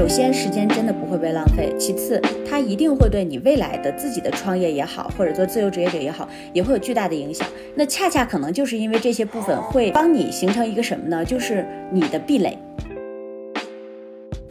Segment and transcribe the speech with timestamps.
[0.00, 2.18] 首先，时间真的不会被浪费；其次，
[2.48, 7.46] 它一定会对你未来的自己的创业也好，或者做自由职业者也好，也会有巨大的影响。
[7.74, 11.22] 那恰恰可能就是因为这些部分会帮你形成一个什么呢？
[11.22, 12.56] 就是你的壁垒。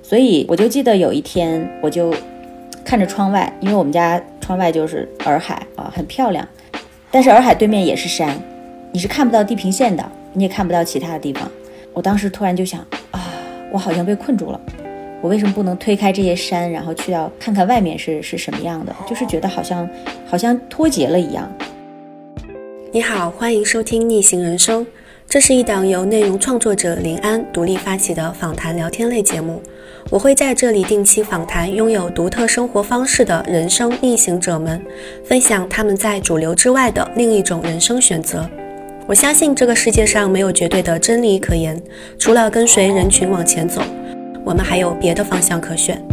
[0.04, 2.14] 所以我就记得有一天，我就
[2.86, 6.48] 看着窗外，因为我们家窗外就是洱海啊，很漂亮。
[7.10, 8.40] 但是洱海对面也是山，
[8.92, 11.50] 你是看不到地平线的，你也看不到其他的地方。
[11.92, 13.34] 我当时突然就想啊，
[13.72, 14.62] 我好像被困住了。
[15.22, 18.96] 我为什么不能推开这些山，然后去到看看外面是是什么样的？
[19.06, 19.88] 就是觉得好像
[20.26, 21.52] 好像脱节了一样。
[22.94, 24.88] 你好，欢迎收听逆行人生，
[25.28, 29.62] 这是一档由内容创作者林安独立发起的访谈聊天类节目。
[30.10, 34.82] 我会在这里定期访谈拥有独特生活方式的人生逆行者们，
[35.26, 38.50] 分享他们在主流之外的另一种人生选择。
[39.06, 41.82] 我相信这个世界上没有绝对的真理可言，
[42.18, 43.82] 除了跟随人群往前走。
[44.50, 46.04] 我们还有别的方向可选。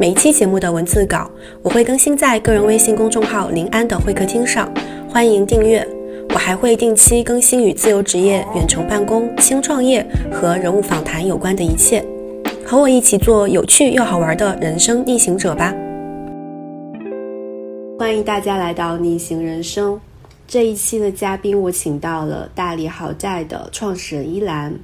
[0.00, 1.30] 每一期节目的文字稿
[1.62, 4.68] 我会更新在个人微信公众号“林安的会客厅”上，
[5.08, 5.86] 欢迎订阅。
[6.30, 12.04] 我还会定期更新与自由职业、远程办公、轻创业和人物访谈有关的一切。
[12.66, 15.72] 和我一起做有趣又好玩的人生逆行者吧！
[17.96, 20.00] 欢迎大家来到逆行人生。
[20.48, 24.74] 这一期的嘉宾我请到了大理好债的创始人依兰。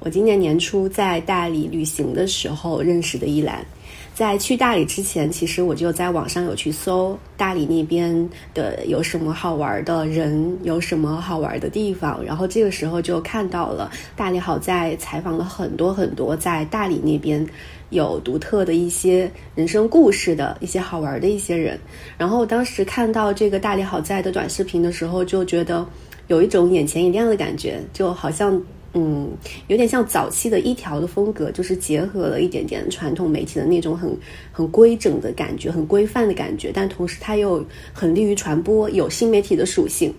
[0.00, 3.66] 我今年年初在大理旅行的时候认识的依兰，
[4.14, 17.44] 在去大理之前，其实我就在网上有去搜大理那边的有什么好玩的人，有什么好玩的地方，然后这个时候就看到了大理好在采访了很多很多在大理那边
[17.90, 21.76] 有独特的一些人生故事的一些好玩的一些人，
[22.16, 25.84] 然后当时看到这个大理好在的短视频的时候，就觉得
[26.28, 28.62] 有一种眼前一亮的感觉，就好像。
[28.94, 29.30] 嗯，
[29.66, 34.16] 有点像早期的一条的风格，就是结合了一点点传统媒体的那种很
[34.50, 40.12] 很规整的感觉，很规范的感觉，但同时它又很利于传播，有新媒体的属性。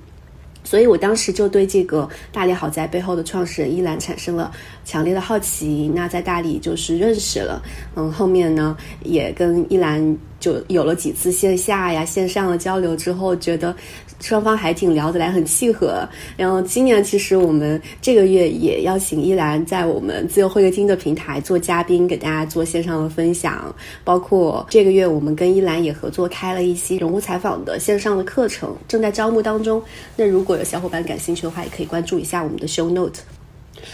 [0.62, 4.52] 所以我当时就对这个大理好在背后的创始人依兰产生了
[4.86, 5.90] 强烈的好奇。
[5.96, 7.64] 那在大理就是认识了，
[7.96, 13.76] 嗯，后面呢也跟依兰就有了几次线下呀、线上的交流之后，觉得。
[14.20, 16.08] 双方还挺聊得来，很契合。
[16.36, 23.74] 然后今年其实我们这个月也邀请依兰在我们自由会客厅的平台做嘉宾，给大家做线上的分享。
[24.04, 29.82] 包括这个月我们跟依兰也合作开了一些人物采访的线上的课程，正在招募当中。
[30.16, 33.22] 那如果有小伙伴感兴趣的话，也可以关注一下我们的 show note。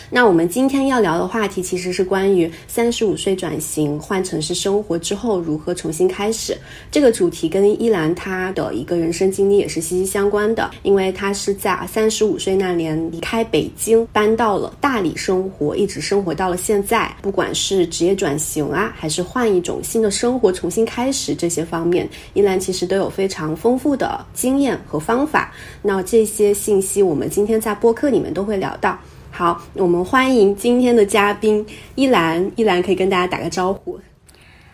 [0.09, 6.57] 那我们今天要聊的话题其实是关于三十五岁转型换城市生活之后如何重新开始。
[6.91, 17.13] 这个主题跟依兰她的一个人生经历也是息息相关的，因为她是在三十五岁那年离开北京，搬到了大理生活，一直生活到了现在。
[17.21, 25.53] 不管是职业转型啊，还是换一种新的生活重新开始这些方面，依兰其实都有非常丰富的经验和方法。
[25.81, 28.97] 那这些信息我们今天在播客里面都会聊到。
[29.37, 31.65] 好，我们欢迎今天的嘉宾
[31.95, 32.49] 依兰。
[32.55, 33.99] 依兰可以跟大家打个招呼。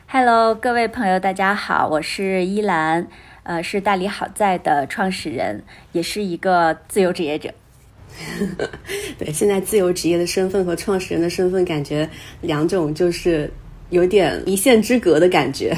[0.06, 3.08] Hello，各位朋友，大家好，我是依兰，
[3.42, 5.64] 呃，是大理好在的创始人，
[5.94, 7.52] 也是一个自由职业者。
[9.18, 12.08] 对，现在自由职业的身份和创始人的身份，感觉
[12.42, 13.52] 两种就是
[13.90, 15.76] 有点一线之隔的感觉。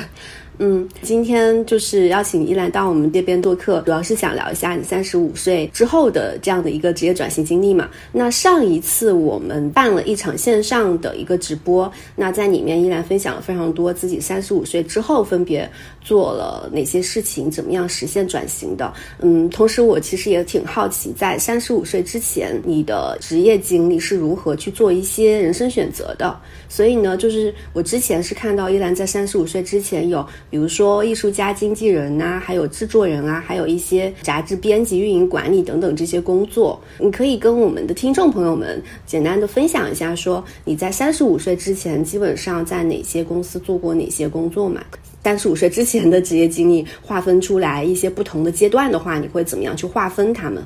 [0.59, 7.89] 嗯，今天就是邀请依兰到我们这边做客，主要是想聊一下你三十五岁之后的这样的一个职业转型经历嘛。
[8.11, 15.67] 那上一次我们办了一场线上的一个直播，那在里面依兰分享了非常多自己三十五岁之后分别
[16.01, 18.93] 做了哪些事情，怎么样实现转型的。
[19.21, 26.39] 嗯，同时我其实也挺好奇，在三十五岁之前，你的职业经历是如何去做一些人生选择的。
[26.69, 36.79] 所以呢，就是我之前是看到依兰在三十五岁之前有，比如说艺术家、经纪人呐，还有制作人啊，还有一些杂志编辑、运营管理等等这些工作。
[36.99, 44.85] 你可以跟我们的听众朋友们简单的分享一下，说你在三十五岁之前基本上在哪些公司做过哪些工作嘛？
[45.23, 50.63] 三十五岁之前的职业经历划分出来一些不同的阶段的话，你会怎么样去划分他们？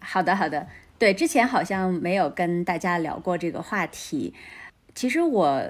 [0.00, 0.64] 好的，好的，
[0.96, 4.32] 对，之前好像没有跟大家聊过这个话题。
[4.94, 5.60] 其实我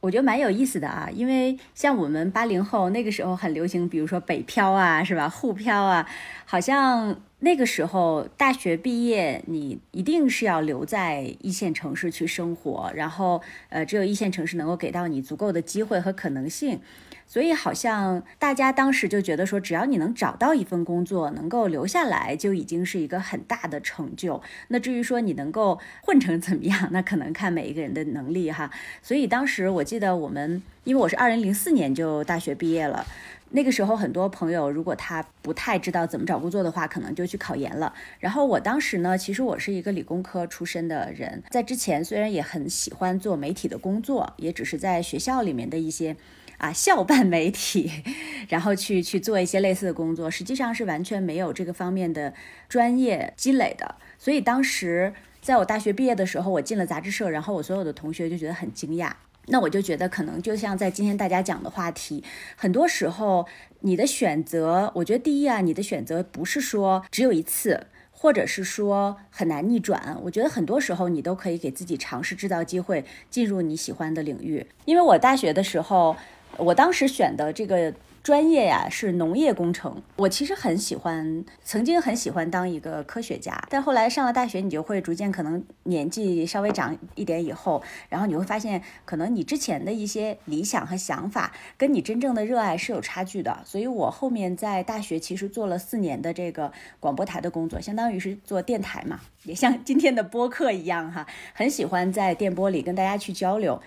[0.00, 5.28] 我觉得蛮有意思的啊，因为像我们八零后那个时候很流行，比如说北漂啊，是吧？
[5.28, 6.08] 沪漂啊，
[6.44, 16.80] 好像那个时候大学毕业，你一定是要留在一线城市去生活，然后呃，只有一线城市能够给到你足够的机会和可能性。
[17.26, 24.40] 所以好像大家当时就觉得说，只要你能找到一份工作，能够留下来，就已经是一个很大的成就。
[24.68, 28.70] 那至于说你能够混成怎么样，那可能看每一个人的能力哈。
[29.02, 33.04] 所以当时我记得我们因为我是二零零四年就大学毕业了。
[33.50, 37.94] 那个时候，很多朋友如果他不太知道怎么找工作的话，可能就去考研了。
[38.18, 46.16] 然后我当时呢，其实我是一个理工科出身的人，在之前虽然也很喜欢做媒体的工作，也只是在学校里面的一些
[46.58, 47.90] 啊校办媒体，
[48.48, 52.32] 然后去去做一些类似的工作，实际上是完全没有这个方面的
[52.68, 53.96] 专业积累的。
[54.18, 59.12] 所以当时在我大学毕业的时候，我进了杂志社，然后我所有的同学就觉得很惊讶。
[59.48, 62.24] 那我就觉得，可能就像在今天大家讲的话题，
[62.56, 63.46] 很多时候
[63.80, 70.18] 你的选择，我觉得第一啊，你的选择不是说只有一次，或者是说很难逆转。
[70.24, 74.66] 我觉得很多时候你都可以给自己尝试制造机会，进入你喜欢的领域。
[74.84, 76.16] 因为我大学的时候，
[76.58, 77.92] 我当时选的这个。
[78.26, 93.60] 专业呀是农业工程，我其实很喜欢，曾经很喜欢当一个科学家，但后来上了大学，你就会逐渐可能年纪稍微长一点以后，然后你会发现，可能你之前的一些理想和想法，跟你真正的热爱是有差距的。
[93.64, 103.80] 所以我后面在大学其实做了四年的这个广播台的工作，相当于是做电台嘛，也像今天的播客一样哈，很喜欢在电波里跟大家去交流。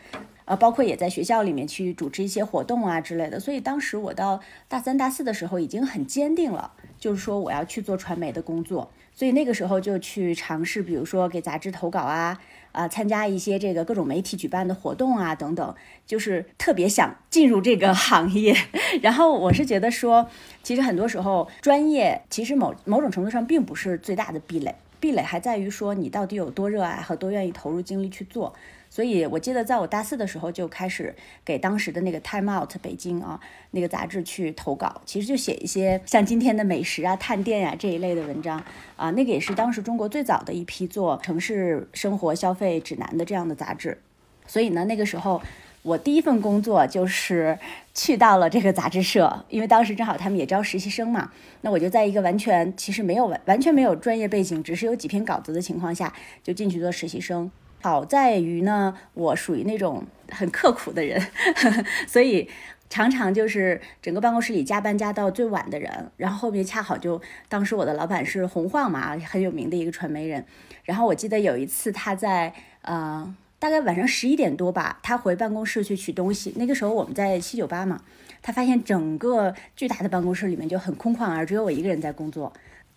[0.45, 12.41] 呃，包括也在学校里面去主持一些活动啊之类的，所以当时我到大三、大四的时候已经很坚定了，就是说我要去做传媒的工作，所以那个时候就去尝试，比如说给杂志投稿啊，
[12.71, 15.75] 啊，参加一些这个各种媒体举办的活动啊等等，
[16.07, 18.55] 就是特别想进入这个行业。
[19.03, 20.27] 然后我是觉得说，
[20.63, 28.53] 其实很多时候专业其实某某种程度上并不是最大的壁垒，壁垒还在于说你到底有多热爱和多愿意投入精力去做。
[28.91, 31.15] 所以，我记得在我大四的时候就开始
[31.45, 38.63] 给当时的那个《Time Out》北京啊那个杂志去投稿，其实就写一些像今天的美食啊、探店呀这一类的文章
[38.95, 39.11] 啊。
[39.11, 43.99] 那个也是当时中国最早的一批做城市生活消费指南的这样的杂志。
[44.47, 45.39] 所以呢，那个时候
[45.81, 47.57] 我第一份工作就是
[47.93, 51.31] 去到了这个杂志社，因为当时正好他们也招实习生嘛。
[51.61, 57.49] 那我就在一个完全其实没有完完全没有专业背景，只是有几篇稿子的情况下，就进去做实习生。
[57.81, 61.25] 好在于呢，我属于那种很刻苦的人，
[62.05, 62.49] 所以
[62.89, 66.11] 常常就是整个办公室里加班加到最晚的人。
[66.17, 70.45] 然后后面恰好就当时我的老板是洪晃嘛，很有名的一个传媒人。
[70.83, 76.53] 然后我记得有一次他在呃大概晚上十一点多吧，他回办公室去取东西。
[76.55, 78.01] 那个时候我们在七九八嘛，
[78.41, 82.51] 他发现整个巨大的办公室里面就很空旷，而只有我一个人在工作。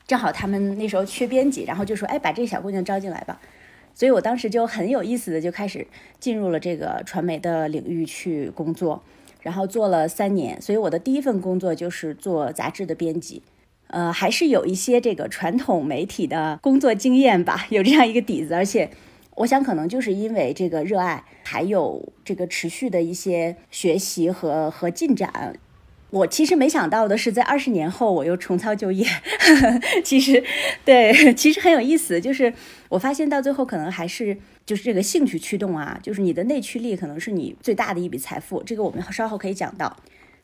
[0.06, 3.40] 正好他们那时候缺编辑，然后就说：“哎，把这个小姑娘招进来吧。”
[3.94, 5.86] 所以我当时就很有意思的就开始
[6.18, 9.02] 进入了这个传媒的领域去工作，
[9.42, 10.60] 然后做了三年。
[10.62, 13.42] 所以我的第一份工作就是做杂志的编辑，
[13.88, 18.54] 呃，还是有一些这个传统媒体的工作经验吧，有这样一个底子。
[18.54, 18.90] 而且
[19.36, 25.54] 我想可能就是因为这个热爱，还有这个持续的一些学习和和进展。
[26.10, 29.06] 我其实没想到的是，在二十年后我又重操旧业。
[30.04, 30.44] 其实，
[30.84, 32.20] 对，其实很有意思。
[32.20, 32.52] 就是
[32.90, 34.36] 我发现到最后，可能还是
[34.66, 38.62] 就是这个兴趣驱动啊，就是你的内驱力可能是你最大的一笔财富。
[38.62, 39.96] 这个我们稍后可以讲到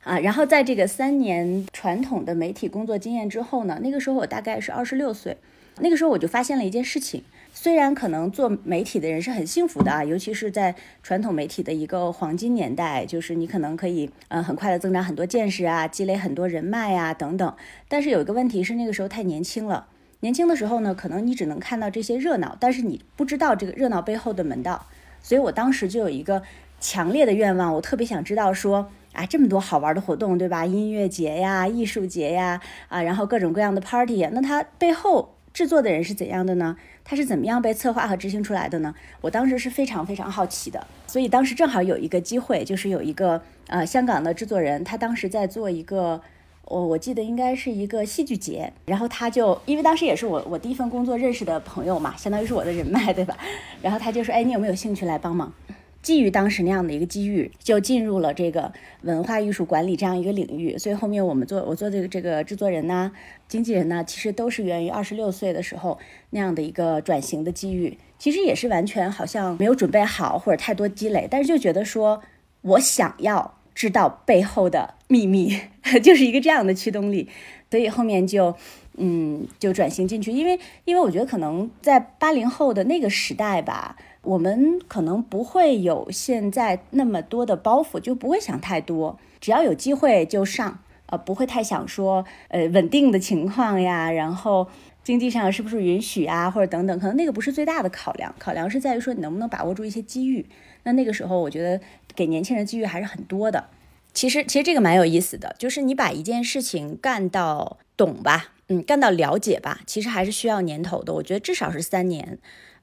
[0.02, 0.18] 啊。
[0.20, 5.36] 然后在这个三年传统的媒体工作经验之后呢，那个时候我大概是二十六岁，
[5.80, 7.22] 那个时候我就发现了一件事情。
[7.60, 17.52] 虽然可能做媒体的人是很幸福的啊，尤其是在传统媒体的一个黄金年代，就是你可能可以呃很快的增长很多见识啊，积累很多人脉呀等等。
[17.88, 19.88] 但是有一个问题是那个时候太年轻了，
[20.20, 24.86] 年轻的时候呢，可能你只能看到这些热闹，但是你不知道这个热闹背后的门道。
[25.20, 26.40] 所以我当时就有一个
[26.78, 30.64] 强烈的愿望，我特别想知道说啊这么多好玩的活动，对吧？
[30.64, 36.76] 音乐节呀、艺术节呀啊，然后各种各样的 party，那它背后制作的人是怎样的呢？
[37.02, 38.94] 它是怎么样被策划和执行出来的呢？
[39.20, 46.22] 我当时是非常非常好奇的，所以当时正好有一个机会，就是有一个呃香港的制作人，他当时在做一个，
[46.66, 53.36] 我我记得应该是一个戏剧节，然后他就因为当时也是我我第一份工作认识的朋友嘛，相当于是我的人脉，对吧？
[53.82, 55.52] 然后他就说，哎，你有没有兴趣来帮忙？
[56.00, 60.78] 基于当时那样的一个机遇，就进入了这个文化艺术管理这样一个领域。
[60.78, 63.12] 所以后面我们做我做这个这个制作人呢、
[63.48, 65.98] 经纪人呢，其实都是源于二十六岁的时候
[66.30, 67.98] 那样的一个转型的机遇。
[68.18, 72.22] 其实也是完全好像没有准备好或者太多积累，但是就觉得说
[72.62, 75.56] 我想要知道背后的秘密，
[76.02, 77.28] 就是一个这样的驱动力。
[77.70, 78.54] 所以后面就
[78.96, 83.96] 嗯就转型进去，因为因为我觉得可能在八零后的那个时代吧。
[84.28, 94.68] 我们可能不会有现在那么多的包袱，就不会想太多，只要有机会就上，呃，不会太想说，呃，稳定的情况呀， 然后
[95.02, 100.44] 经济上是不是允许啊，或者等等，可能那个不是最大的考量，考量是在于说你能不能把握住一些机遇。
[100.82, 101.80] 那那个时候我觉得
[102.14, 103.68] 给年轻人机遇还是很多的。
[104.12, 111.14] 其实其实这个蛮有意思的，就是你把一件事情干到懂吧，嗯，干到了解吧，其实还是需要年头的。
[111.14, 112.38] 我觉得至少是三年。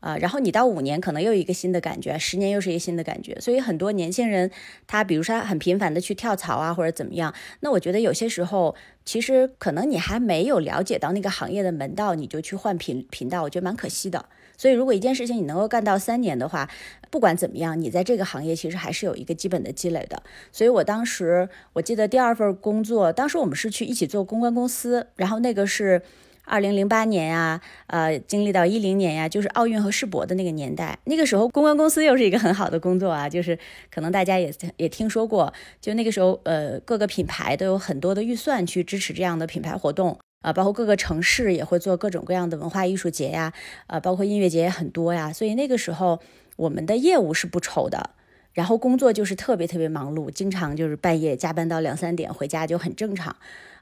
[0.06, 4.52] 啊，然后你到五年可能又一个新的感觉，十年又是一个新的感觉，所以很多年轻人
[4.86, 14.24] 他比如说他很频繁的去跳槽啊或者怎么样，那我觉得有些时候其实可能你还没有了解到那个行业的门道，你就去换频频道，我觉得蛮可惜的。
[14.56, 16.70] 所以如果一件事情你能够干到三年的话，
[17.10, 20.22] 不管怎么样，你在这个行业其实还是有一个基本的积累的。
[20.52, 26.04] 所以我当时我记得第二份工作，当时我们是去一起做公关公司，然后那个是。
[26.46, 30.98] 二零零八年呀，呃，经历到一零年呀，就是奥运和世博的那个年代。
[31.06, 33.58] 那个时候，公关公司又是一个很好的工作啊，就是
[33.92, 43.52] 可能大家也也听说过，就那个时候，呃，各个品牌都有很多的预算去支持这样的品牌活动啊，包括各个城市也会做各种各样的文化艺术节呀，
[43.88, 45.34] 啊，包括音乐节也很多呀。
[45.34, 46.20] 所以那个时候，
[46.58, 48.12] 我们的业务是不愁的。
[48.54, 53.36] 然后工作就是特别特别忙碌，经常就是半夜加班到两三点，回家就很正常。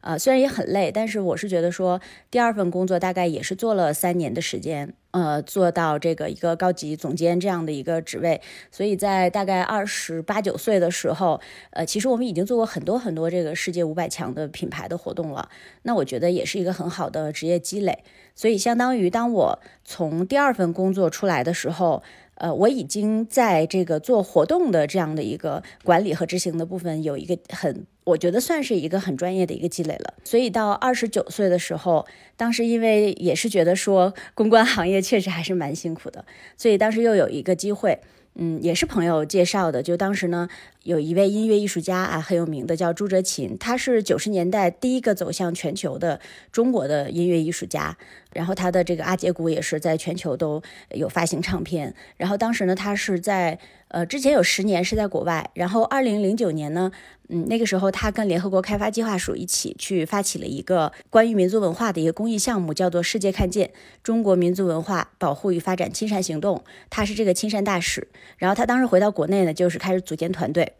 [0.03, 8.41] 呃，虽然也很累，但是我是觉得说，第二份工作大概也是做了三年的时间，呃，做到这个一个高级总监这样的一个职位。
[8.69, 11.39] 所以在大概二十八九岁的时候，
[11.71, 15.47] 呃，其实我们已经做过很多很多这个世界五百强的品牌的活动了。
[15.83, 18.03] 那我觉得也是一个很好的职业积累。
[18.35, 22.03] 所以相当于当我从第二份工作出来的时候。
[22.35, 30.13] 呃，我已经在这个做活动的这样的一个管理和执行的部分有一个很，我觉得算是一个很专业的一个积累了。
[30.23, 32.05] 所以到二十九岁的时候，
[32.35, 36.25] 当时因为也是觉得说公关行业确实还是蛮辛苦的，
[36.57, 37.99] 所以当时又有一个机会。
[38.35, 39.83] 嗯，也是朋友介绍的。
[39.83, 40.49] 就当时呢，
[40.81, 43.55] 有一位音乐艺术家啊，很有名的，叫朱哲琴。
[43.59, 46.19] 他是九十年代第一个走向全球的
[46.51, 47.95] 中国的音乐艺术家。
[48.31, 50.59] 然后他的这个阿杰鼓也是在全球都
[50.95, 51.93] 有发行唱片。
[52.17, 53.59] 然后当时呢，他是在
[53.93, 55.49] 呃之前有十年是在国外。
[55.53, 56.91] 然后二零零九年呢。
[57.29, 63.71] 嗯，那个时候他跟联合国开发计划署一起去发起了一个关于民族文化的一个公益项目，叫做“世界看见
[64.03, 66.61] 中国民族文化保护与发展亲善行动”。
[66.91, 68.09] 他是这个亲善大使。
[68.37, 70.73] 然后他当时回到国内呢，就是开始组建团队。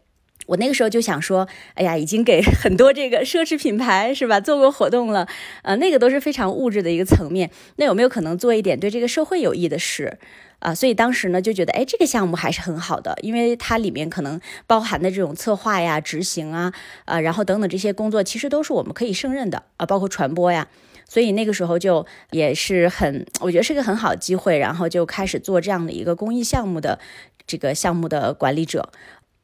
[0.46, 5.26] 我那个时候就想说，哎呀，已经给 很多这个奢侈品牌是吧做过活动了，
[5.62, 7.50] 呃，那个都是非常物质的一个层面。
[7.76, 10.18] 那有没有可能做一点对这个社会有益的事？
[10.64, 16.72] 啊，所以当时呢就觉得，哎，这个项目还是很好的，因为它里面可能包含的这种策划呀、执行啊，
[17.04, 20.66] 啊，然后等等这些工作，其实都是我们可以胜任的啊，包括传播呀。
[21.06, 26.98] 所以那个时候就也是很，我觉得是个很好的机会，然后就开始做这样的一个公益项目的
[27.46, 28.90] 这个项目的管理者。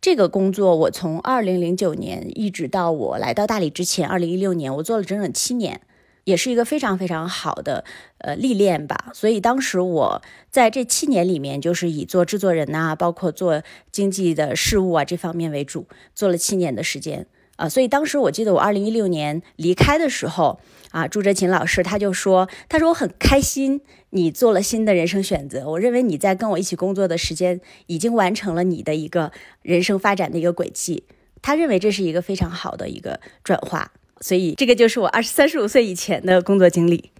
[0.00, 5.82] 这个工作我从二零零九年一直到我来到大理之前，二零一六年，我做了整整七年。
[6.30, 7.84] 也是一个非常非常好的
[8.18, 17.68] 呃历练吧，所以当时我在这七年里面，就是以做制作人呐，包括做经济的事务啊这方面为主，做了七年的时间啊。
[17.68, 20.60] 所以当时我记得我二零一六年离开的时候
[20.92, 29.32] 啊，朱哲琴老师他就说，他说我很开心你做了新的人生选择，我认为你在跟我一起工作的时间已经完成了你的一个
[29.62, 31.04] 人生发展的一个轨迹，
[31.42, 33.92] 他认为这是一个非常好的一个转化。
[34.20, 37.10] 所以，这个就是我二十三十五岁以前的工作经历。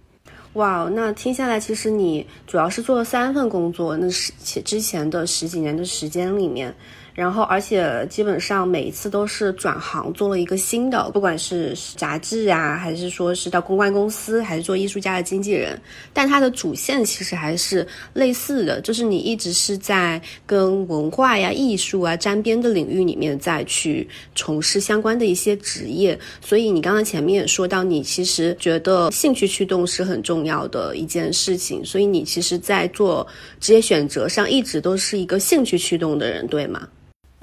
[0.53, 6.75] 哇，那听下来，其实你主要是做了三份工作，那是前之前的十几年的时间里面。
[7.13, 15.79] 然后，而且基本上每一次都是转行做了一个新的，不管是杂志啊，还是说是到公关公司，还是做艺术家的经纪人，
[16.13, 26.17] 但它的主线其实还是类似的，就是你一直是在跟文化呀、艺术啊沾边的领域里面再去从事相关的一些职业。
[26.39, 33.27] 所以你刚刚前面也说到，你其实觉得兴趣驱动是很重要的一件事情，所以你其实，在做
[33.59, 36.87] 职业选择上一直都是一个兴趣驱动的人，对吗？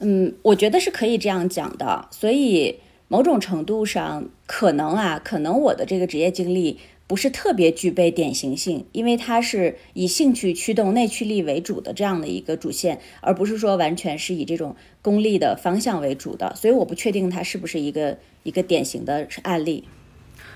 [0.00, 2.76] 嗯，我觉得是可以这样讲的，所以
[3.08, 19.84] 某种程度上，可能啊，可能我的这个职业经历不是特别具备典型性，因为它是以兴趣驱动、内驱力为主的这样的一个主线，而不是说完全是以这种功利的方向为主的，所以我不确定它是不是一个一个典型的案例。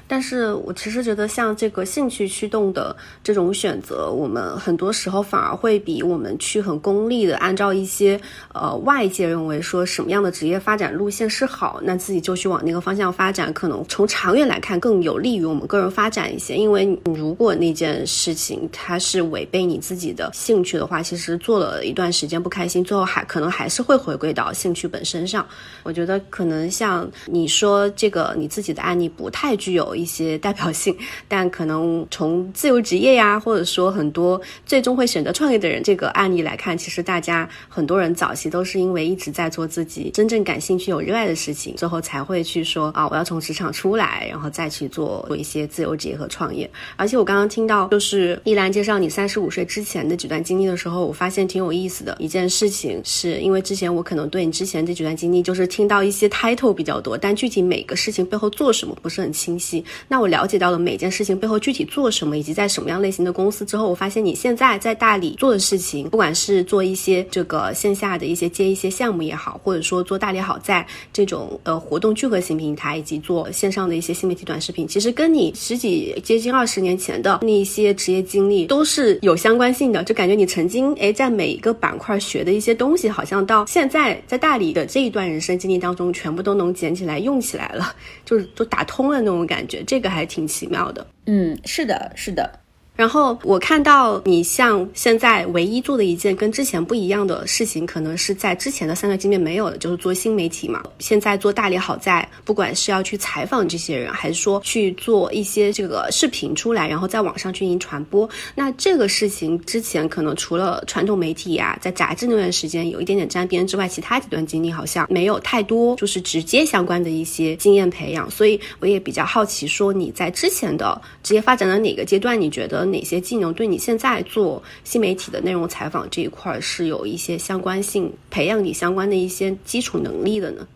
[0.07, 2.95] 但是我其实觉得，像这个兴趣驱动的
[3.25, 8.21] 这种选择，我们很多时候反而会比我们去很功利的按照一些
[8.53, 16.57] 呃外界认为说什么样的职业发展路线是好，那自己就去往那个方向发展，可能从长远来看更有利于我们个人发展一些。
[16.57, 25.47] 因为如果那件事情它是违背你自己的兴趣的话，其实做了一段时间不开心，最后还可能还是会回归到兴趣本身上。
[25.85, 29.97] 我觉得可能像你说这个你自己的案例不太具有。
[30.03, 30.95] 一些代表性，
[31.29, 46.69] 但可能从自由职业呀，或者说很多最终会选择创业的人这个案例来看，其实大家很多人早期都是因为一直在做自己真正感兴趣、有热爱的事情，最后才会去说啊，我要从职场出来，然后再去做做一些自由职业和创业。
[46.97, 59.82] 而且我刚刚听到就是依兰介绍你三十五岁之前的几段经历的时候，我发现挺有意思的一件事情，是因为之前我可能对你之前这几段经历就是听到一些 title 比较多，但具体每个事情背后做什么不是很清晰。
[60.09, 80.05] 那我了解到了每件事情背后具体做什么，以及在什么样类型的公司之后，我发现你现在在大理做的事情，不管是做一些这个线下的一些接一些项目也好，或者说做大理好在这种呃活动聚合型平台，以及做线上的一些新媒体短视频，其实跟你十几接近二十年前的那一些职业经历都是有相关性的。
[80.05, 91.07] 就感觉你曾经哎在每一个板块学的一些东西，好像到现在在大理的这一段人生经历当中，全部都能捡起来用起来了，就是都打通了那种感觉，觉得这个还挺奇妙的。
[91.27, 92.61] 嗯，是的，是的。
[92.95, 100.83] 然后我看到你像现在唯一做的一件跟之前不一样的事情，可能是在之前的三个经历没有的，就是做新媒体嘛。
[100.99, 108.29] 现在做大理好在，不管是要去采访这些人，还是说去做一些这个视频出来，然后在网上进行传播。
[108.55, 118.31] 那这个事情之前可能除了传统媒体呀，在杂志那段时间有一点点沾边之外，其他几段经历好像没有太多，就是直接相关的一些经验培养。
[118.31, 122.82] 所以我也比较好奇，说你在之前的职业发展的哪个阶段，你觉得？
[122.87, 130.67] 哪些技能对你现在做新媒体的内容采访这一块是有一些相关性，培养你相关的一些基础能力的呢？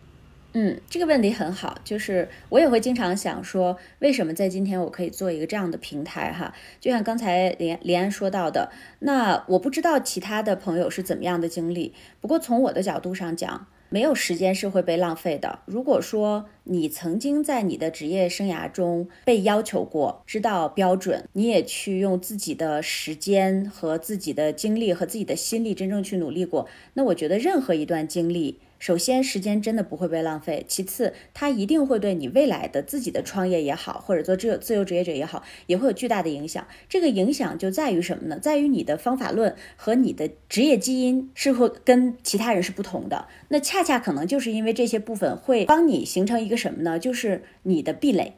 [0.53, 6.53] 嗯，这个问题很好，就是我也会经常想说，为什么在今天我可以做一个这样的平台哈？
[6.79, 13.67] 就像刚才连连安说到的，那我不知道其他的朋友是怎么样的经历，不过从我的角度上讲。
[13.89, 15.59] 没有时间是会被浪费的。
[15.65, 28.59] 如果说你曾经在你的职业生涯中被要求过，知道标准，你也去用自己的时间和自己的精力和自己的心力真正去努力过，那我觉得任何一段经历。
[28.79, 36.67] 首先，时间真的不会被浪费；其次，它一定会对你未来的自己的创业也好，或者做自由自由职业者也好，也会有巨大的影响。
[36.87, 38.37] 这个影响就在于什么呢？
[38.37, 43.27] 在于你的方法论和你的职业基因是会跟其他人是不同的。
[43.47, 46.99] 那恰恰可能就是因为这些部分会帮你形成一个什么呢？
[46.99, 48.33] 就是你的壁垒。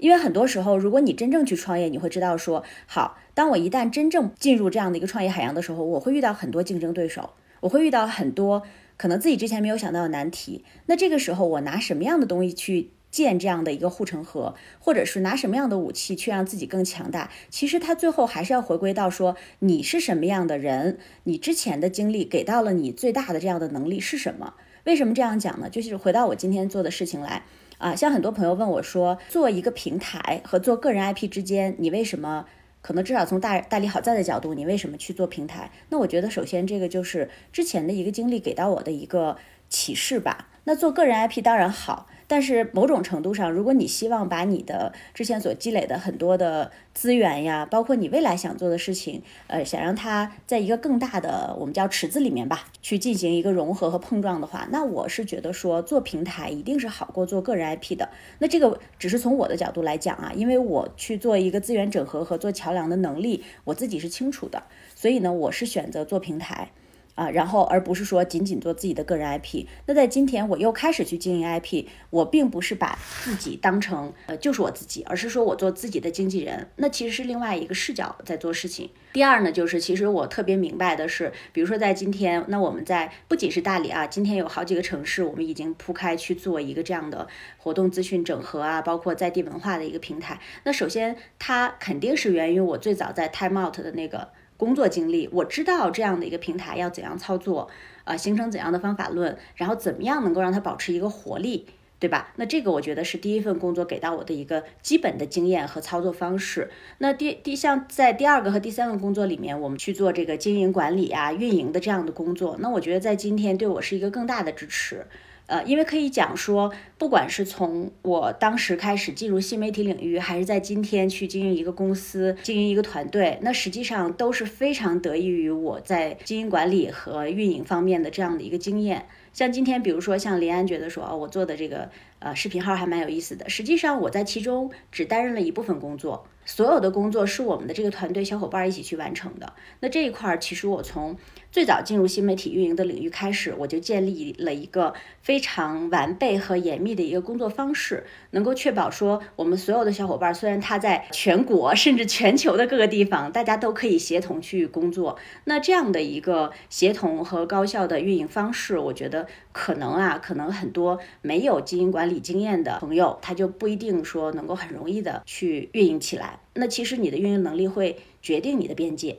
[0.00, 8.64] 因为很多时候，如果你真正去创业，你会知道说，好，当我一旦真正进入这样的一个创业海洋的时候，我会遇到很多竞争对手，我会遇到很多。
[8.98, 17.30] 可能自己之前没有想到的难题，那这个时候我拿什么样的东西去建这样的一个护城河，或者是拿什么样的武器去让自己更强大？
[17.48, 24.52] 其实它最后还是要回归到说你是什么样的人，你之前的经历给到了你最大的这样的能力是什么？
[24.84, 25.70] 为什么这样讲呢？
[25.70, 27.44] 就是回到我今天做的事情来
[27.78, 32.46] 啊，像很多朋友问我说，做一个平台和做个人 IP 之间，你为什么？
[32.88, 35.70] 可能至少从大大理好在的角度，你为什么去做平台？
[35.90, 39.36] 那我觉得首先这个就是之前的一个经历给到我的一个
[39.68, 40.48] 启示吧。
[40.64, 42.06] 那做个人 IP 当然好。
[42.28, 58.10] 但是某种程度上，如果你希望把你的之前所积累的很多的资源呀，包括你未来想做的事情，呃，想让它在一个更大的我们叫池子里面吧，去进行一个融合和碰撞的话，那我是觉得说做平台一定是好过做个人 IP 的。
[58.40, 64.64] 那这个只是从我的角度来讲啊，因为我去做一个资源整合和做桥梁的能力，我自己是清楚的，
[64.94, 66.70] 所以呢，我是选择做平台。
[67.18, 69.66] 啊，然后而不是说仅仅做自己的个人 IP。
[69.86, 76.68] 那在今天我又开始去经营 IP，我并不是把自己当成呃就是我自己，而是说我做自己的经纪人。
[76.76, 78.88] 那其实是另外一个视角在做事情。
[79.12, 87.26] 第二呢，就是其实我特别明白的是，比如说在今天，那我们在不仅是大理啊，今天有好几个城市，我们已经铺开去做一个这样的
[87.56, 90.38] 活动资讯整合啊，包括在地文化的一个平台。
[90.62, 94.28] 那首先它肯定是源于我最早在 Time Out 的那个。
[94.58, 97.70] 工作经历，我知道这样的一个平台要怎样操作，
[98.04, 101.66] 呃，形成怎样的方法论，然后怎么样能够让它保持一个活力，
[102.00, 102.32] 对吧？
[102.36, 106.70] 那这个我觉得是第一份工作给到我的一个基本的经验和操作方式。
[106.98, 115.06] 那第第像在第二个和第三个工作里面，我们去做这个经营管理啊、运营的这样的工作，那我觉得在今天对我是一个更大的支持。
[115.48, 129.06] 呃，因为可以讲说，不管是从我当时开始进入新媒体领域，还是在今天去经营一个公司、经营一个团队，那实际上都是非常得益于我在经营管理和运营方面的这样的一个经验。
[129.32, 133.48] 像今天，比如说像林安觉得说，哦，我做的这个呃视频号还蛮有意思的。
[133.48, 139.52] 实际上我在其中只担任了一部分工作，所有的工作是我们的这个团队小伙伴一起去完成的。
[139.80, 141.16] 那这一块儿，其实我从
[141.50, 155.18] 最早进入新媒体运营的领域开始，我就建立了一个非常完备和严密的一个工作方式，能够确保说我们所有的小伙伴，虽然他在全国甚至全球的各个地方，大家都可以协同去工作。
[155.44, 159.26] 那这样的一个协同和高效的运营方式，我觉得。
[159.50, 166.38] 可能啊，可能很多没有经营管理理经验的朋友，他就不一定说能够很容易的去运营起来。
[166.54, 169.16] 那其实你的运营能力会决定你的边界。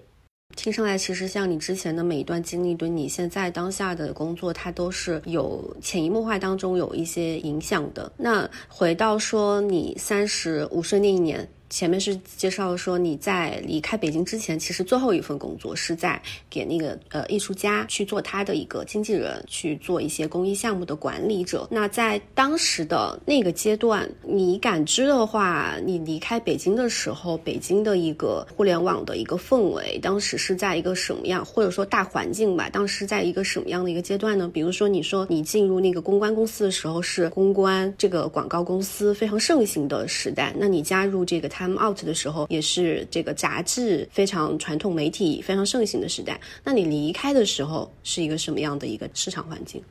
[0.56, 8.12] 听上来，其实像你之前的每一段经历，对你现在当下的工作，它都是有潜移默化当中有一些影响的。
[8.18, 11.48] 那回到说，你三十五岁那一年。
[11.70, 21.68] 前面是介绍说你在离开北京之前，其实最后一份工作是在给那个呃艺术家去做他的一个经纪人，去做一些公益项目的管理者。
[21.70, 32.68] 那在当时的那个阶段，你感知的话，你离开北京的时候，北京的一个互联网的一个氛围，当时是在一个什么样，或者说大环境吧？
[32.68, 34.50] 当时在一个什么样的一个阶段呢？
[34.52, 41.48] 比如说，你说你进入那个公关公司的时候，是公关这个广告公司非常盛行的时代，那你加入这个。
[41.60, 46.40] Time Out 的时候，也是这个杂志非常传统、媒体非常盛行的时代。
[46.64, 49.84] 那你离开的时候，是一个什么样的一个市场环境？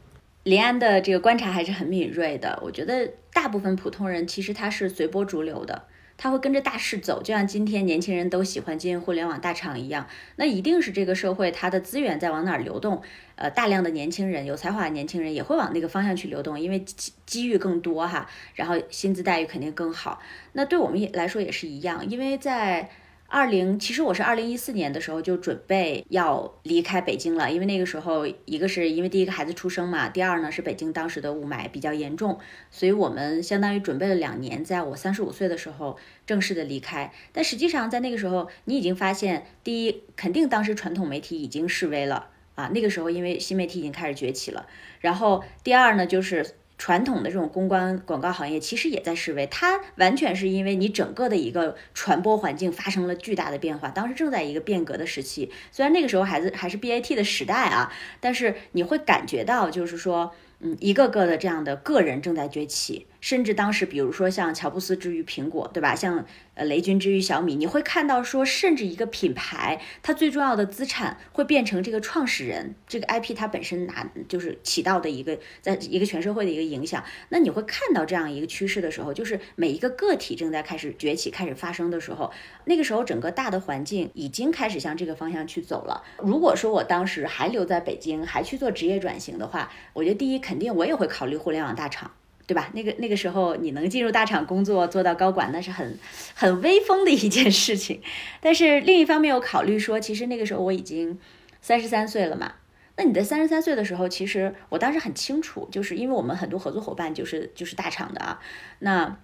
[0.44, 2.58] 林安的这个观察还是很敏锐的。
[2.62, 5.82] 我觉得大部分普通人其实他是随波逐流的，
[6.18, 10.06] 他会跟着大势走，就像今天年轻人都喜欢进互联网大厂一样。
[10.36, 13.00] 那一定是这个社会它的资源在往哪儿流动？
[13.36, 20.20] 呃，大量的年轻人、有才华的年轻人也会往那个方向去流动，因为机机遇更多哈，然后薪资待遇肯定更好。
[20.54, 22.90] 那对我们也来说也是一样，因为在
[23.30, 32.38] 二零，其实我是二零一四年的时候就准备要离开北京了，因为那个时候一个是因为第一个孩子出生嘛，第二呢是北京当时的雾霾比较严重，
[32.70, 37.12] 所以我们相当于准备了两年，在我三十五岁的时候正式的离开。
[37.30, 42.30] 但实际上在那个时候，你已经发现，第一，肯定当时传统媒体已经示威了。
[42.54, 44.66] 啊，那个时候因为新媒体已经开始崛起了，
[45.00, 63.06] 然后第二呢，就是传统的这种公关广告行业其实也在示威，它完全是因为你整个的一个传播环境发生了巨大的变化，当时正在一个变革的时期，虽然那个时候还是还是 BAT 的时代啊，但是你会感觉到就是说，嗯，一个个的这样的个人正在崛起。
[63.20, 65.94] 甚至当时，比如说像乔布斯之于苹果，对吧？
[65.94, 77.02] 像呃雷军之于小米，你会看到说，甚至一个品牌，它最重要的资产会变成这个创始人，这个 IP 它本身拿就是起到的一个，在一个全社会的一个影响。
[77.30, 82.32] 那你会看到这样一个趋势的时候，就是每一个个体正在开始崛起、开始发生的时候，
[82.66, 86.04] 那个时候整个大的环境已经开始向这个方向去走了。
[86.18, 92.12] 如果说我当时还留在北京，还去做职业转型的话，我觉得第一肯定我也会考虑互联网大厂。
[92.48, 92.70] 对吧？
[92.72, 95.98] 那个那个时候你能进入大厂工作，做到高管，那是很
[96.34, 98.00] 很威风的一件事情。
[98.40, 101.18] 但是另一方面又考虑说，其实那个时候我已经
[101.60, 102.54] 三十三岁了嘛。
[102.96, 108.40] 那你在三十三岁的时候，其实我当时很清楚，就是因为我们很多合作伙伴就是就是大厂的啊。
[108.78, 109.18] 那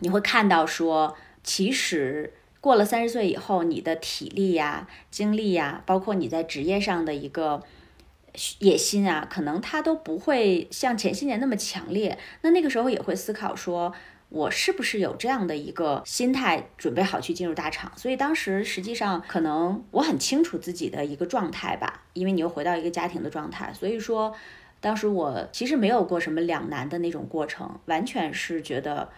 [0.00, 7.62] 你会看到说，其实过了三十岁以后，你的体力呀、精力呀，包括你在职业上的一个。
[8.58, 12.18] 野心啊，可能他都不会像前些年那么强烈。
[12.42, 13.92] 那那个时候也会思考说，
[14.28, 17.92] 我是不是有这样的一个心态，准备好去进入大厂。
[17.96, 23.72] 所以当时实际上可能我很清楚自己的一个状态吧，因为你又回到一个家庭的状态。
[23.72, 24.34] 所以说，
[24.80, 29.08] 当时我其实没有过什么两难的那种过程，完全是觉得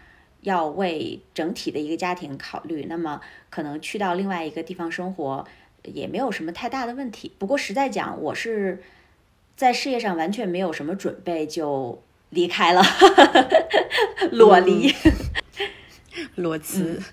[0.42, 2.84] 要为整体的一个家庭考虑。
[2.88, 5.46] 那么可能去到另外一个地方生活
[5.84, 7.32] 也没有什么太大的问题。
[7.38, 8.82] 不过实在讲，我是。
[9.58, 12.80] 在事业上完全没有什么准备就离开了，
[14.30, 14.94] 裸离，
[16.36, 17.00] 裸辞。
[17.00, 17.04] 嗯，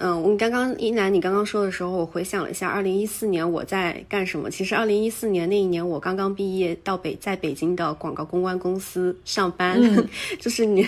[0.00, 4.50] 我刚刚一楠，你刚刚说的时候，我回想了一下，二零一四年我在干什么？
[4.50, 9.80] 其实二零一四年那一年，我刚刚毕业到北，在北京的广告公关公司上班，
[10.40, 10.86] 就是你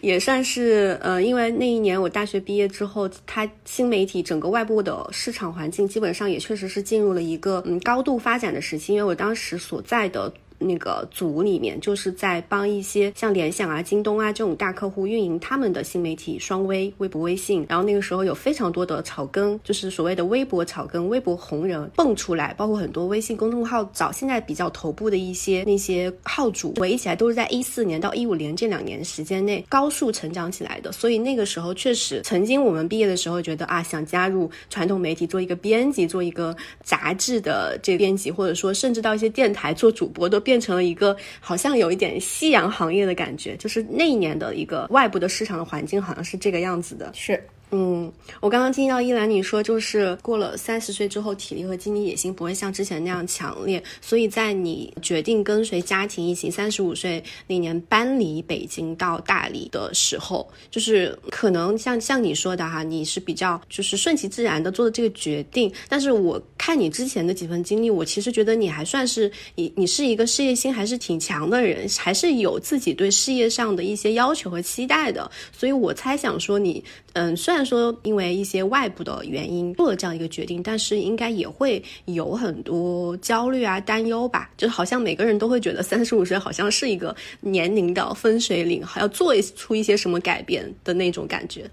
[0.00, 10.32] 也算是呃，因为那一年我大学毕业之后，它新媒体整个外部的市场环境基本上也确实是进入了一个嗯高度发展的时期，因为我当时所在的。
[10.58, 17.66] 那个组里面就是在帮一些像联想啊、京东啊这种大客户运营他们的新媒体双微、微博、微信。
[17.68, 30.90] 然后那个时候有非常多的草根，就是所谓的微博草根、微博红人蹦出来，包括很多微信公众号早现在比较头部的一些那些号主，回忆起来都是在一四年到一五年这两年时间内高速成长起来的。
[30.90, 40.40] 所以那个时候确实，曾经我们毕业的时候觉得啊，想加入传统媒体做一个编辑，做一个杂志的这编辑，或者说甚至到一些电台做主播都。
[40.46, 47.10] 变成了一个好像有一点夕阳行业的感觉，就是那一年的一个外部的市场的环境好像是这个样子的。
[47.12, 47.42] 是。
[47.72, 65.70] 嗯，我刚刚听到依兰你说，就是过了三十岁之后，体力和经济野心不会像之前那样强烈，所以在你决定跟随家庭一起三十五岁那年搬离北京到大理的时候，就是可能像像你说的哈，你是比较就是顺其自然的做的这个决定。
[65.88, 75.28] 但是我看你之前的几份经历，我其实觉得你还算是你你是一个事业心还是挺强的人，还是有自己对事业上的一些要求和期待的。
[75.50, 76.82] 所以我猜想说你。
[77.18, 84.50] 嗯，虽然说因为一些外部的原因做了这样一个决定，但是应该也会有很多焦虑啊、担忧吧。
[84.54, 91.64] 就好像每个人都会觉得三十五岁好像是一个年龄的分水岭，还要做出一些什么改变的那种感觉。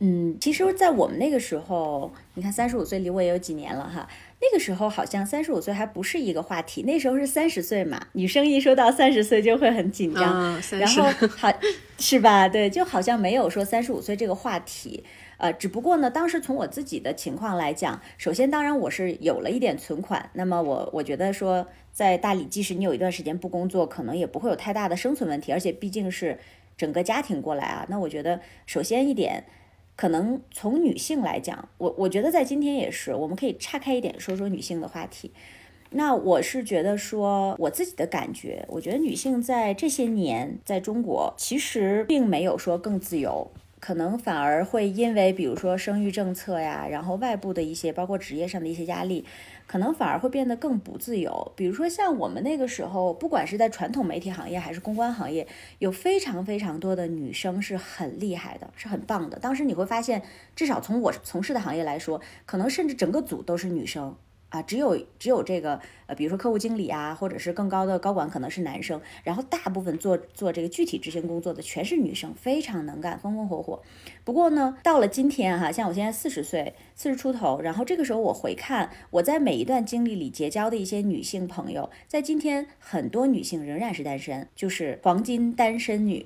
[0.00, 4.08] 嗯，其实，在我们那个时候，你看三十五岁离我也有几年了哈。
[4.42, 11.04] 那个时候好像三十五岁还不是一个话题，那时候是三十岁嘛，女生一说到三十岁就会很紧张，然后
[11.36, 11.52] 好
[11.98, 12.48] 是吧？
[12.48, 15.04] 对，就好像没有说三十五岁这个话题，
[15.36, 26.38] 呃，只不过呢，当时从我自己的情况来讲，首先当然我是有了一点存款，那么我我觉得说在大理，即使你有一段时间不工作，可能也不会有太大的生存问题，而且毕竟是
[26.78, 29.44] 整个家庭过来啊，那我觉得首先一点。
[30.00, 35.30] 可能从女性来讲，我我觉得在今天也是，我们可以岔开一点说说女性的话题。
[35.90, 43.50] 那我是觉得说，我自己的感觉，我觉得女性在这些年在中国其实并没有说更自由。
[43.80, 49.24] 可能反而会因为，比如说生育政策呀，然后外部的一些，包括职业上的一些压力，
[49.66, 51.52] 可能反而会变得更不自由。
[51.56, 55.46] 比如说像我们那个时候，不管是在传统媒体行业还是公关行业，
[55.78, 59.38] 有非常非常多的女生是很厉害的，是很棒的。
[59.38, 60.22] 当时你会发现，
[60.54, 64.14] 至少从我从事的行业来说，可能甚至整个组都是女生。
[64.50, 73.80] 啊，只有只有这个呃，比如说客户经理啊，或者是更高的高管可能是男生，然后大部分做做这个具体执行工作的全是女生，非常能干，风风火火。
[74.24, 86.24] 不过呢，到了今天哈，像我现在四十岁，四十出头，然后这个时候我回看我在每一段经历里结交的一些女性朋友，在今天很多女性仍然是单身，就是黄金单身女，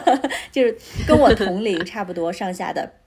[0.52, 0.76] 就是
[1.08, 3.01] 跟我同龄差不多上下的。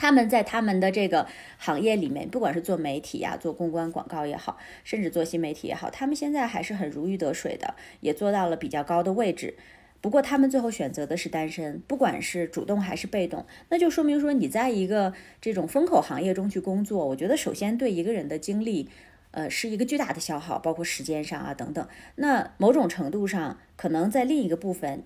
[0.00, 1.26] 他们在他们的这个
[1.58, 9.58] 行业里面，不管是做媒体呀、做公关广告也好，甚至做新媒体也好，他们现在还是很如鱼得水的，也做到了比较高的位置。
[10.00, 18.88] 不过他们最后选择的是单身，不管是主动还是被动，那就说明说你在一个这种风口行业中去工作，我觉得首先对一个人的精力，
[19.32, 21.86] 呃，是一个巨大的消耗，包括时间上啊等等。
[22.14, 25.02] 那某种程度上，可能在另一个部分，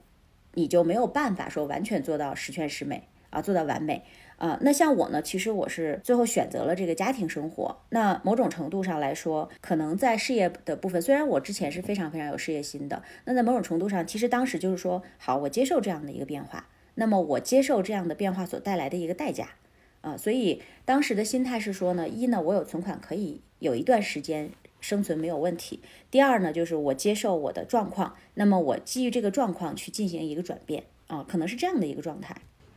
[0.53, 4.05] 你就没有办法说完全做到十全十美啊，做到完美。
[4.37, 7.77] 啊，那像我呢，其实我是最后选择了这个家庭生活。
[7.91, 16.69] 那某种程度上来说，可能在事业的部分，虽然我之前是非常非常有事业心的，那在某种程度上，其实当时就是说，好，我接受这样的一个变化。
[16.97, 19.49] 那么我接受这样的变化所带来的一个代价，
[20.01, 32.37] 啊，所以当时的心态是说呢，一呢，我有存款可以有一段时间生存没有问题；第二呢，就是我接受我的状况，那么我基于这个状况去进行一个转变，啊，可能是这样的一个状态。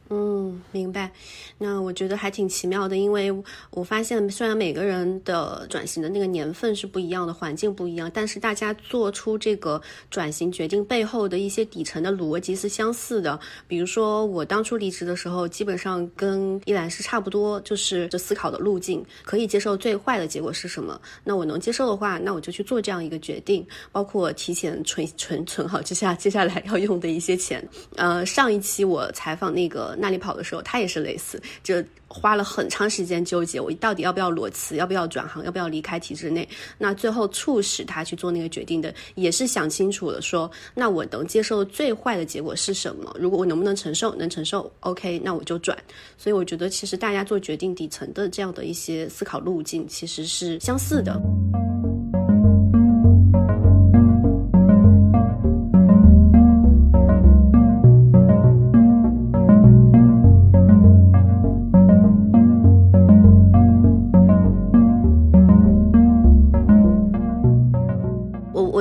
[0.09, 1.11] 嗯，明白。
[1.57, 3.29] 那我觉得还挺奇妙的，因为
[3.71, 13.37] 我发现虽然每个人的转型的那个年份是不一样的，环境不一样，但是大家做出这个转型决定背后的一些底层的逻辑是相似的。
[13.67, 20.97] 比如说我当初离职的时候，基本上跟依兰是差不多，就是这思考的路径，可以接受最坏的结果是什么？
[21.25, 27.61] 那我能接受的话，那我就去做这样一个决定，包括提前存存存好接下接下来要用的一些钱。
[27.97, 29.96] 呃，上一期我采访那个。
[29.97, 36.47] 那里跑的时候，他也是类似，就花了很长时间纠结，我到底要不要裸辞，要不要转行，要不要离开体制内。
[36.77, 43.15] 那最后促使他去做那个决定的，也是想清楚了，说那我能接受最坏的结果是什么？
[43.19, 45.77] 如果我能不能承受，能承受，OK，那我就转。
[46.17, 51.19] 所以我觉得，其实大家做决定底层的这样的一些思考路径，其实是相似的。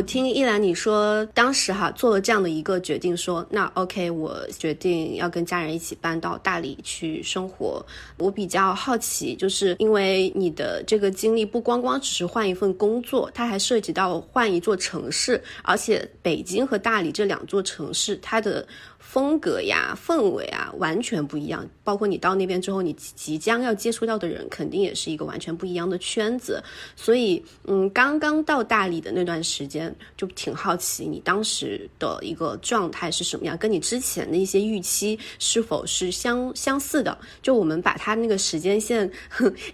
[0.06, 7.84] 听依兰你说，当时哈做了这样的一个决定，说那 OK，我决定要跟家人一起搬到大理去生活。
[8.16, 18.66] 我比较好奇，就是因为你的这个经历不光光只是换一份工作，它还涉及到换一座城市，而且北京和大理这两座城市，它的。
[18.98, 21.68] 风格呀，氛围啊，完全不一样。
[21.84, 26.62] 包括你到那边之后，你即将要接触到的人，肯定也是一个完全不一样的圈子。
[26.96, 37.16] 所以，嗯，刚刚到大理的那段时间，就挺好奇你当时的一个状态是什么样，跟你之前的一些预期是否是相相似的？
[37.40, 39.10] 就我们把它那个时间线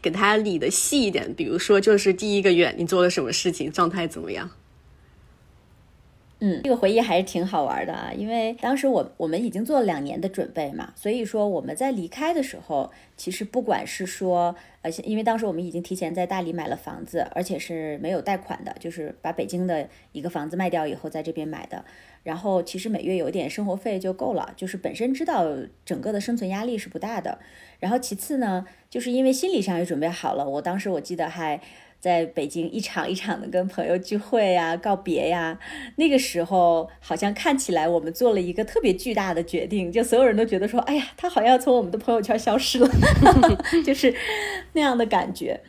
[0.02, 4.50] 给它理的细一点，比如说就是第一个月你做了什么事情，状态怎么样？
[6.44, 21.85] 嗯，这个回忆还是挺好玩的啊，因为当时我我们已经做了两年的准备嘛，所以说我们在离开的时候，其实不管是说，呃，因为当时我们已经提前在大理买了房子，而且是没有贷款的，就是把北京的一个房子卖掉以后在这边买的，
[22.24, 25.46] 然后其实每月有点生活费就够了，就是本身知道
[25.85, 27.38] 整个的生存压力是不大的，
[27.78, 31.61] 然后其次呢，就是因为心理上也准备好了，我当时我记得还。
[32.02, 35.56] 在北京一场一场的跟朋友聚会呀、告别呀，
[35.94, 42.90] 那个时候好像看起来我们做了一个特别巨大的决定，就所有人都觉得说，哎呀，他好像从我们的朋友圈消失了，
[43.86, 44.12] 就是
[44.72, 45.60] 那样的感觉。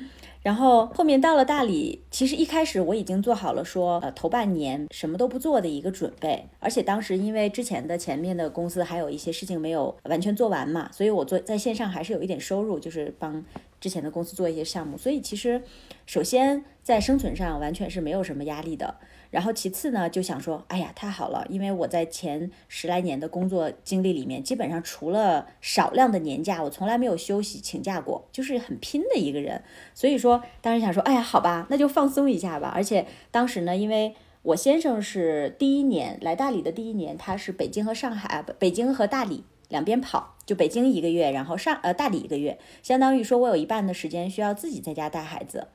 [0.44, 6.46] 然后后面到了大理，其实一开始我已经做好了说，呃，头半年什么都不做的一个准备。
[6.60, 13.44] 而且当时因为之前的前面的公司还有一些事情没有完全做完嘛，所以我做在线上还是有一点收入，就是帮
[13.80, 14.98] 之前的公司做一些项目。
[14.98, 15.62] 所以其实，
[16.06, 18.96] 首先在生存上完全是没有什么压力的。
[19.34, 29.64] 然后其次呢，就想说，哎呀，太好了，因为我在前十来年的工作经历里面，基本上除了少量的年假，我从来没有休息请假过，就是很拼的一个人。
[29.96, 32.72] 所以说，当时想说，哎呀，好吧，那就放松一下吧。
[32.76, 45.70] 而且当时呢，因为我先生是第一年来大理的第一年，他是北京和上海，北京和大理两边跑，就北京一个月，然后上呃大理一个月，相当于说我有一半的时间需要自己在家带孩子。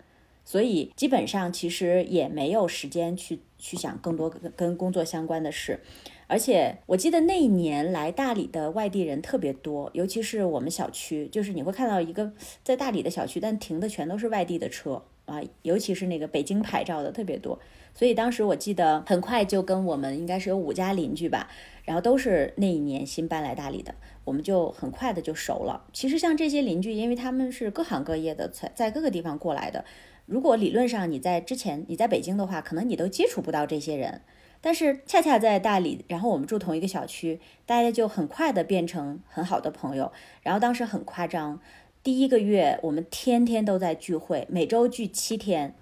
[0.44, 5.80] 所以基本上其实也没有时间去去想更多跟工作相关的事，
[6.28, 17.58] 而且我记得那一年来大理的外地人特别多，尤其是我们小区，就是你会看到一个在大理的小区，但停的全都是外地的车啊，尤其是那个北京牌照的特别多。
[17.94, 21.50] 所以当时我记得很快就跟我们应该是有五家邻居吧，
[21.84, 23.92] 然后都是那一年新搬来大理的，
[24.24, 25.84] 我们就很快的就熟了。
[25.92, 29.84] 其实像这些邻居，因为他们是各行各业的，在在各个地方过来的。
[30.28, 34.20] 如果理论上你在之前你在北京的话，可能你都接触不到这些人，
[34.60, 40.12] 但是恰恰在大理，然后我们住同一个小区，大家就很快的变成很好的朋友。
[40.42, 41.58] 然后当时很夸张，
[42.02, 45.74] 第一个月我们天天都在聚会，每周聚七天，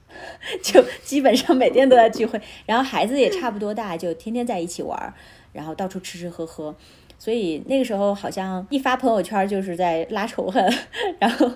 [0.62, 2.38] 就基本上每天都在聚会。
[2.66, 5.14] 然后孩子也差不多大，就天天在一起玩儿，
[5.54, 6.76] 然后到处吃吃喝喝。
[7.18, 10.64] 所以那个时候好像一发朋友圈就是在拉仇恨，
[11.18, 11.50] 然后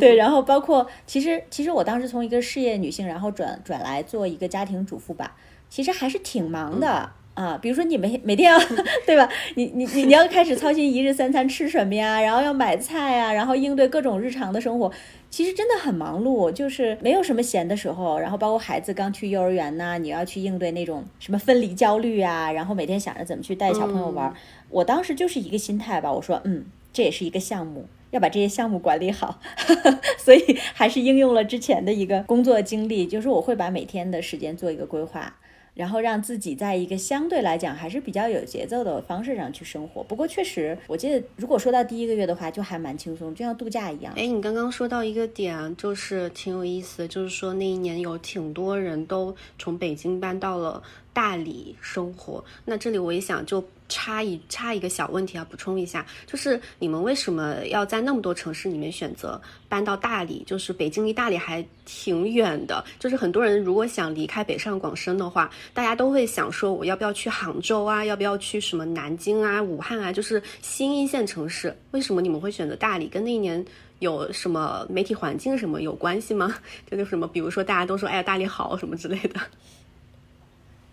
[0.00, 5.36] 对，然后包括其实其实我当时从一个事业女性，然后转转来做一个家庭主妇吧，
[5.68, 7.58] 其实还是挺忙的啊。
[7.60, 8.58] 比如说你每每天要
[9.06, 9.28] 对吧？
[9.56, 14.90] 你你你你要开始操心一日三餐吃什么呀，然后要买菜呀，然后应对各种日常的生活。
[15.30, 18.18] 其实真的很忙碌，就是没有什么闲的时候。
[18.18, 24.34] 然后包括孩子刚去幼儿园呐，你要去应对那种什么分离焦虑啊，然后每天想着怎么去带小朋友玩。
[24.68, 29.40] 我当时就是一个心态吧，我说，嗯，这也是一个项目，要把这些项目管理好。
[30.18, 35.34] 所以还是应用了之前的一个工作经历，就是我会把每天的时间做一个规划。
[35.74, 40.02] 然后让自己在一个相对来讲还是比较有节奏的方式上去生活。
[40.02, 44.12] 不过确实，我记得如果说到第一个月的话，就还蛮轻松，就像度假一样。
[44.16, 50.82] 哎，你刚刚说到一个点，就是挺有意思，就是说那一年有挺多人都从北京搬到了。
[51.12, 60.42] 大理生活，那这里我也想就插一插一个小问题啊，补充一下，就是你们为什么要在那么多城市里面选择搬到大理？
[60.46, 71.76] 就是北京离大理还挺远的，就是很多人如果想离开北上广深的话，大家都会想说我要不要去杭州啊，要不要去什么南京啊、武汉啊，就是新一线城市。
[71.90, 73.06] 为什么你们会选择大理？
[73.08, 73.62] 跟那一年
[73.98, 76.54] 有什么媒体环境什么有关系吗？
[76.88, 79.38] 这 就什么，比如说大家都说哎呀大理好什么之类的。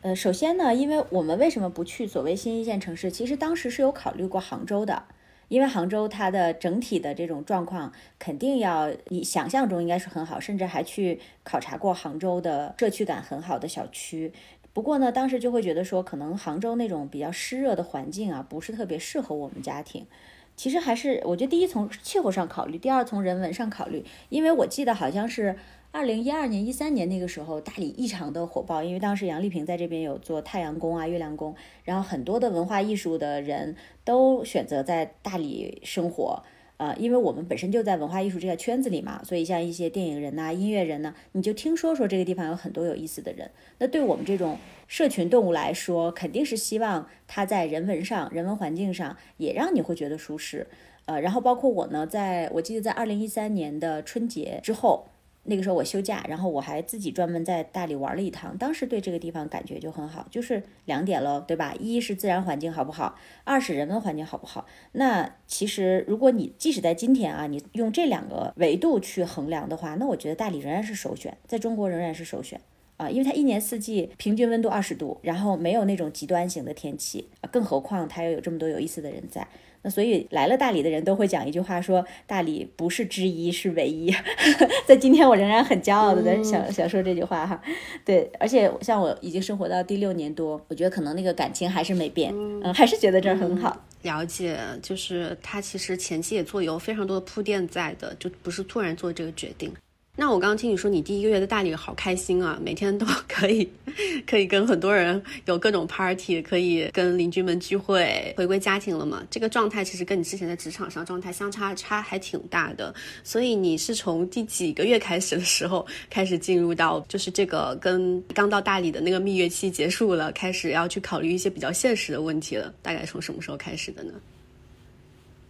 [0.01, 3.11] 呃，首先呢，因为我们为什么不去所谓新一线城市？
[3.11, 5.03] 其实当时是有考虑过杭州的，
[5.49, 14.31] 因为杭州它的整体的这种状况肯定要你想象中应该是很好，甚至还去考察过杭州的社区感很好的小区。
[14.71, 20.07] 不过呢，当时就会觉得说，可能杭州那种比较湿热的环境啊，不是特别适合我们家庭。
[20.55, 25.57] 其实还是我觉得第一从气候上考虑，第二从人文上考虑，因为我记得好像是。
[25.91, 33.75] 二零一二年、一三年那个时候，大理异常的火爆，因为当时杨丽萍在这边有做太阳宫啊、月亮宫，然后很多的文化艺术的人
[34.05, 36.43] 都选择在大理生活。
[36.77, 43.49] 呃，因为我们本身就在文化艺术这个圈子里嘛，所以像一些电影人呐、音乐人呢，你就听说说这个地方有很多有意思的人。
[43.79, 50.67] 那对我们这种社群动物来说，肯定是希望他在人文上、人文环境上也让你会觉得舒适。
[51.05, 55.07] 呃，然后包括我呢，在我记得在二零一三年的春节之后。
[55.43, 58.55] 那个时候我休假，然后我还自己专门在大理玩了一趟。
[58.57, 61.73] 当时对这个地方感觉就很好，就是两点了，对吧？
[61.79, 64.67] 一是自然环境好不好，二是人文环境好不好。
[64.91, 72.59] 那其实如果你即使在今天啊，你用这两个维度去衡量的话，那我觉得大理仍然是首选，在中国仍然是首选
[72.97, 79.47] 啊，因为它一年四季平均温度二十度，然后没有那种极端型的天气，更何况它又有这么多有意思的人在。
[79.81, 84.13] 那所以来了大理的人都会讲一句话，说大理不是之一，是唯一。
[84.85, 87.61] 在今天我仍然很骄傲的在想想说这句话哈。
[88.03, 93.85] 对，而且像我已经生活到第六年多，我觉得可能那个感情还是没变，嗯，还是觉得这儿很好。
[94.01, 99.73] 了解，就是他其实前期也做有非常多的铺垫在的，就不是突然做这个决定。
[100.19, 103.65] 那我刚刚听你说，你第一个月的大理好开心啊，每天都可以，
[104.27, 109.25] 可以跟很多人有各种 party，可以跟邻居们聚会，回归家庭了嘛？
[109.31, 112.93] 这个状态其实跟你之前在职场上状态相差差还挺大的。
[113.23, 122.73] 所以你是从第几个月开始的时候开始进入到，就是这个跟刚到大理的那个蜜月期结束了，开始要去考虑一些比较现实的问题了？
[122.81, 124.11] 大概从什么时候开始的呢？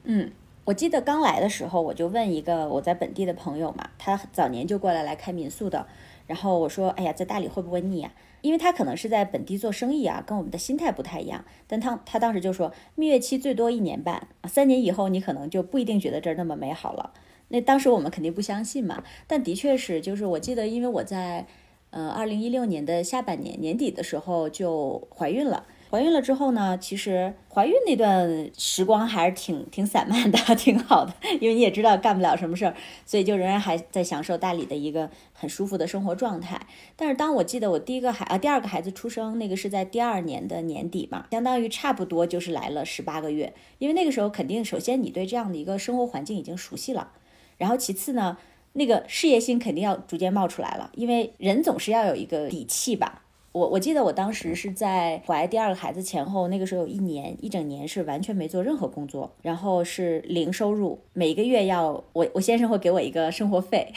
[0.04, 0.32] 嗯。
[0.70, 5.88] 我记得刚来的时候，我就问一个我在本地的朋友嘛，他早年就过来来开民宿的。
[6.28, 11.44] 然后我说：“哎呀，在大理会不会腻啊？”因为他可能是在本地做生意啊，跟我们的心态不太一样。
[11.66, 17.14] 但他他当时就说，蜜月期最多一年半，三年以后你可能就不一定觉得这儿那么美好了。
[17.48, 19.04] 那当时我们肯定不相信嘛。
[19.26, 21.48] 但的确是，就是我记得，因为我在
[21.90, 25.66] 呃二零一六年的下半年年底的时候就怀孕了。
[25.90, 31.12] 怀孕了之后呢，其实怀孕那段时光还是挺挺散漫的， 挺好的，
[31.42, 32.76] 因为你也知道干不了什么事儿，
[33.08, 36.62] 所以就仍然还在享受大理的一个很舒服的生活状态。
[36.96, 47.12] 但是当我记得我第一个孩啊第二个孩子出生，那个是在第二年的年底嘛，相当于差不多就是来了十八个月，因为那个时候肯定首先你对这样的一个生活环境已经熟悉了，
[47.58, 48.38] 然后其次呢，
[48.74, 53.24] 那个事业心肯定要逐渐冒出来了，因为人总是要有一个底气吧。
[53.52, 63.92] 我我记得我当时是在怀第二个孩子前后，那个时候有一年一整年是完全没做任何工作，然后是零收入，每个月要我我先生会给我一个生活费，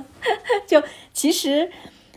[0.68, 0.82] 就
[1.14, 1.70] 其实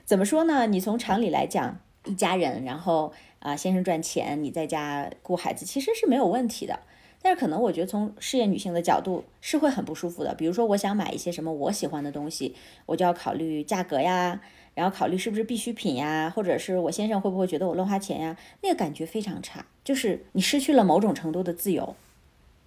[0.03, 0.67] 怎么说呢？
[0.67, 6.81] 你从常理来讲，一家人，然后啊先生赚钱，你在家顾孩子，其实是没有问题的。
[7.21, 10.35] 但是可能我觉得从事业女性的角度是会很不舒服的。
[10.35, 12.53] 比如说我想买一些什么我喜欢的东西，
[12.85, 14.41] 我就要考虑价格呀。
[14.75, 18.37] 然后考虑是不是必需品呀，或者是我先生会不会觉得我乱花钱呀？
[18.61, 21.95] 那个感觉非常差，就是你失去了某种程度的自由，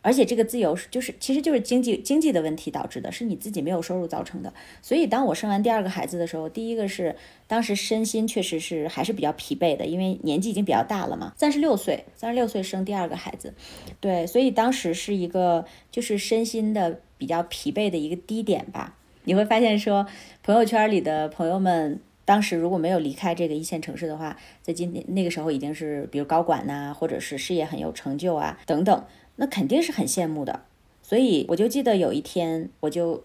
[0.01, 4.55] 而且这个自由是就是其实就是经济经济的问题导致的，是你自己没有收入造成的。
[4.81, 7.15] 所以当我生完第二个孩子的时候，第一个是
[7.47, 13.53] 当时身心确实是还是比较疲惫的，因为年纪已经比较大了嘛，三十六岁，三十六岁生第二个孩子，
[14.01, 18.95] 对，所以当时是一个就是身心的比较疲惫的一个低点吧。
[19.29, 20.07] 你会发现说，
[20.43, 29.05] 朋友圈里的朋友们当时如果没有离开这个一线城市的话，在今天那个时候已经是比如高管呐，或者是事业很有成就啊等等，
[29.37, 30.63] 那肯定是很羡慕的。
[31.03, 33.23] 所以我就记得有一天，我就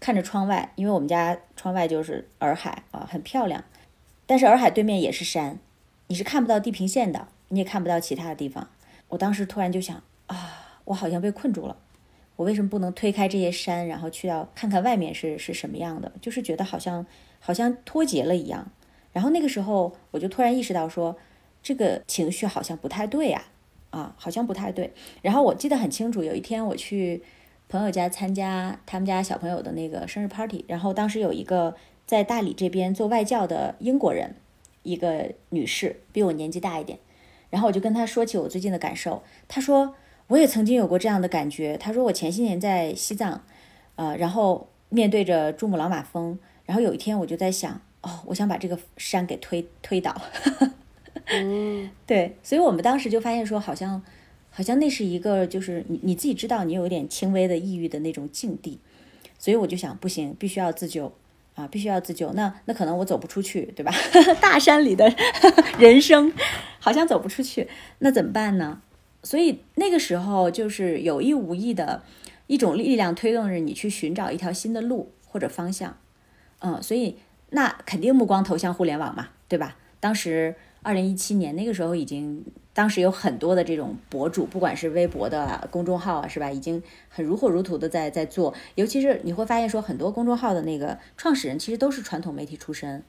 [0.00, 3.62] 看着窗外，因为我们家窗外就是洱海啊，很漂亮。
[4.24, 5.58] 但是洱海对面也是山，
[6.06, 8.70] 你是看不到地平线的，你也看不到其他的地方。
[9.08, 11.76] 我当时突然就想啊，我好像被困住了。
[12.36, 16.10] 我为什么不能推开这些山，然后去到看看外面是是什么样的？
[16.20, 17.06] 就是觉得好像
[17.38, 18.72] 好像脱节了一样。
[19.12, 21.16] 然后那个时候，我就突然意识到说，
[21.62, 23.44] 这个情绪好像不太对呀，
[23.90, 24.92] 啊，好像不太对。
[25.22, 27.22] 然后我记得很清楚，有一天我去
[27.68, 34.34] 朋友家参加他们家小朋友的那个生日 party，然后当时有一个在大理这边做外教的英国人，
[34.82, 36.98] 一个女士，比我年纪大一点。
[37.50, 39.94] 然后我就跟她说起我最近的感受，她说。
[40.28, 41.76] 我也曾经有过这样的感觉。
[41.76, 43.44] 他说我前些年在西藏，
[43.96, 50.14] 呃，然后面对着珠穆朗玛峰，然后有一天我就在想，哦，我想把这个山给推推倒。
[51.26, 54.02] 嗯， 对，所以我们当时就发现说，好像
[54.50, 58.78] 好像那是一个就是你你自己知道你有一点轻微的抑郁的那种境地，
[59.38, 61.12] 所以我就想不行，必须要自救
[61.54, 62.32] 啊，必须要自救。
[62.32, 63.92] 那那可能我走不出去，对吧？
[64.40, 65.14] 大山里的
[65.78, 66.32] 人生
[66.78, 67.68] 好像走不出去，
[67.98, 68.80] 那怎么办呢？
[69.24, 72.04] 所以那个时候就是有意无意的
[72.46, 75.96] 一种力量推动着你去寻找一条新的路或者方向，
[76.60, 77.16] 嗯，所以
[77.50, 79.76] 那肯定目光投向互联网嘛，对吧？
[79.98, 82.44] 当时二零一七年那个时候已经，
[82.74, 86.50] 当时有很多的这种博主，不管是微博的公众号啊，是吧？
[86.50, 93.02] 已经很如火如荼的在在做，尤其是你会发现说很多公众号的那个创始人其实都是传统媒体出身。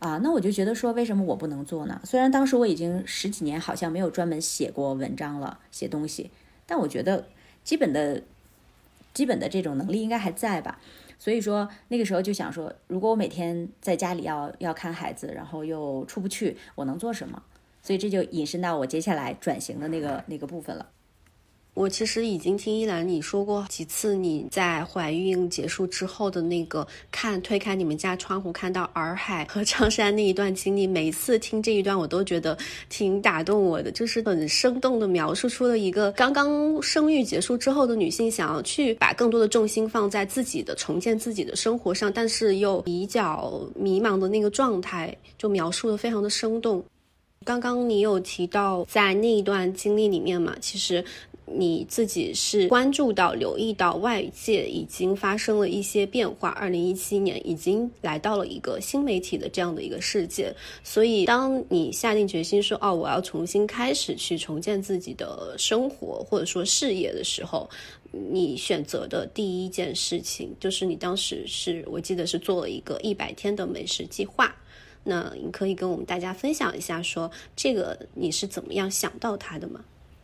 [0.00, 2.00] 啊，那我就觉得说，为什么我不能做呢？
[2.04, 6.30] 虽然当时我已经十几年好像没有专门写过文章了，写东西，
[6.66, 7.26] 但我觉得
[7.62, 8.22] 基本的
[9.12, 10.80] 基本的这种能力应该还在吧。
[11.18, 17.42] 所以说那个时候就想说，如果我每天在家里要要看孩子，然后又出不去，我能做什么？
[17.82, 20.86] 所以这就引申到我接下来转型的那个那个部分了。
[21.72, 32.58] 我其实已经听依兰你说过几次，你在怀孕结束之后的那个看推开你们家窗户看到洱海和长山那一段经历，每次听这一段我都觉得
[32.88, 46.84] 挺打动我的，就是很生动的描述出了一个刚刚生育结束之后的女性想要去把更多的重心放在自己的重建自己的生活上，但是又比较迷茫的那个状态，就描述的非常的生动。
[47.42, 51.02] 刚刚你有提到在那一段经历里面嘛，其实。
[51.52, 56.50] 你自己是关注到、留意到外界已经发生了一些变化。
[56.50, 67.68] 二零一七年已经来到了一个新媒体的这样的一个世界，所以当你下定决心说“哦，我要重新开始去重建自己的生活或者说事业”的时候，
[68.12, 74.54] 你选择的第一件事情就是你当时是我记得是做了一个一百天的美食计划。
[75.02, 79.82] 那你可以跟我们大家分享一下，说这个你是怎么样想到它的吗？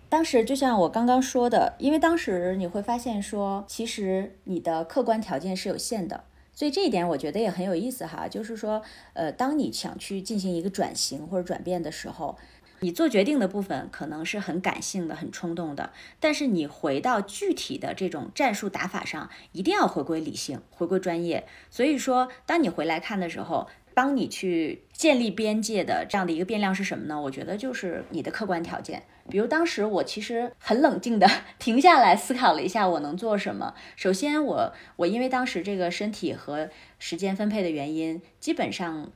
[0.09, 8.29] 当时就像我刚刚说的，因为当时你会发现说，其实你的客观条件是有限的，所以这一点我觉得也很有意思哈。
[8.29, 8.83] 就是说，
[9.15, 12.37] 呃，当你想去进行一个转型或者转变的时候，
[12.81, 15.91] 你做决定的部分可能是很感性的、很冲动的，
[16.21, 21.47] 但是你回到具体的这种战术打法上，一定要回归理性、回归专业。
[21.71, 23.69] 所以说，当你回来看的时候。
[23.97, 27.19] 帮你去建立边界的这样的一个变量是什么呢？
[27.19, 29.05] 我觉得就是你的客观条件。
[29.29, 33.75] 比如当时我其实很冷静的 停下来思考了一下，我能做什么。
[33.97, 39.11] 首先，我我因为当时这个身体和时间分配的原因，基本上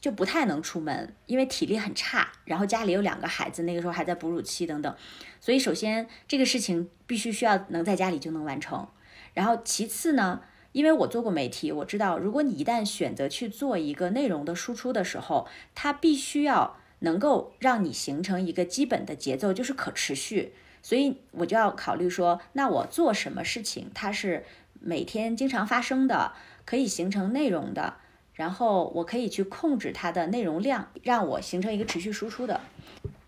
[0.00, 2.28] 就不太能出门，因为体力很差。
[2.44, 4.94] 然后家里有两个孩子，那个时候还在哺乳期等等，
[5.40, 8.86] 所以首先这个事情必须需要能在家里就能完成。
[9.34, 10.40] 然后其次呢？
[10.72, 20.52] 因为我做过媒体，我知道，如果你一旦选择去做一个内容的输出的时候，它必须要能够让你形成一个基本的节奏，就是可持续。
[20.82, 24.44] 所以我就要考虑说，那我做什么事情，它是
[24.80, 26.32] 每天经常发生的，
[26.64, 27.94] 可以形成内容的，
[28.32, 32.60] 然后我可以去控制它的内容量，让我形成一个持续输出的。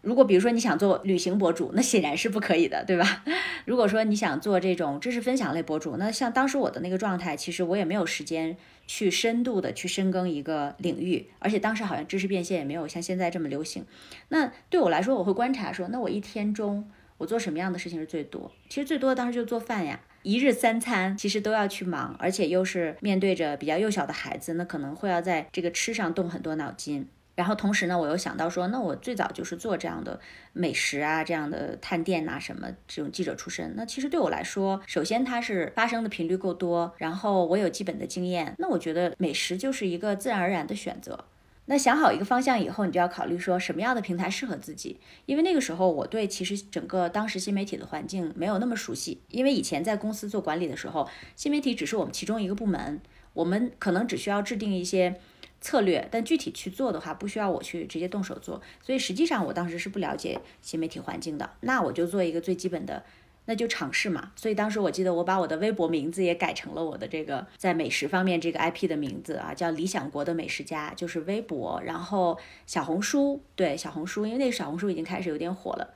[0.00, 3.22] 如果比如说你想做旅行博主，那显然是不可以的，对吧？
[3.66, 8.56] 如果说你想做这种知识分享类博主，那像当时我的那个状态，其实我也没有时间
[8.92, 13.86] 去深度的去深耕一个领域，而且当时好像知识变现也没有像现在这么流行。
[14.30, 18.50] 那对我来说，我会观察说，那我一天中我做什么样的事情是最多？
[18.68, 27.06] 其实最多的当时就做饭呀，一日三餐其实都要去忙，而且又是面对着比较幼小的孩子，那可能会要在这个吃上动很多脑筋。
[27.40, 30.20] 然后同时呢，我又想到说，那我最早就是做这样的
[30.52, 33.72] 美食啊，这样的探店呐，什么这种记者出身。
[33.76, 38.54] 那其实对我来说，首先它是发生的频率够多，然后我有基本的经验。
[38.58, 41.24] 那我觉得美食就是一个自然而然的选择。
[41.64, 45.00] 那想好一个方向以后，你就要考虑说什么样的平台适合自己。
[45.24, 53.00] 因为那个时候我对其实整个当时新媒体的环境没有那么熟悉，因为以前在公司做管理的时候，新媒体只是我们其中一个部门，
[53.32, 55.18] 我们可能只需要制定一些。
[55.60, 61.50] 策略，但具体去做的话，不需要我去直接动手做，所以实际上我当时是不了解新媒体环境的。
[61.60, 63.04] 那我就做一个最基本的，
[63.44, 64.32] 那就尝试嘛。
[64.36, 71.82] 所以当时我记得我把我的微博名字也改成了我的这个在美食方面这个 IP 的名字啊，叫理想国的美食家，就是微博。
[71.84, 75.94] 然后小红书，对小红书，因为那个小红书已经开始有点火了。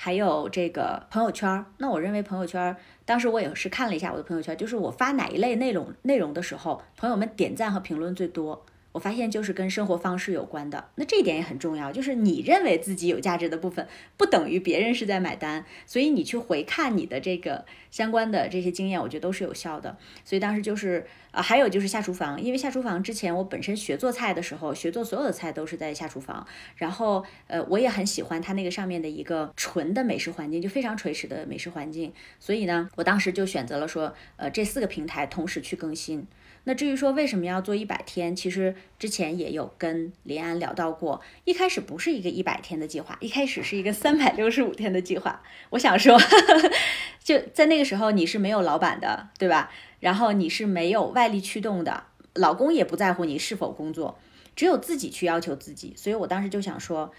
[0.00, 8.64] 还有这个朋友圈，那我认为朋友圈，当时我也是看了一下我的朋友圈，就是我发哪一类内容内容的时候，朋友们点赞和评论最多。
[8.92, 11.92] 我发现就是跟生活方式有关的，那这一点也很重要。
[11.92, 13.86] 就是你认为自己有价值的部分，
[14.16, 19.96] 不等于别人是在买单，所以你去回看你的这个相关的这些经验，我觉得都是有效的。
[20.24, 32.12] 所以当时就是啊，还有就是下厨房，因为下厨房之前我本身学做菜的时候，学做所有的菜都是在下厨房，然后呃，我也很喜欢它那个上面的一个纯的美食环境，就非常垂直的美食环境。
[32.40, 36.26] 所以呢，我当时就选择了说，呃，这四个平台同时去更新。
[36.68, 41.22] 那至于说为什么要做一百天，其实之前也有跟林安聊到过。
[41.46, 45.42] 一开始不是一个一百天的计划，一开始是一个三百六十五天的计划。
[45.70, 46.20] 我想说，
[47.24, 49.70] 就在那个时候你是没有老板的，对吧？
[50.00, 52.04] 然后你是没有外力驱动的，
[52.34, 54.18] 老公也不在乎你是否工作，
[54.54, 55.94] 只有自己去要求自己。
[55.96, 57.10] 所以我当时就想说，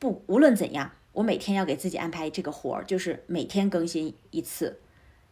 [0.00, 4.80] 不，无论怎样，我每天要给自己安排这个活儿，就是每天更新一次。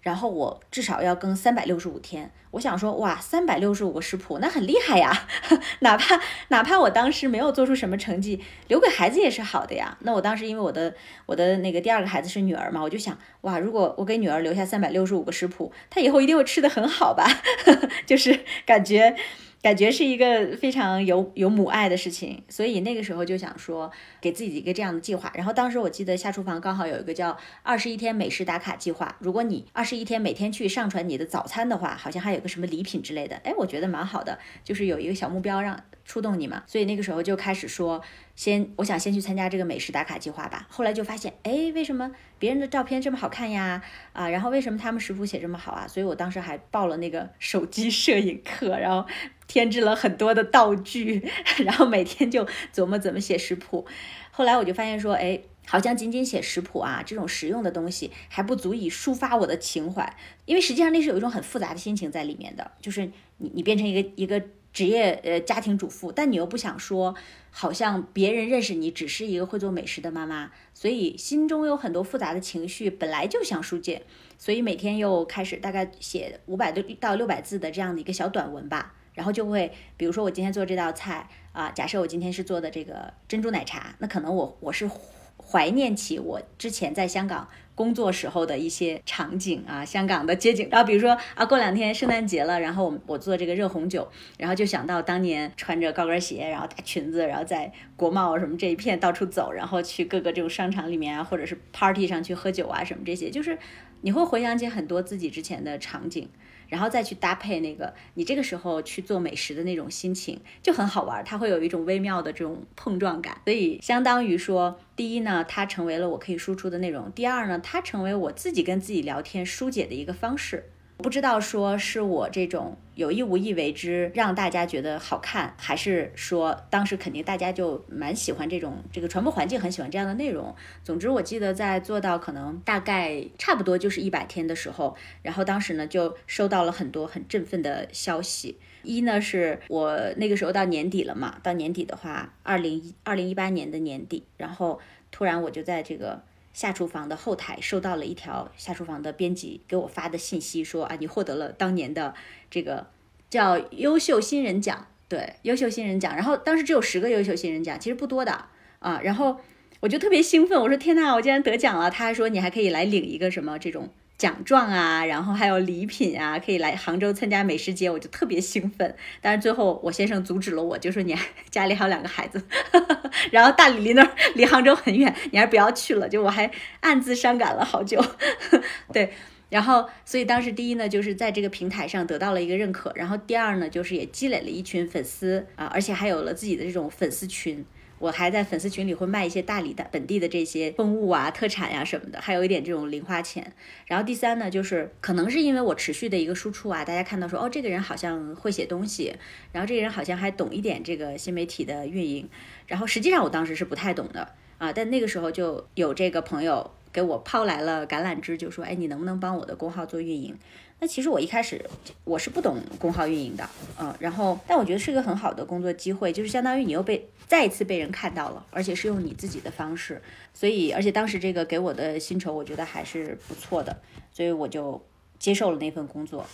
[0.05, 2.31] 然后我至少要更三百六十五天。
[2.53, 5.27] 我想说，哇，三百六十五个食谱，那很厉害呀！
[5.81, 9.99] 哪怕哪怕我当时没有做出什么成绩，留给孩子也是好的呀。
[10.03, 10.95] 那我当时因为我的
[11.27, 17.27] 我的那个第二个孩子是女儿嘛，我就想，哇，如果我给女儿留下三百六十五个食谱，她以后一定会吃的很好吧？
[18.07, 19.17] 就是感觉。
[19.65, 23.91] 感觉是一个非常有有母爱的事情，所以那个时候就想说
[24.21, 25.33] 给自己一个这样的计划。
[25.35, 33.37] 然后当时我记得下厨房刚好有一个叫二十一天美食打卡计划，如果你二十一天每天去上传你的早餐的话，好像还有个什么礼品之类的。
[33.37, 36.63] 哎，我觉得蛮好的，就是有一个小目标让触动你嘛。
[36.67, 38.03] 所以那个时候就开始说。
[38.37, 40.67] 先，我想先去参加这个美食打卡计划吧。
[40.69, 43.81] 后来就发现，哎，为什么别人的照片这么好看呀？
[44.13, 45.87] 啊，然后为什么他们食谱写这么好啊？
[45.87, 49.09] 所以我当时还报了那个手机摄影课，然后
[49.47, 51.27] 添置了很多的道具，
[51.65, 53.87] 然后每天就琢磨怎么写食谱。
[54.31, 64.43] 后来我就发现说，哎，好像仅仅写食谱啊这种实用的东西还不足以抒发我的情怀，因为实际上那是有一种很复杂的心情在里面的，就是你你变成一个一个。
[64.75, 67.15] 职业呃家庭主妇，但你又不想说，
[67.53, 74.03] 好像别人认识你只是一个会做美食的妈妈，所以心中有很多复杂的情绪，本来就想疏解，
[74.37, 84.91] 所以每天又开始大概写五百多到六百字的这样的一个小短文吧，然后就会，比如说我今天做这道菜啊，假设我今天是做的这个珍珠奶茶，那可能我我是
[85.39, 87.49] 怀念起我之前在香港。
[87.77, 94.09] 工作时候的一些场景啊，香港的街景，然后比如说啊，过两天圣诞节了，然后我我做这个热红酒，
[94.39, 103.59] 然后就想到当年穿着高跟鞋，然后大裙子，然后在国贸什么这一片到处走，然后去各个这种商场里面啊，或者是 party 上去喝酒啊什么这些，就是
[104.03, 106.29] 你会回想起很多自己之前的场景。
[106.69, 113.41] 然后再去搭配那个你这个时候去做美食的那种心情就很好玩，它会有一种微妙的这种碰撞感。
[113.45, 120.71] 所以相当于说，第一呢，它成为了我可以输出的内容；第二呢，它成为我自己跟自己聊天疏解的一个方式。
[120.97, 130.55] 不知道说是我这种有意无意为之让大家觉得好看，还是说当时肯定大家就蛮喜欢这种这个传播环境很喜欢这样的内容。
[130.85, 138.57] 总之，我记得在做到可能大概差不多就是一百天的时候，然后当时呢就收到了很多很振奋的消息。
[138.85, 144.81] 一呢是我那个时候到年底了嘛，到年底的话，二零二零一八年的年底，然后
[145.11, 146.23] 突然我就在这个。
[146.55, 152.15] 下厨房的后台收到了一条下厨房的编辑给我发的信息，说啊，你获得了当年的
[152.49, 152.87] 这个
[153.29, 156.15] 叫优秀新人奖，对，优秀新人奖。
[156.15, 158.47] 然后当时只有十个优秀新人奖，其实不多的
[158.79, 159.01] 啊。
[159.03, 159.39] 然后
[159.81, 161.91] 我就特别兴奋，我说天呐，我竟然得奖了！
[161.91, 163.91] 他还说你还可以来领一个什么这种。
[164.25, 168.97] 奖状啊，然后还有礼品啊，可以来杭州参加美食节，我就特别兴奋。
[169.21, 171.15] 但是最后我先生阻止了我，就说你
[171.51, 172.43] 家里还有两个孩子，
[173.31, 176.09] 然后大理离那儿离杭州很远，你还是不要去了。
[176.09, 176.51] 就我还
[176.81, 178.03] 暗自伤感了好久。
[178.95, 179.13] 对，
[179.51, 187.63] 然后所以当时第一呢，就是在这个平台上得到了一个认可，然后第二呢，就是也积累了一群粉丝啊，而且还有了自己的这种粉丝群。
[188.05, 193.51] 我还在粉丝群里会卖一些大理的本地的这些风物啊、特产呀什么的，还有一点这种零花钱。
[193.87, 199.17] 然后第三呢，就是可能是因为我持续的一个输出啊，大家看到说哦，这个人好像会写东西，
[199.53, 202.29] 然后这个人好像还懂一点这个新媒体的运营。
[202.67, 204.29] 然后实际上我当时是不太懂的
[204.59, 210.37] 啊，但那个时候就有这个朋友给我抛来了橄榄枝，就说哎，你能不能帮我的公号做运营？
[210.81, 211.65] 那其实我一开始
[212.05, 213.49] 我是不懂公号运营的，
[213.79, 220.03] 嗯，然后但我觉得是个很好的工作机会，就是相当于你又被再一次被人看到了，而且是用你自己的方式，
[220.35, 223.81] 所以而且当时这个给我的薪酬我觉得还是不错的，
[224.13, 224.85] 所以我就
[225.19, 226.27] 接受了那份工作。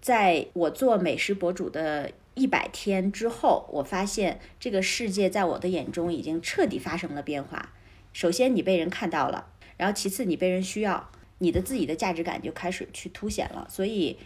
[0.00, 7.74] 在我做美食博主的一百天之后，我发现这个世界在我的眼中已经彻底发生了变化。
[8.14, 11.10] 首先你被人看到了，然后其次你被人需要。
[11.42, 14.18] 你的自己的价值感就开始去凸显了，所以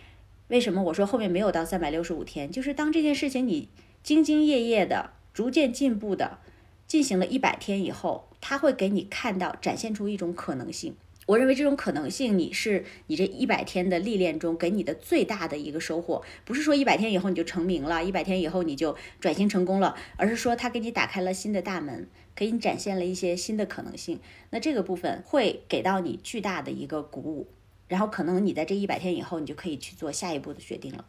[0.48, 2.50] 为什么我说后面没有到三百六十五天？
[2.50, 3.68] 就是当这件事情你
[4.04, 6.38] 兢兢业业的、逐渐进步的
[6.86, 10.96] 进行了一百天以后，他会给你看到、展现出一种可能性。
[11.26, 24.20] 我认为这种可能性，你是你这一百天的历练中给你的最大的一个收获，不是说一百天以后你就成名了，一百天以后你就转型成功了，而是说他给你打开了新的大门，给你展现了一些新的可能性。
[24.50, 27.46] 那这个部分会给到你巨大的一个鼓舞，
[27.88, 31.06] 然后可能你在这一百天以后，你就可以去做下一步的决定了。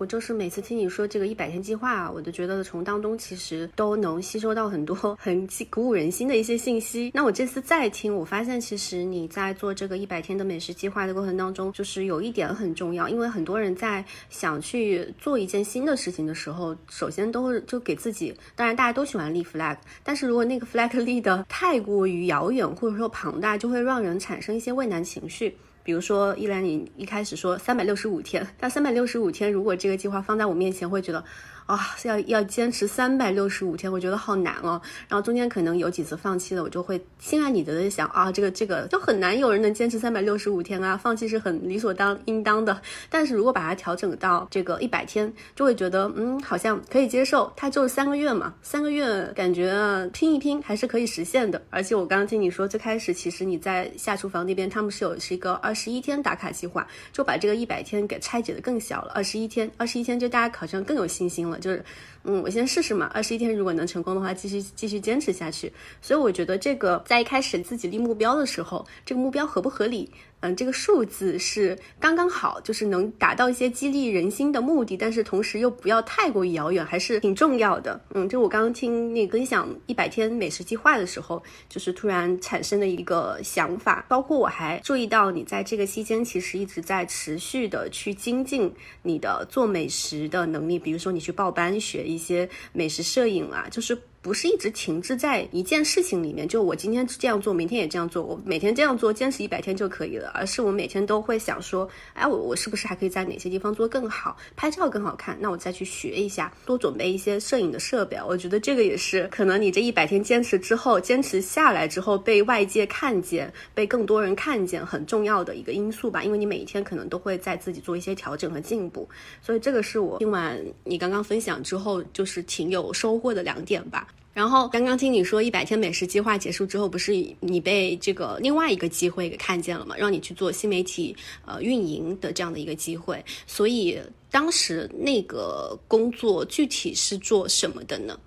[0.00, 7.10] 我就是每次听你说这个一百天计划，我都觉得从当中其实都能吸收到很多 很鼓舞人心的一些信息。
[7.12, 25.54] 那我这次再听，我发现其实你在做这个一百天的美食计划的过程当中，就是有一点很重要，因为很多人在想去做一件新的事情的时候，首先都会就给自己，当然大家都喜欢立 flag，但是如果那个 flag 立的太过于遥远或者说庞大，就会让人产生一些畏难情绪。
[25.82, 31.24] 比如说依兰，你一开始说三百六十五天，但三百六十五天，如果这个计划放在我面前，会觉得。
[31.70, 34.80] 啊，要要坚持三百六十五天，我觉得好难哦。
[35.08, 42.82] 然后中间可能有几次放弃了，我就会心安理得的想啊，这个这个就很难有人能坚持三百六十五天啊，放弃是很理所当应当的。
[43.08, 47.52] 但是如果把它调整到这个一百天，就会觉得嗯，好像可以接受。
[47.54, 51.62] 它就是三个月嘛，三个月感觉拼一拼还是可以实现的。
[51.70, 59.12] 而且我刚刚听你说，最开始其实你在下厨房那边，他们是有是一个二十一天打卡计划，就把这个一百天给拆解的更小了。
[59.14, 61.59] 二十一天，二十一天就大家好像更有信心了。
[61.60, 61.84] 就是，
[62.24, 63.10] 嗯，我先试试嘛。
[63.14, 65.72] 二十一天如果能成功的话，继续继续坚持下去。
[66.02, 70.10] 所以我觉得这个在一开始自己立目标的时候，这个目标合不合理？
[70.42, 78.00] 嗯，这个数字是刚刚好，就是能达到一些激励人心的目的，但是同时又不要太过于遥远，还是挺重要的。
[78.14, 84.06] 嗯，就我刚刚听那个分享一百天美食计划的时候，就是突然产生的一个想法。
[84.08, 93.96] 包括我还注意到你在这个期间其实一直在持续的去精进你的做美食的能力，比如说你去报班学一些美食摄影啊，就是。
[94.22, 100.30] 不是一直停滞在一件事情里面，就我今天这样做，明天也这样做，我每天这样做，坚持一百天就可以了。
[100.34, 105.34] 而是我每天都会想说，哎，我我是不是还可以在哪些地方做更好，拍照更好看？
[105.40, 108.18] 那我再去学一下，多准备一些摄影的设备。
[108.28, 116.22] 我觉得这个也是可能你这一百天坚持之后，坚持下来之后被外界看见，被更多人看见，很重要的一个因素吧。
[116.22, 119.08] 因为你每一天可能都会在自己做一些调整和进步，
[119.40, 124.08] 所以这个是我听完你刚刚分享之后，就是挺有收获的两点吧。
[124.32, 129.96] 然后刚刚听你说一百天美食计划结束之后，不是你被这个另外一个机会给看见了吗？
[129.98, 131.14] 让你去做新媒体
[131.44, 133.22] 呃运营的这样的一个机会。
[133.46, 134.00] 所以
[134.30, 138.18] 当时那个工作具体是做什么的呢？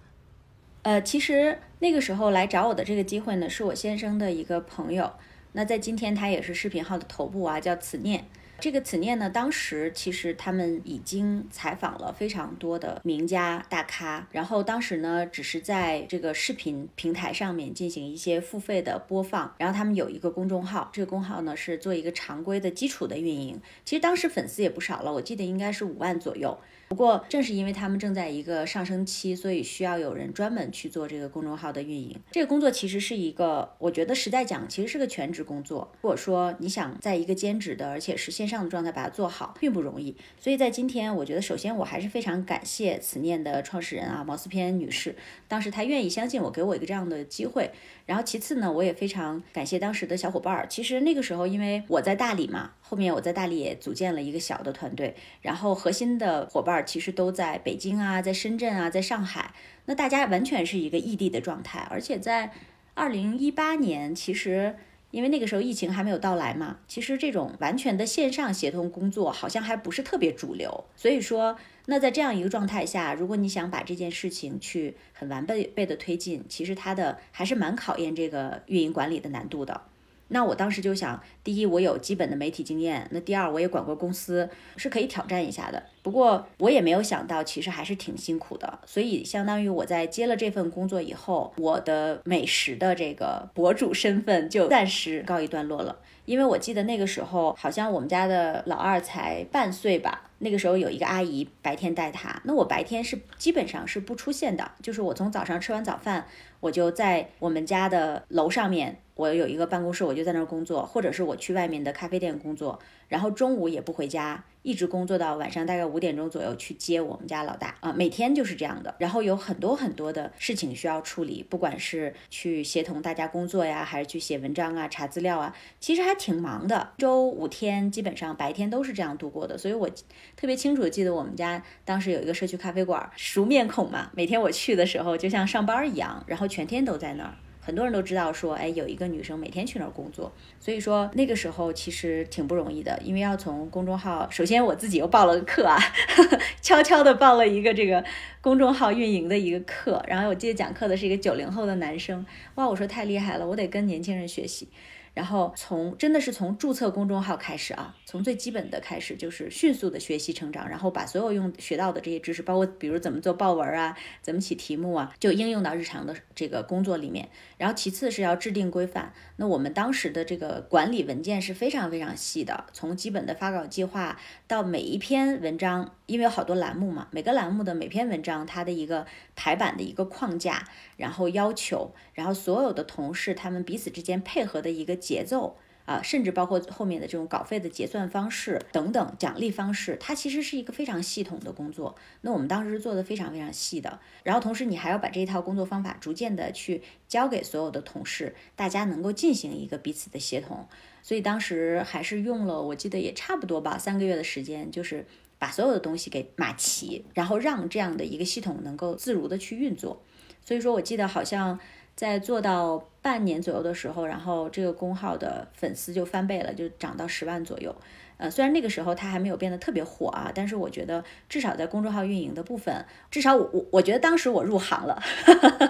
[0.82, 5.10] 呃，其实那个时候来找我的这个机会呢，是我先生的一个朋友。
[5.54, 8.28] 那在今天他也是视频号的头部啊，叫此念。
[8.64, 26.58] 这个此念呢，当时其实他们已经采访了非常多的名家大咖，然后当时呢，只是在这个视频平台上面进行一些付费的播放，然后他们有一个公众号，这个公号呢是做一个常规的基础的运营，其实当时粉丝也不少了，我记得应该是五万左右。
[26.94, 32.16] 不过，正是因为他们正在一个上升期，所以需要有人专门去做这个公众号的运营。
[32.30, 35.92] 这个工作其实是一个，我觉得实在讲，其实是个全职工作。
[36.04, 40.16] 如果说你想在一个兼职的，而且是线上的状态把它做好，并不容易。
[40.38, 45.16] 所以在今天，我觉得首先我还是非常感谢此念的创始人啊，毛思偏女士，
[45.48, 47.72] 当时她愿意相信我，给我一个这样的机会。
[48.06, 50.68] 然后其次呢，我也非常感谢当时的小伙伴儿。
[50.70, 52.70] 其实那个时候，因为我在大理嘛。
[52.94, 59.52] 后面我在大理也组建了一个小的团队，然后核心的伙伴其实都在北京啊，在深圳啊，在上海，
[59.86, 61.88] 那大家完全是一个异地的状态。
[61.90, 62.52] 而且在
[62.94, 64.76] 二零一八年，其实
[65.10, 70.84] 因为那个时候疫情还没有到来嘛，其实这种完全的线上协同工作好像还不是特别主流。
[70.96, 79.82] 所以说，那在这样一个状态下，如果你想把这件事情去很完备备的推进，其实它的还是蛮考验这个运营管理的难度的。
[80.30, 85.84] 那我当时就想，第一，我有基本的媒体经验；那第二，我也管过公司，是可以挑战一下的。
[86.02, 88.80] 不过我也没有想到，其实还是挺辛苦的。
[88.86, 96.00] 所以，相当于我在接了这份工作以后，我的美食的这个博主身份就暂时告一段落了。
[96.26, 100.30] 因为我记得那个时候，好像我们家的老二才半岁吧。
[100.40, 106.26] 那个时候有一个阿姨白天带他，那我白天是基本上是不出现的，就是我从早上吃完早饭，
[106.60, 108.98] 我就在我们家的楼上面。
[109.16, 118.96] 我有一个办公室，我就在那儿工作，或者是我去外面的咖啡店工作，然后中午也不回家，一直工作到晚上大概五点钟左右去接我们家老大啊，每天就是这样的。
[118.98, 126.90] 然后有很多很多的事情需要处理，不管是去协同大家工作呀，还是去写文章啊、查资料啊，其实还挺忙的。
[126.98, 129.88] 周五天基本上白天都是这样度过的，所以我
[130.36, 137.36] 特别清楚的记得我们家当时有一个社区咖啡馆，熟面孔嘛，每天我去的时候就像上班一样，然后全天都在那儿。
[137.66, 145.80] 很多人都知道说，哎，有一个女生每天去那儿工作，所以说那个时候其实挺不容易的，因为要从公众号，首先我自己又报了个课啊，
[146.62, 148.04] 悄悄的报了一个这个
[148.42, 154.68] 公众号运营的一个课，然后我记得讲课的是一个九零后的男生，哇，我说太厉害了，我得跟年轻人学习。
[155.14, 167.28] 然后从真的是从注册公众号开始啊，从最基本的开始，就是迅速的学习成长，然后把所有用学到的这些知识，包括比如怎么做报文啊，怎么起题目啊，就应用到日常的这个工作里面。
[167.58, 169.14] 然后其次是要制定规范。
[169.38, 184.94] 那我们当时的这个管理文件是非常非常细的，从基本的发稿计划到每一篇文章，因为有好多栏目嘛，每个栏目的每篇文章它的一个排版的一个框架，然后要求，然后所有的同事他们彼此之间配合的一个。
[184.96, 191.96] 节奏，啊，甚至包括后面的这种稿费的结算方式等等奖励方式，它其实是一个非常系统的工作。
[192.22, 200.68] 那我们当时做的非常非常细的，然后同时你还要把这一套工作方法逐渐的去交给所有的同事，大家能够进行一个彼此的协同。
[201.02, 205.06] 所以当时还是用了，我记得也差不多吧，三个月的时间，就是
[205.38, 210.02] 把所有的东西给码齐，然后让这样的一个系统能够自如的去运作。
[210.46, 211.60] 所以说我记得好像。
[211.96, 217.76] 在做到半年左右的时候，然后这个公号的粉丝就翻倍了，就涨到十万左右。
[218.18, 225.04] 呃，虽然那个时候它还没有变得特别火啊，但是我觉得至少在公众号运营的部分，至少我我我觉得当时我入行了，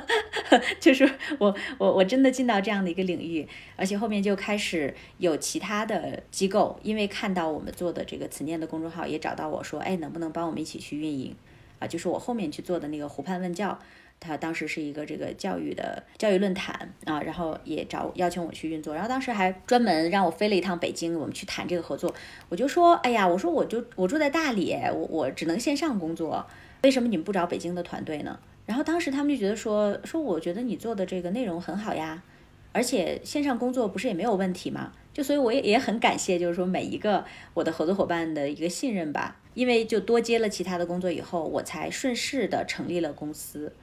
[0.79, 1.09] 就是
[1.39, 11.35] 我我我真的进到这样的一个领域，而且后面就开始有其他的机构，因为看到我们做的这个词念的公众号，也找到我说，哎，能不能帮我们一起去运营
[11.79, 11.87] 啊？
[11.87, 13.79] 就是我后面去做的那个湖畔问教。
[14.23, 22.15] 他当时是一个这个教育的教育论坛啊，然后也找邀请我去运作，然后当时还专门让我飞了一趟北京，我们去谈这个合作。
[22.47, 26.47] 我就说，哎呀，我说我就我住在大理，我我只能线上工作，
[26.83, 28.39] 为什么你们不找北京的团队呢？
[28.65, 32.23] 然后当时他们就觉得说说，我觉得你做的这个内容很好呀，
[32.71, 34.93] 而且线上工作不是也没有问题吗？
[35.13, 43.73] 就所以我也也很感谢，就是说每一个我的合作伙伴的一个信任吧，因为就多接了其他的工作以后，我才顺势的成立了公司。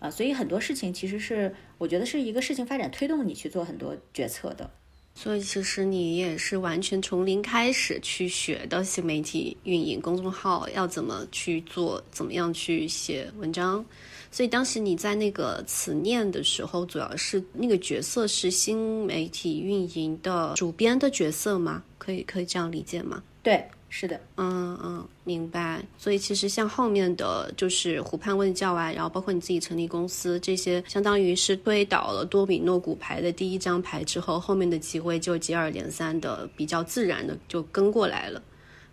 [0.00, 4.68] 啊，所以很多事情其实是我觉得是一个事情发展推动你去做很多决策的。
[5.14, 13.84] 所以其实你也是完全从零开始去学的新媒体运营，公众号要怎么去做，怎么样去写文章。
[14.30, 21.82] 所以当时你在那个词念的时候，主要是那个角色是新媒体运营的主编的角色吗？
[21.98, 23.22] 可以可以这样理解吗？
[23.42, 23.62] 对。
[23.92, 25.84] 是的，嗯嗯，明白。
[25.98, 38.40] 所以其实像后面的就是湖畔问教啊，然后包括你自己成立公司这些，相当于是推倒了多米诺骨牌的第一张牌之后，后面的机会就接二连三的比较自然的就跟过来了。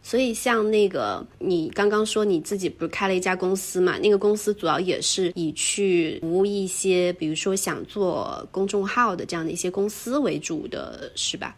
[0.01, 3.99] 所以像那个你刚刚说你自己不是开了一家公司嘛？
[3.99, 11.55] 那个公司主要也是以去服务一些，比如说想做公众号的这样的一些公司为主的，是吧？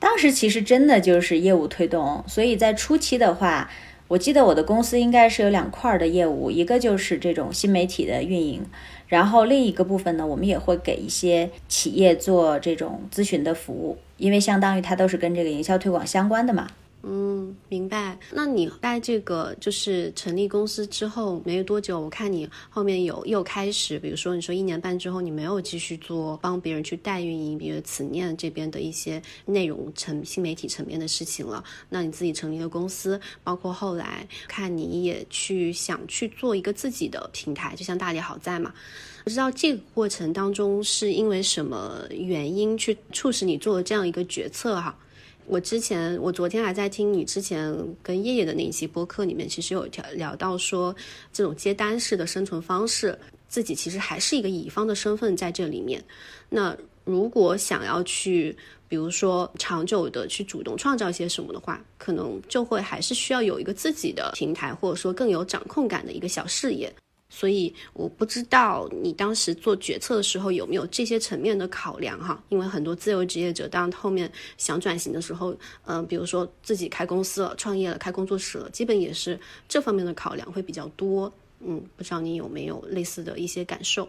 [0.00, 3.70] 当时其实真的就是业务推动，所以在初期的话，
[4.06, 8.64] 我记得我的公司应该是有两块的业务，一个就是这种新媒体的运营，
[9.08, 16.68] 然后另一个部分呢，我们也会给一些企业做这种咨询的服务，因为相当于它都是跟这个营销推广相关的嘛。
[17.10, 18.18] 嗯，明白。
[18.30, 31.64] 那你在这个就是成立公司之后没有多久，我看你后面有又开始，比如说你说一年半之后你没有继续做帮别人去代运营，比如此念这边的一些内容层新媒体层面的事情了。
[31.88, 38.74] 那你自己成立了公司，包括后来看你也去想去做一个自己的平台，就像大理好在嘛。
[39.24, 44.94] 不知道这个过程当中是因为什么原因去促使你做了这样一个决策哈？
[45.48, 50.94] 我之前，我昨天还在听你之前跟叶叶的那一期播客里面，其实有聊聊到说，
[51.32, 53.18] 这种接单式的生存方式，
[53.48, 56.04] 自己其实还是一个乙方的身份在这里面。
[56.50, 58.54] 那如果想要去，
[58.88, 66.92] 比如说长久的去主动创造一些什么的话，可能就会还是需要有一个自己的平台，或者说更有掌控感的一个小事业。
[67.30, 75.54] 所以我不知道你当时做决策的时候有没有这些层面的考量哈，因为很多自由职业者当后面想转型的时候，
[75.84, 81.30] 嗯，比如说自己开公司了、创业了、开工作室了，基本也是这方面的考量会比较多。
[81.60, 84.08] 嗯，不知道你有没有类似的一些感受？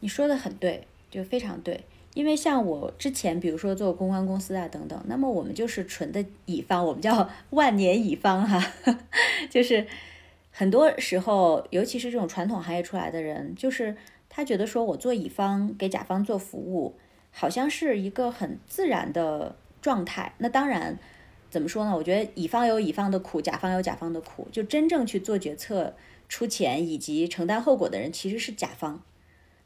[0.00, 8.72] 你说的很对，就非常对，因为像我之前，比如说做公关公司啊等等，那么我们就是纯的乙方，我们叫 万年乙方哈，
[9.48, 9.86] 就是。
[10.58, 13.94] 很多时候，尤其是这种传统行业出来的人，就是
[14.30, 16.96] 他觉得说，我做乙方给甲方做服务，
[17.30, 20.32] 好像是一个很自然的状态。
[20.38, 20.98] 那当然，
[21.50, 21.94] 怎么说呢？
[21.94, 24.48] 我觉得乙方有乙方的苦，甲方有甲方的苦。
[24.50, 25.94] 就真正去做决策、
[26.26, 29.02] 出钱以及承担后果的人，其实是甲方。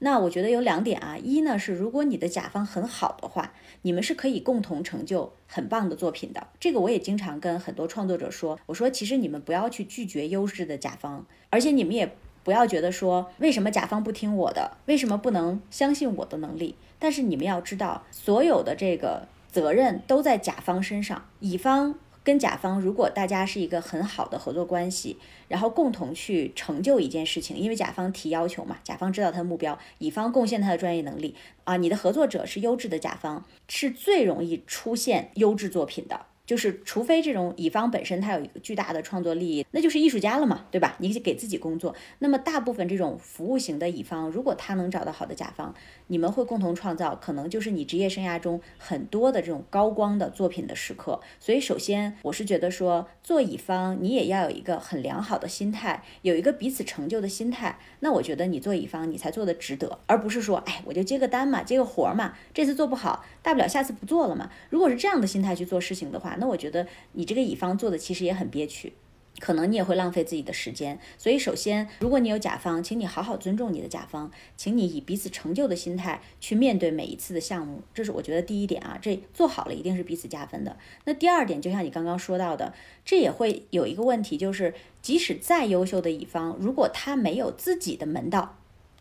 [0.02, 6.46] 那我觉得有两点啊，一呢是如果你的甲方很好的话，你们是可以共同成就很棒的作品的。
[6.58, 12.10] 这个我也经常跟很多创作者说，我说其实你们不要去拒绝优质的甲方，而且你们也
[12.42, 16.74] 不要觉得说为什么甲方不听我的，为什么不能相信我的能力。
[16.98, 21.94] 但是你们要知道，所有的这个责任都在甲方身上，乙方。
[22.30, 25.16] 跟甲方，如果大家是一个很好的合作关系，
[25.48, 36.26] 然后共同去成就一件事情，因为甲方提要求嘛，甲方知道他的目标，乙方贡献他的专业能力啊，你的合作者是优质的，甲方是最容易出现优质作品的。
[36.50, 40.96] 就是除非这种乙方本身他有一个巨大的创作利益，那就是艺术家了嘛，对吧？
[40.98, 41.94] 你给自己工作。
[42.18, 45.72] 那么大部分这种服务型的乙方，如果他能找到好的甲方，
[46.08, 51.20] 你们会共同创造，可能就是你职业生涯中很多的这种高光的作品的时刻。
[51.38, 57.78] 所以首先我是觉得说，做乙方你也要有一个很良好的心态，有一个彼此成就的心态。
[58.00, 64.50] 那我觉得你做乙方你才做的值得，而不是说，哎，我就接个单嘛，接个活嘛，这次做不好，大不了下次不做了嘛。
[64.70, 68.94] 如果是这样的心态去做事情的话，那我觉得你这个乙方做的其实也很憋屈，
[69.38, 70.98] 可能你也会浪费自己的时间。
[71.16, 80.76] 所以，首先，如果你有甲方，请你好好尊重你的甲方，请你以彼此成就的心态去面对每一次的项目，这是我觉得第一点啊，这做好了一定是彼此加分的。
[81.04, 82.74] 那第二点，就像你刚刚说到的，
[83.04, 88.56] 这也会有一个问题，就是即使再优秀的乙方，如果他没有自己的门道。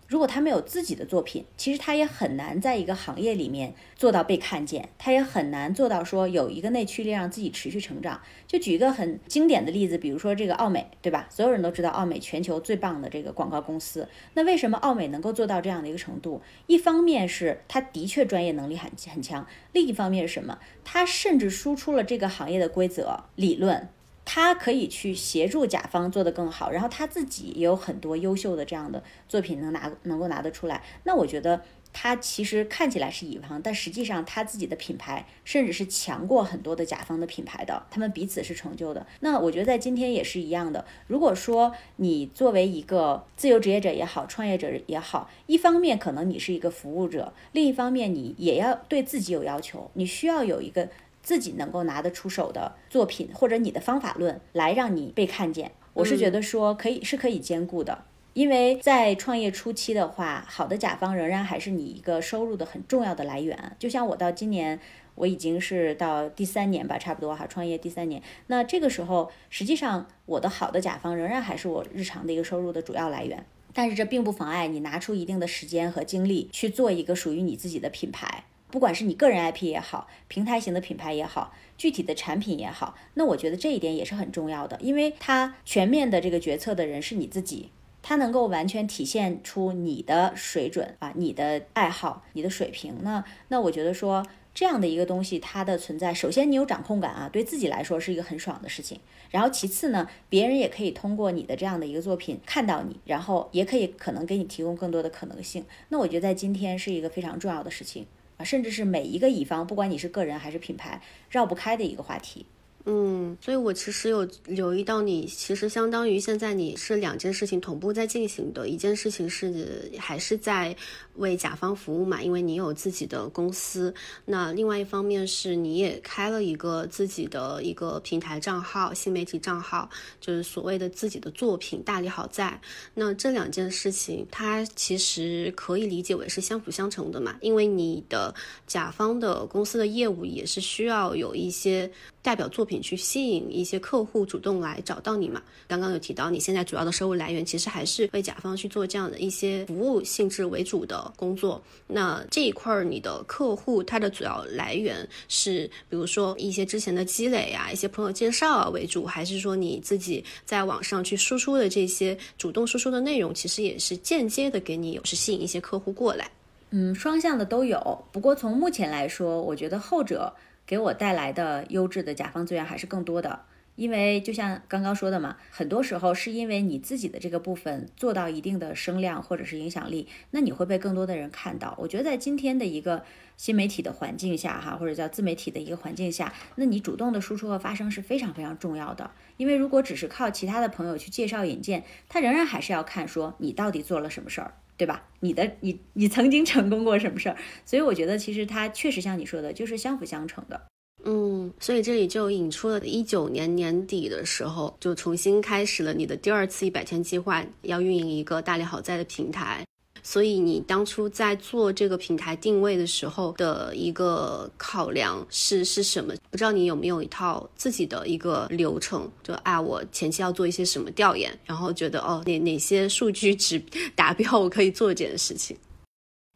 [0.10, 8.20] 如果他没有自己的作品，其实他也很难在一个行业里面做到被看见，他也很难做到说有一个内驱力让自己持续成长。
[8.48, 11.28] 就举一个很经典的例子，比如说这个奥美，对吧？
[11.30, 14.10] 所有人都知道奥美全球最棒的这个广告公司。
[14.34, 16.42] 那为什么奥美能够做到这样的一个程度？
[16.66, 20.58] 一方面是他的确专业能力很很强，另一方面是什么？
[20.84, 23.88] 他甚至输出了这个行业的规则理论。
[24.32, 30.84] 他可以去协助甲方做得更好，然后他自己也有很多优秀的这样的作品能拿能够拿得出来。
[31.04, 39.04] 那我觉得他其实看起来是乙方，但实际上他自己的品牌甚至是强过很多的甲方的品牌的，他们彼此是成就的。
[39.22, 40.86] 那我觉得在今天也是一样的。
[41.08, 50.88] 如果说你作为一个自由职业者也好，创业者也好，一方面可能你是一个服务者，另一方面你也要对自己有要求，你需要有一个。
[51.30, 58.06] 自己能够拿得出手的作品，或者你的方法论来让你被看见，我是觉得说可以是可以兼顾的。
[58.34, 63.76] 因为在创业初期的话，好的甲方仍然还是你一个收入的很重要的来源。
[63.78, 64.80] 就像我到今年，
[65.14, 68.20] 我已经是到第三年吧，差不多哈，创业第三年。
[68.48, 73.46] 那这个时候，实际上我的好的甲方仍然还是我日常的一个收入的主要来源。
[73.72, 78.46] 但是这并不妨碍你拿出一定的时间和精力去做一个属于你自己的品牌。
[78.72, 87.70] 不管是你个人 IP 也好，平台型的品牌也好，具体的产品也好，那我觉得这一点也是很重要的，因为它全面的这个决策的人是你自己，
[88.04, 92.96] 它能够完全体现出你的水准啊，你的爱好，你的水平。
[93.02, 99.00] 那那我觉得说这样的一个东西，它的存在，首先你有掌控感啊，对自己来说是一个很爽的事情。
[99.32, 105.66] 然后其次呢，别人也可以通过你的这样的一个作品看到你，然后也可以可能给你提供更多的可能性。
[105.90, 108.06] 那我觉得在今天是一个非常重要的事情。
[108.44, 112.46] 甚至是每一个乙方，不管你是个人还是品牌，绕不开的一个话题。
[112.86, 120.76] 嗯，所以我其实有留意到你，其实相当于现在你是两件事情同步在进行的，一件事情是还是在
[121.20, 123.94] 为甲方服务嘛，因为你有自己的公司。
[124.26, 129.90] 那另外一方面是你也开了一个自己的一个平台账号、新媒体账号，
[130.20, 132.60] 就是所谓的自己的作品大理好在。
[132.94, 138.34] 那这两件事情，它其实可以理解为是相辅相成的嘛，因为你的
[138.66, 141.90] 甲方的公司的业务也是需要有一些。
[142.22, 145.42] 代表作品去吸引一些客户主动来找到你嘛？
[145.70, 151.62] 刚刚有提到你现在主要的收入来源其实还是为甲方去做这样的一些服务性质为主的工作。
[151.88, 166.30] 那这一块儿你的客户他的主要来源是，比如说一些之前的积累啊，一些朋友介绍啊为主，还是说你自己在网上去输出的这些主动输出的内容，其实也是间接的给你有是吸引一些客户过来？
[166.72, 168.06] 嗯，双向的都有。
[168.12, 170.34] 不过从目前来说，我觉得后者。
[170.68, 173.40] 给我带来的优质的甲方资源还是更多的，
[173.80, 181.74] 因为就像刚刚说的嘛，很多时候是因为你自己的这个部分做到一定的声量或者是影响力，那你会被更多的人看到。
[181.80, 183.04] 我觉得在今天的一个
[183.38, 189.10] 新媒体的环境下，哈，或者叫自媒体的一个环境下，那你主动的输出和发声是非常非常重要的。
[189.38, 194.54] 因为如果只是靠其他的朋友去介绍引荐，他仍然还是要看说你到底做了什么事儿。
[194.80, 195.04] 对吧？
[195.20, 197.36] 你的你你曾经成功过什么事儿？
[197.66, 200.68] 所以我觉得其实它确实像你说的，就是相辅相成的。
[201.06, 209.66] 嗯，所以这里就引出了一九年年底的时候，就重新开始了你的第二次一百天计划，要运营一个大理好在的平台。
[210.02, 216.14] 所以你当初在做这个平台定位的时候的一个考量是是什么？
[216.32, 219.10] 不知道你有没有一套自己的一个流程？
[219.22, 223.62] 就啊，我前期要做一些什么调研，然后觉得哦，哪哪些数据 值
[223.94, 225.56] 达标，我可以做这件事情。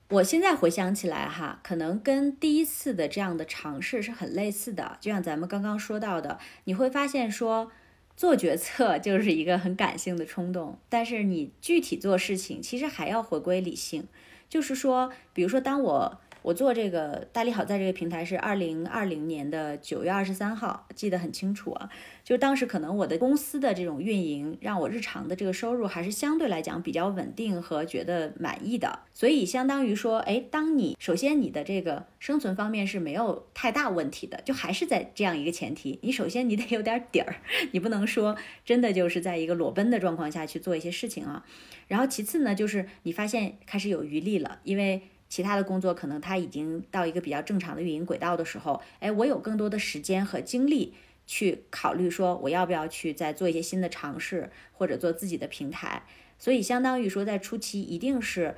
[0.10, 4.97] 我现在回想起来哈，可能跟第一次的这样的尝试是很类似的。
[5.01, 7.72] 就像咱们刚刚说到的，你会发现说。
[8.16, 14.08] 做决策 就是一个很感性的冲动，但是你具体做事情其实还要回归理性。
[14.47, 21.89] 就是说，比如说，当我我做这个大力好在这个平台是二零二零年的九月二十三号，记得很清楚啊。
[22.24, 37.38] 就当时可能我的公司的这种运营，让我日常的这个收入还是相对来讲比较稳定和觉得满意的，所以相当于说，哎，当你首先你的这个生存方面是没有太大问题的，就还是在这样一个前提，你首先你得有点底儿，
[37.72, 41.46] 你不能说真的就是在一个裸奔的状况下去做一些事情啊。
[41.88, 45.02] 然后其次呢，就是你发现开始有余力了，因为
[45.34, 50.94] 其他的工作可能它已经到一个比较正常的运营轨道的时候，哎，我有更多的时间和精力。
[51.26, 56.04] 去考虑说我要不要去再做一些新的尝试，或者做自己的平台。
[56.38, 58.56] 所以相当于说，在初期一定是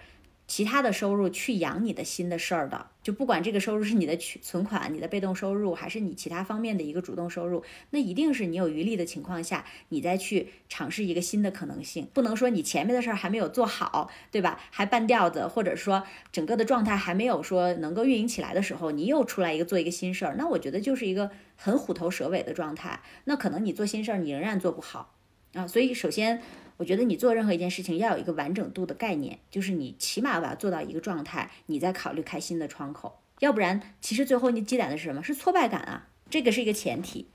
[0.47, 2.87] 其他的收入去养你的新的事儿的。
[3.01, 12.07] 就不管这个收入是你的取存款、你的被动收入，还是你其他方面的一个主动收入，那一定是你有余力的情况下，你再去尝试一个新的可能性。
[12.13, 14.59] 不能说你前面的事儿还没有做好，对吧？
[14.71, 23.01] 还半吊子，或者说整个的状态还没有说能够运营起来的时候，你又出来一个做一个新事儿，那我觉得就是一个很虎头蛇尾的状态。
[23.25, 25.13] 那可能你做新事儿，你仍然做不好
[25.53, 25.67] 啊。
[25.67, 26.41] 所以首先。
[26.77, 35.23] 我觉得你做任何一件事情要有一个完整度的概念，就是你起码把它做到一个状态，你再考虑开新的窗口，要不然其实最后你积攒的是什么？
[35.23, 37.27] 是挫败感啊，这个是一个前提。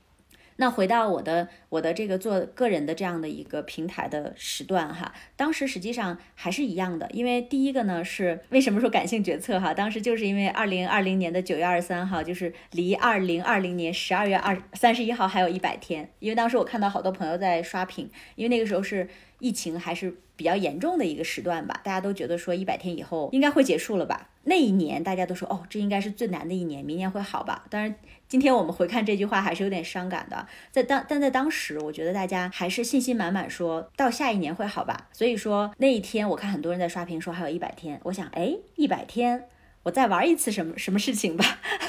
[0.61, 19.09] 那回到我的我的这个做个人的这样的一个平台的时段哈，当时实际上还是一样的，因为第一个呢是为什么说感性决策哈，当时就是因为二零二零年的九月二十三号，就是离二零二零年十二月二三十一号还有一百天，因为当时我看到好多朋友在刷屏，因为那个时候是。
[19.41, 24.29] 疫情还是比较严重的一个时段吧，大家都觉得说一百天以后应该会结束了吧？
[24.43, 27.65] 那一年大家都说哦，这应该是最难的一年，明年会好吧？
[27.71, 27.95] 当然，
[28.31, 30.47] 今天我们回看这句话还是有点伤感的。
[30.71, 35.09] 在当但在当时，我觉得大家还是信心满满，说到下一年会好吧？
[35.11, 39.49] 所以说那一天，我看很多人在刷屏说还有一百天，我想哎，一百天
[39.83, 41.43] 我再玩一次什么什么事情吧？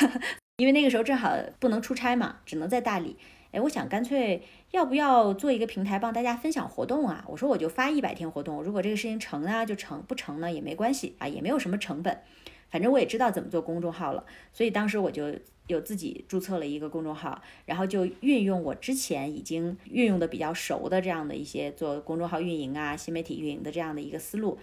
[0.59, 3.17] 因为那个时候正好不能出差嘛，只能在大理。
[3.53, 7.25] 哎，我想干脆要不要做一个平台帮大家分享活动啊？
[7.29, 12.19] 我说我就发一百天活动，如果这个事情成呢就成，不成呢也没关系啊，也没有什么成本，
[12.73, 14.25] 反正我也知道怎么做公众号了。
[14.53, 15.33] 所以当时我就
[15.69, 24.59] 有自己注册了一个公众号，然后就运用我之前已经运用的比较熟的这样的一些做公众号运营啊、新媒体运营的这样的一个思路。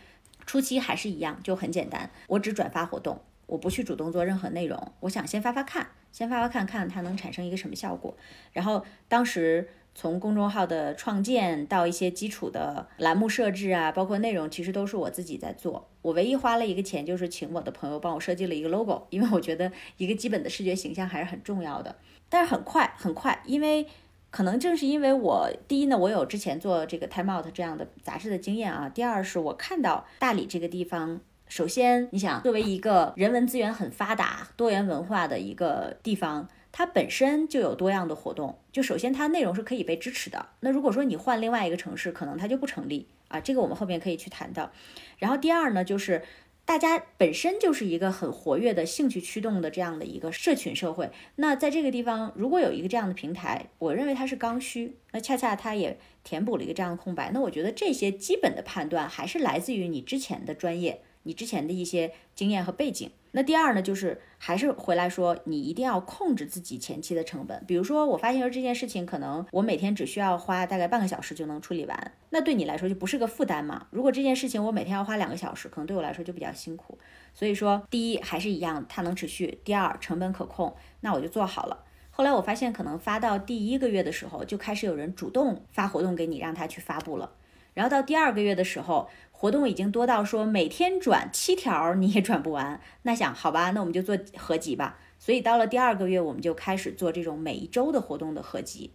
[0.46, 3.22] 初期还是一样，就很简单，我只转发活动。
[3.46, 8.16] 我不去主动做任何内容，我想先发发看，先发发看看它能产生一个什么效果。
[8.54, 9.68] 然后当时
[10.00, 15.90] 从公众号的创建到一些基础的栏目设置啊，包括内容，其实都是我自己在做。
[16.02, 21.94] 我唯一花了一个钱，就是请我的朋友帮我设计了一个 logo， 因为我觉得一个基本的视觉形象还是很重要的。
[22.30, 23.86] 但是很快很快，因为
[24.30, 28.88] 可能正是因为我第一呢，我有之前做这个 Time Out 这样的杂志的经验啊。
[28.88, 31.20] 第二是我看到大理这个地方。
[31.50, 38.58] 首先，你想作为一个人文资源很发达、多元文化的一个地方，它本身就有多样的活动。
[38.72, 40.50] 就首先，它内容是可以被支持的。
[40.60, 43.40] 那如果说你换另外一个城市，可能它就不成立啊。
[43.40, 44.72] 这个我们后面可以去谈的。
[45.18, 46.24] 然后第二呢，就是
[46.66, 51.10] 大家本身就是一个很活跃的兴趣驱动的这样的一个社群社会。
[51.38, 54.98] 那在这个地方，如果有一个这样的平台，我认为它是刚需。
[55.12, 57.32] 那恰恰它也填补了一个这样的空白。
[57.34, 61.02] 那我觉得这些基本的判断还是来自于你之前的专业。
[61.24, 67.64] 你之前的一些经验和背景，那第二呢，就是还是回来说，你一定要控制自己前期的成本。
[67.68, 73.88] 比如说，我发现说这件事情可能我每天只需要花大概半个小时就能处理完，那对你来说就不是个负担嘛。
[73.92, 76.98] 如果这件事情我每天要花两个小时，可能对我来说就比较辛苦。
[77.34, 81.86] 所以说，第一还是一样，它能持续；第二，成本可控，那我就做好了。
[82.10, 87.32] 后来我发现，可能发到第一个月的时候，就开始有人主动发活动给你，让他去发布了。
[87.76, 89.08] 然后到第二个月的时候，
[89.40, 92.82] 活动已经多到说每天转七条你也转不完。
[93.04, 95.00] 那想好吧，那我们就做合集吧。
[95.18, 98.92] 所以到了第二个月，我们就开始做这种每一周的活动的合集。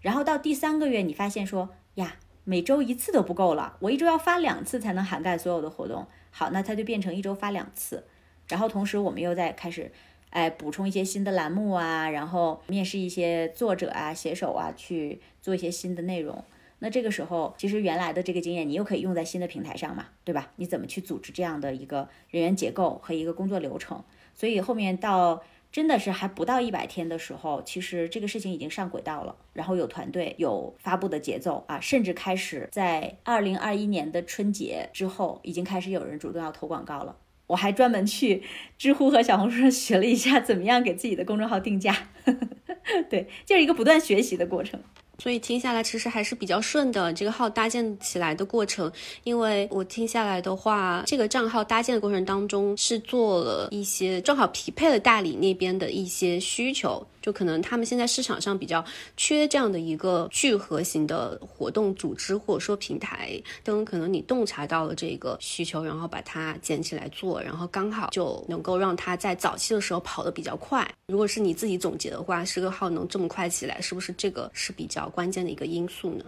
[0.00, 6.04] 然后到第三个月，你发现说呀，每周一次都不够了，我一周要发两次才能涵盖所有的活动。
[6.32, 8.02] 好，那它就变成一周发两次。
[8.48, 9.92] 然后同时我们又在开始，
[10.30, 16.44] 哎，补充一些新的栏目啊，然后面试一些作者啊、写手啊，去做一些新的内容。
[16.78, 20.52] 那这个时候，其实原来的这个经验，你又可以用在新的平台上嘛，对吧？
[20.56, 24.04] 你怎么去组织这样的一个人员结构和一个工作流程？
[24.34, 37.16] 所以后面到真的是还不到一百天的时候，其实这个事情已经上轨道了，然后有团队，有发布的节奏啊，甚至开始在二零二一年的春节之后，已经开始有人主动要投广告了。
[37.46, 38.42] 我还专门去
[38.76, 42.08] 知乎和小红书上学了一下，怎么样给自己的公众号定价。
[43.08, 44.80] 对，就是一个不断学习的过程。
[45.18, 48.90] 所以听下来其实还是比较顺的，这个号搭建起来的过程。
[49.24, 57.06] 因为我听下来的话，这个账号搭建的过程当中是做了一些正好匹配了大理那边的一些需求。
[57.26, 58.84] 就可能他们现在市场上比较
[59.16, 63.32] 缺这样的一个聚合型的活动组织或者说平台，
[63.64, 70.88] 等可能你洞察到了这个需求，然后把它捡起来做，然后刚好就能够让它在早期的时候跑得比较快。
[71.08, 76.24] 如果是你自己总结的话，十个号能这么快起来，是不是这个是比较关键的一个因素呢？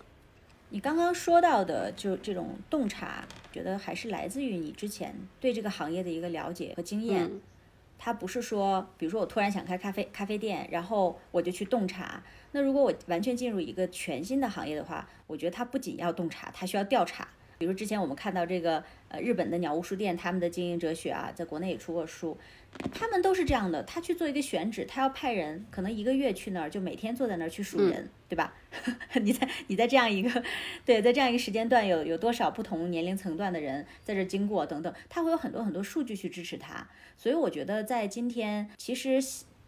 [0.68, 7.30] 你刚刚说到的就这种洞察，觉得还是来自于你之前对这个行业的一个了解和经验。
[7.98, 12.22] 它不是说，比如说我突然想开咖啡咖啡店，然后我就去洞察。
[12.52, 17.28] 那如果我完全进入一个全新的行业的话，我觉得它不仅要洞察，它需要调查。
[17.58, 22.38] 比如之前我们看到这个呃日本的鸟屋书店，他们的经营哲学啊，在国内也出过书。
[22.92, 28.54] 他们都是这样的，他去做一个选址，他要派人，可能一个月去那儿，就每天坐在那儿去数人，对吧？
[29.22, 30.42] 你在你在这样一个，
[30.84, 36.86] 对，在这样一个时间段，有有多少不同年龄层段的人在这经过等等，他会有很多很多数据去支持他。
[37.16, 39.18] 所以我觉得在今天，其实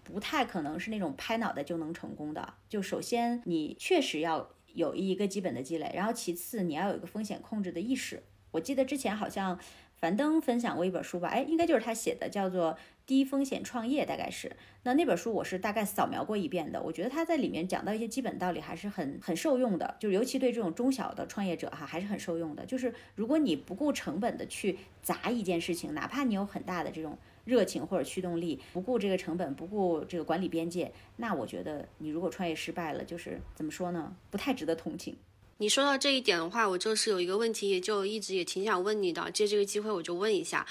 [0.04, 2.54] 不太可能是那种拍脑袋就能成功的。
[2.68, 8.22] 就首先你确实要有一个基本的积累，然后其次你要有一个风险控制的意识。
[8.52, 9.58] 我记得之前好像。
[10.00, 12.72] 樊登分享过一本书吧，哎，应该就是他写的，叫做
[13.04, 14.50] 《低风险创业》，大概是。
[14.84, 19.94] 那那本书我是大概扫描过一遍的，我觉得他在里面讲到一些基本道理，还是很很受用的。
[20.00, 22.64] 就是尤其对这种中小的创业者哈，还是很受用的。
[22.64, 27.18] 就是如果你不顾成本的去砸一件事情，哪怕你有很大的这种
[27.50, 34.14] 热情或者驱动力，不顾这个成本，不顾这个管理边界，那我觉得你如果创业失败了，就是怎么说呢？
[34.30, 35.16] 不太值得同情。
[35.58, 39.28] 你说到这一点的话，我就是有一个问题，也就一直也挺想问你的。
[39.32, 40.64] 借这个机会，我就问一下，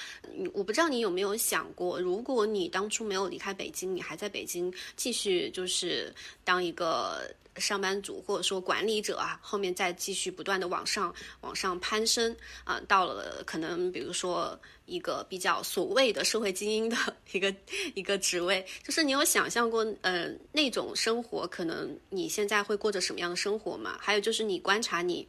[0.54, 6.12] 我不知道你有没有想过，如果你当初没有离开北京，你还在北京继续就是
[6.44, 7.20] 当一个。
[7.56, 12.34] 上班族或者说管理者啊，后面再继续不断的往上往上攀升
[12.64, 14.58] 啊，到了可能比如说
[14.90, 16.96] 一个比较所谓的社会精英的
[17.32, 17.54] 一个
[17.94, 23.96] 一个职位，就是你有想象过呃那种生活，可能你现在会过着什么样的生活吗？
[24.00, 25.26] 还有就是你观察你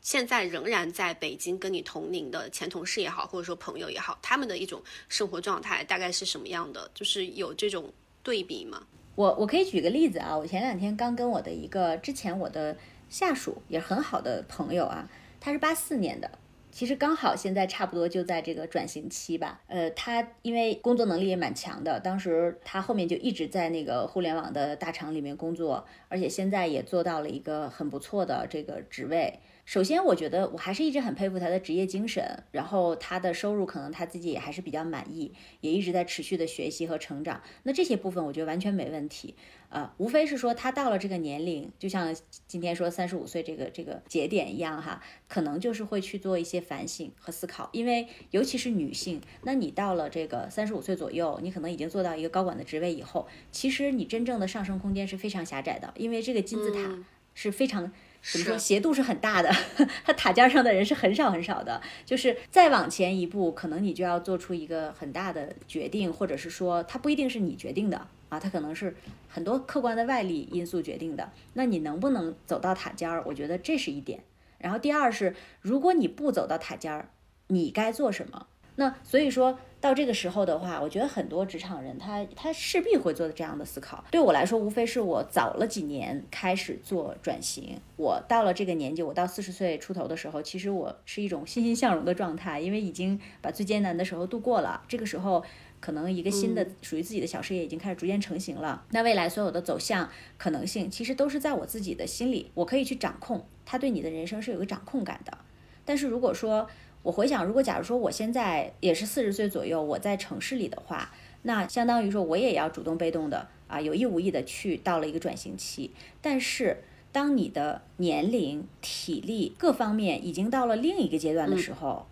[0.00, 6.90] 现在仍然在北京跟你同龄的前同事也好，或者说朋友也好，他们的一种生活状态大概是什么样的？
[6.94, 7.90] 就是有这种
[8.22, 8.84] 对比吗？
[9.14, 12.76] 我我可以举个例子啊，我前两天刚跟我的一个之前我的
[13.08, 15.08] 下属也很好的朋友啊，
[15.40, 16.28] 他是八四年的，
[16.74, 19.60] 其实刚好现在差不多就在这个转型期吧。
[19.68, 29.38] 呃，他因为工作能力也蛮强的，当时他后面就一直在那个互联网的大厂里面工作，而且现在也做到了一个很不错的这个职位。
[29.64, 35.32] 首先，我觉得我还是一直很佩服他的职业精神，然后他的收入可能他自己也还是比较满意，
[35.62, 37.40] 也一直在持续的学习和成长。
[37.62, 39.34] 那这些部分我觉得完全没问题，
[39.70, 42.14] 呃，无非是说他到了这个年龄，就像
[42.46, 57.90] 今天说三十五岁这个这个节点一样哈，可能就是会去做一些反省和思考，因为尤其是女性，那你到了这个三十五岁左右，你可能已经做到一个高管的职位以后，其实你真正的上升空间是非常狭窄的，因为这个金字塔是非常。
[58.32, 59.50] 怎么说斜度是很大的，
[60.04, 61.80] 它塔尖上的人是很少很少的。
[62.06, 68.96] 就是再往前一步，可能你就要做出一个很大的决定，或者是说它不一定是你决定的啊，它可能是
[69.28, 71.30] 很多客观的外力因素决定的。
[71.52, 73.22] 那你能不能走到塔尖儿？
[73.26, 74.20] 我觉得这是一点。
[74.58, 77.10] 然后第二是，如果你不走到塔尖儿，
[77.48, 78.46] 你该做什么？
[78.76, 79.58] 那所以说。
[79.84, 84.02] 到这个时候的话，我觉得很多职场人他他势必会做这样的思考。
[84.10, 87.78] 对我来说，无非是我早了几年开始做转型。
[87.96, 94.82] 我到了这个年纪，我到四十岁出头的时候，其实我是一种欣欣向荣的状态，因为已经把最艰难的时候度过了。
[94.88, 95.44] 这个时候，
[95.80, 98.86] 可能一个新的属于自己的小事业已经开始逐渐成型了。
[98.92, 103.46] 那未来所有的走向可能性，其实都是在我自己的心里，我可以去掌控。
[103.66, 105.36] 他对你的人生是有个掌控感的。
[105.84, 106.66] 但是如果说，
[107.04, 111.12] 我回想，如果假如说我现在也是四十岁左右，我在城市里的话，
[111.42, 115.90] 那相当于说我也要主动被动的啊，有意无意的去到了一个转型期。
[116.22, 116.82] 但是
[117.12, 122.06] 当你的年龄、体力各方面已经到了另一个阶段的时候，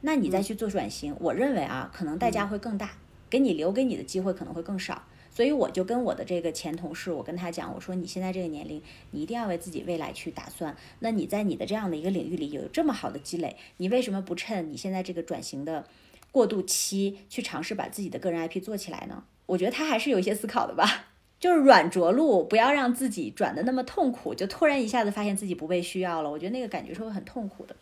[0.00, 2.92] 那你再去做转型，我认为啊，可能代价会更大，
[3.28, 5.02] 给你留给你的机会可能会更少。
[5.40, 10.76] 所以我就跟我的这个前同事，我跟他讲，我说你现在这个年龄，你一定要为自己未来去打算。
[10.98, 15.86] 那你在你的这样的一个领域里有这么好的积累，你为什么不趁你现在这个转型的
[16.30, 19.24] 过渡期去尝试把自己的个人 IP 做起来呢？
[19.46, 21.06] 我觉得他还是有一些思考的吧。
[21.40, 26.30] 就是软着陆，不要让自己转的那么痛苦，就突然一下子发现自己不被需要了。
[26.30, 27.74] 我觉得那个感觉是会很痛苦的。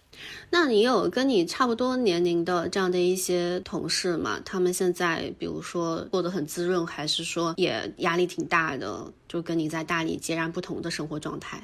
[0.51, 4.41] 那你有跟你差不多年龄的这样的一些同事吗？
[4.45, 9.13] 他们现在比如说过得很滋润，还是说也压力挺大的？
[9.27, 11.61] 就跟你在大理截然不同的生活状态。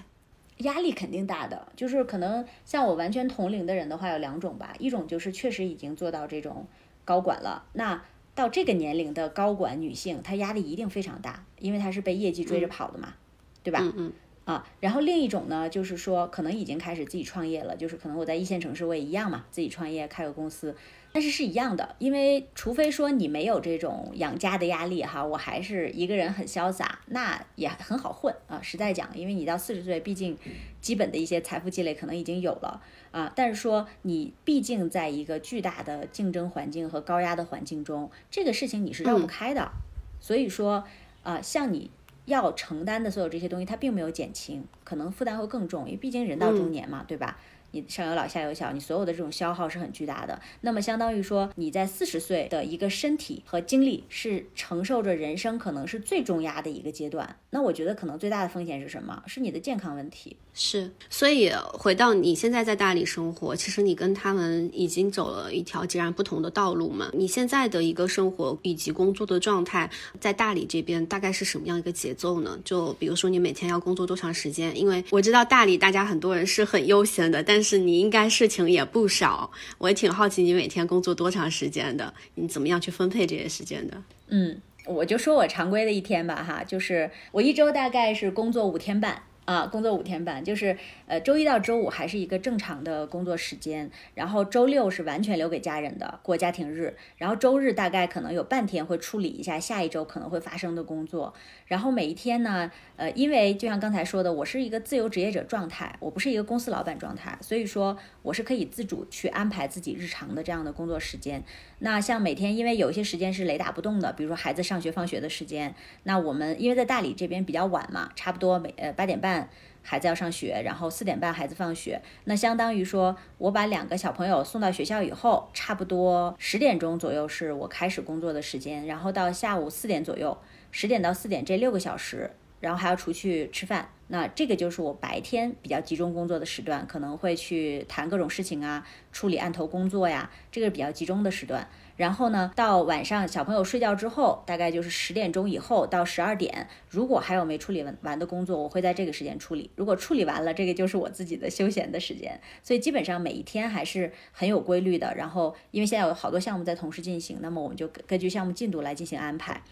[0.59, 6.67] 压力肯定大的，就是可能像我完全同龄的人的话有两种吧，一种就是确实已经做到这种
[7.05, 8.01] 高管了，那
[8.35, 13.15] 到这个年龄的高管女性，她压力一定非常大，因为她是被业绩追着跑的嘛，
[13.63, 13.81] 对吧？
[13.83, 14.13] 嗯嗯。
[14.45, 20.77] 啊，然后另一种呢，就是说可能已经开始自己创业了，就是可能我在一线城市我也一样嘛，自己创业开个公司。
[21.15, 28.61] 但是是一样的，因为除非说你没有这种养家的压力哈，我还是一个人很潇洒，那也很好混啊。
[28.61, 30.37] 实在讲，因为你到四十岁，毕竟
[30.81, 32.83] 基本的一些财富积累可能已经有了
[33.13, 33.33] 啊。
[33.37, 39.71] 但是说你毕竟在一个巨大的竞争环境和高压的环境中，这个事情你是绕不开的。
[40.19, 40.83] 所以说
[41.23, 41.93] 啊，像你
[42.25, 47.39] 要承担的所有这些东西，它并没有减轻，可能负担会更重，因为毕竟人到中年嘛，对吧？
[47.75, 50.41] 你上有老下有小，你所有的这种消耗是很巨大的。
[50.61, 57.37] 那么相当于说，你在四十岁的一个身体和精力是承受着人生可能是最重压的一个阶段。
[57.51, 59.21] 那我觉得可能最大的风险是什么？
[59.27, 60.37] 是你的健康问题。
[60.57, 67.11] 是，所以回到你现在在大理生活，其实你跟他们已经走了一条截然不同的道路嘛。
[67.13, 69.91] 你现在的一个生活以及工作的状态，
[70.21, 72.57] 在大理这边大概是什么样一个节奏呢？
[72.65, 74.79] 就比如说你每天要工作多长时间？
[74.79, 79.51] 因为我知道大理大家很多人是很悠闲的，但是是你应该事情也不少。
[79.79, 82.15] 我也挺好奇你每天工作多长时间的？
[82.37, 84.01] 你怎么样去分配这些时间的？
[84.29, 89.23] 嗯，我就说我常规的一天吧，哈，就是我一周大概是工作五天半。
[89.47, 90.75] 啊，工作五天半，就是
[91.07, 101.35] 呃，周一到周五还是一个正常的工作时间，然后周六是完全留给家人的过家庭日，然后周日大概可能有半天会处理一下下一周可能会发生的工作，
[101.67, 111.43] 然后每一天呢，呃，因为就像刚才说的，我是一个自由职业者状态，我不是一个公司老板状态，所以说我是可以自主去安排自己日常的这样的工作时间。
[111.81, 115.75] 那像每天，因为有一些时间是雷打不动的，比如说孩子上学放学的时间，
[116.05, 119.51] 那我们因为在大理这边比较晚嘛，差不多每呃八点半。
[119.87, 130.37] 孩子要上学，然后四点半孩子放学，那相当于说我把两个小朋友送到学校以后，差不多十点钟左右是我开始工作的时间，然后到下午四点左右，
[130.73, 132.31] 十点到四点这六个小时，
[132.61, 141.69] 然后还要出去吃饭，那这个就是我白天比较集中工作的时段，可能会去谈各种事情啊，处理案头工作呀，这个是比较集中的时段。
[141.97, 149.71] 然后呢，到晚上小朋友睡觉之后，大概就是十点钟以后到十二点，如果还有没处理完完的工作，我会在这个时间处理。
[149.77, 152.41] 如果处理完了，这个就是我自己的休闲的时间。
[152.63, 155.15] 所以基本上每一天还是很有规律的。
[155.17, 159.63] 然后因为现在有好多项目在同时进行，那么我们就根据项目进度来进行安排。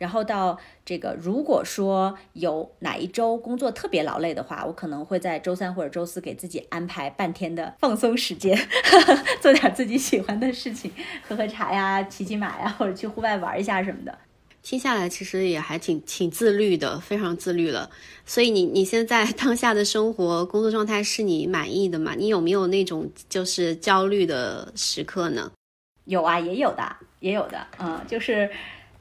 [0.00, 8.58] 然后到这个，如果说有哪一周工作特别劳累的话，我可能会在周三或者周四给自己安排半天的放松时间，
[9.42, 10.90] 做点自己喜欢的事情，
[11.28, 14.18] 喝喝茶呀，骑骑马呀，或者去户外玩一下什么的。
[14.62, 17.90] 听下来其实也还挺挺自律的，非常自律了。
[18.24, 22.14] 所以你你现在 当下的生活工作状态是你满意的吗？
[22.16, 25.52] 你有没有那种就是焦虑的时刻呢？
[26.06, 28.48] 有啊，也有的，也有的，嗯，就是。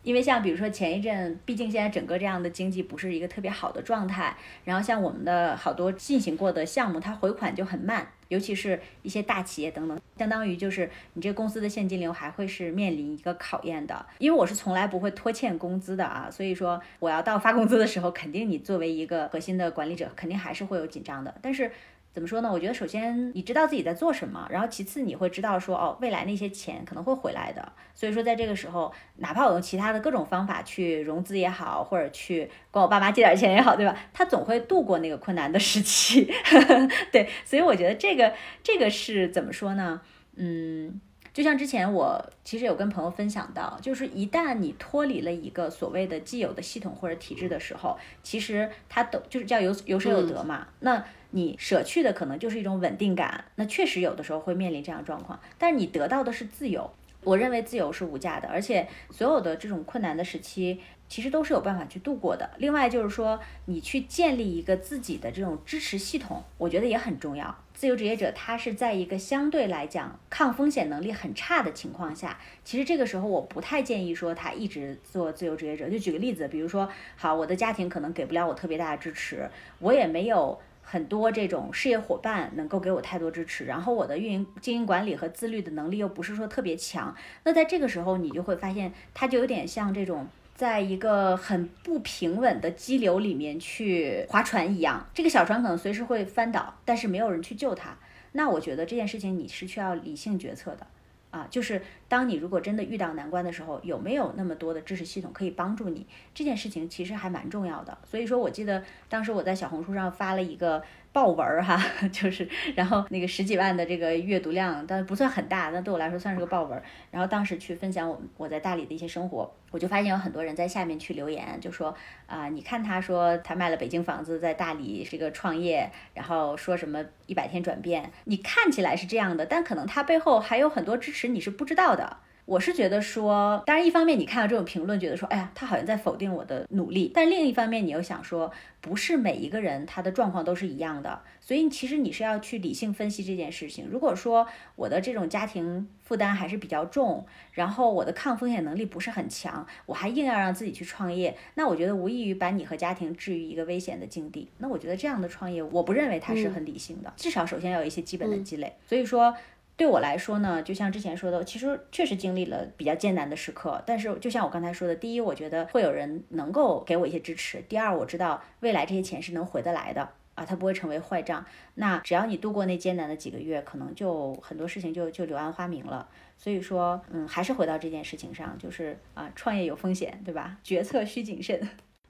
[0.10, 14.03] 因为像比如说前一阵，毕竟现在整个这样的经济不是一个特别好的状态，然后像我们的好多进行过的项目，它回款就很慢，尤其是一些大企业等等，相当于就是你这个公司的现金流还会是面临一个考验的。
[14.18, 21.72] 因为我是从来不会拖欠工资的啊，所以说我要到发工资的时候，肯定你作为一个核心的管理者，肯定还是会有紧张的，但是。
[22.11, 22.52] 怎么说呢？
[22.52, 27.72] 我觉得首先你知道自己在做什么，然后其次你会知道说哦，未来那些钱可能会回来的。
[27.94, 33.95] 所以说在这个时候，哪怕我用其他的各种方法去融资也好，或者去管我爸妈借点钱也好，对吧？
[34.11, 36.31] 他总会度过那个困难的时期。
[37.11, 38.34] 对，所以我觉得这个
[38.64, 40.02] 这个是怎么说呢？
[40.36, 40.99] 嗯，
[41.31, 50.68] 就像之前我其实有跟朋友分享到，就是一旦你脱离了一个所谓的既有的系统或者体制的时候，其实它都就是叫有有舍有得嘛。
[50.80, 56.89] 那你舍去的可能就是一种稳定感，那确实有的时候会面临这样状况，但是你得到的是自由。
[57.26, 60.80] 我认为自由是无价的，而且所有的这种困难的时期，
[61.10, 62.49] 其实都是有办法去度过的。
[62.57, 67.53] 另外就是说，你去建立一个自己的这种支持系统，我觉得也很重要。
[67.73, 75.89] 自由职业者他是在一个相对来讲抗风险能力很差的情况下，其实这个时候我不太建议说他一直做自由职业者。
[75.89, 79.49] 就举个例子，比如说，好，我的家庭可能给不了我特别大的支持，
[79.80, 80.57] 我也没有。
[80.91, 97.95] 很多这种事业伙伴能够给我太多支持，然后我的运营、经营管理和自律的能力又不是说特别强，那在这个时候你就会发现，它就有点像这种在一个很不平稳的激流里面去划船一样，这个小船可能随时会翻倒，但是没有人去救它。
[98.32, 100.88] 那我觉得这件事情你是需要理性决策的。
[101.31, 106.07] 啊，就是当你如果真的遇到难关的时候，有没有那么多的知识系统可以帮助你？
[106.34, 107.97] 这件事情其实还蛮重要的。
[108.03, 110.84] 所以说我记得当时我在小红书上发了一个。
[111.11, 111.81] 爆文儿哈，
[112.14, 116.81] 就是然后那个十几万的这个阅读量，但不算很大，但对我来说算是个爆文。
[117.10, 121.95] 然后当时去分享我我在大理的一些生活，我就发现有很多人在下面去留言，就说
[122.27, 132.18] 啊，你看他说他卖了北京房子，在大理这个创业，然后说什么一百天转变，你看起来是这样的，但可能他背后还有很多支持你是不知道的。
[132.49, 138.51] 我是觉得说，当然一方面你看到这种评论，觉得说，哎呀，他好像在否定我的努力，但另一方面你又想说，
[138.81, 143.88] 不是每一个人他的状况都是一样的，所以其实你是要去理性分析这件事情。
[143.88, 154.49] 如果说我的这种家庭负担还是比较重，然后我的抗风险能力不是很强，我还硬要让自己去创业，那我觉得无异于把你和家庭置于一个危险的境地。
[154.57, 158.76] 那我觉得这样的创业，我不认为它是很理性的，至少首先要有一些基本的积累。
[158.88, 159.35] 所以说。
[159.80, 163.81] 对我来说呢，就像之前说的，其实确实经历了比较艰难的时刻。
[163.85, 171.45] 但是就像我刚才说的，第一，我觉得会有人能够给我一些支持；第二，我知道未来这些钱是能回得来的啊，它不会成为坏账。
[171.76, 176.06] 那只要你度过那艰难的几个月，可能就很多事情就就柳暗花明了。
[176.38, 180.57] 所以说，嗯，还是回到这件事情上，就是啊，创业有风险，对吧？
[180.61, 181.57] 决策需谨慎。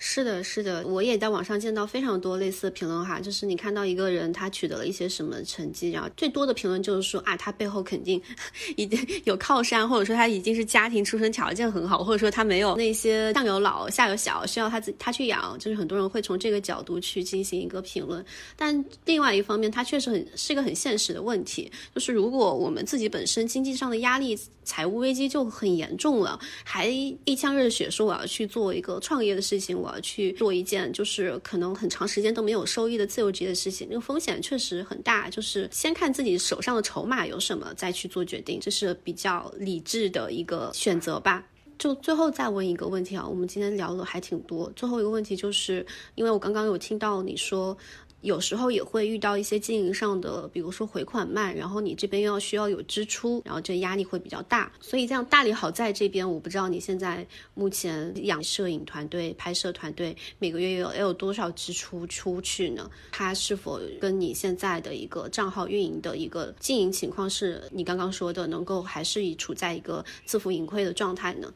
[0.01, 8.19] 是的，是的，我也在网上见到非常多类似的评论哈，就是你看到一个人他取得了一些什么成绩，然后最多的评论就是说啊，他背后肯定
[8.77, 18.25] 已经 有靠山，或者说他已经是家庭出身条件很好，或者说他没有那些上有老下有小需要他自他去养，就是很多人会从这个角度去进行一个评论。
[18.55, 29.88] 但另外一方面，他确实很是一个很现实的问题，就是如果我们自己本身经济上的压力、财务危机就很严重了，还一腔热血说我要去做一个创业的事情，我。
[29.91, 35.29] 呃，去做一件就是可能很长时间都没有收益的自由职业的事情，那个风险确实很大。
[35.29, 41.45] 就是先看自己手上的筹码有什么，再去做决定，这是比较理智的一个选择吧。
[41.77, 44.71] 就最后再问一个问题啊，我们今天聊的还挺多。
[44.75, 45.85] 最后一个问题就是，
[46.15, 47.77] 因为我刚刚有听到你说。
[48.21, 54.69] 有时候也会遇到一些经营上的，比如说回款慢，然后你这边又要需要有支出，然后这压力会比较大。
[54.81, 62.91] 所以这样大理好在这边，我不知道你现在目前养摄影团队、拍摄团队每个月有要有多少支出出去呢？
[63.11, 71.53] 它是否跟你现在的一个账号运营的一个经营情况是你刚刚说的，能够还是以处在一个自负盈亏的状态呢？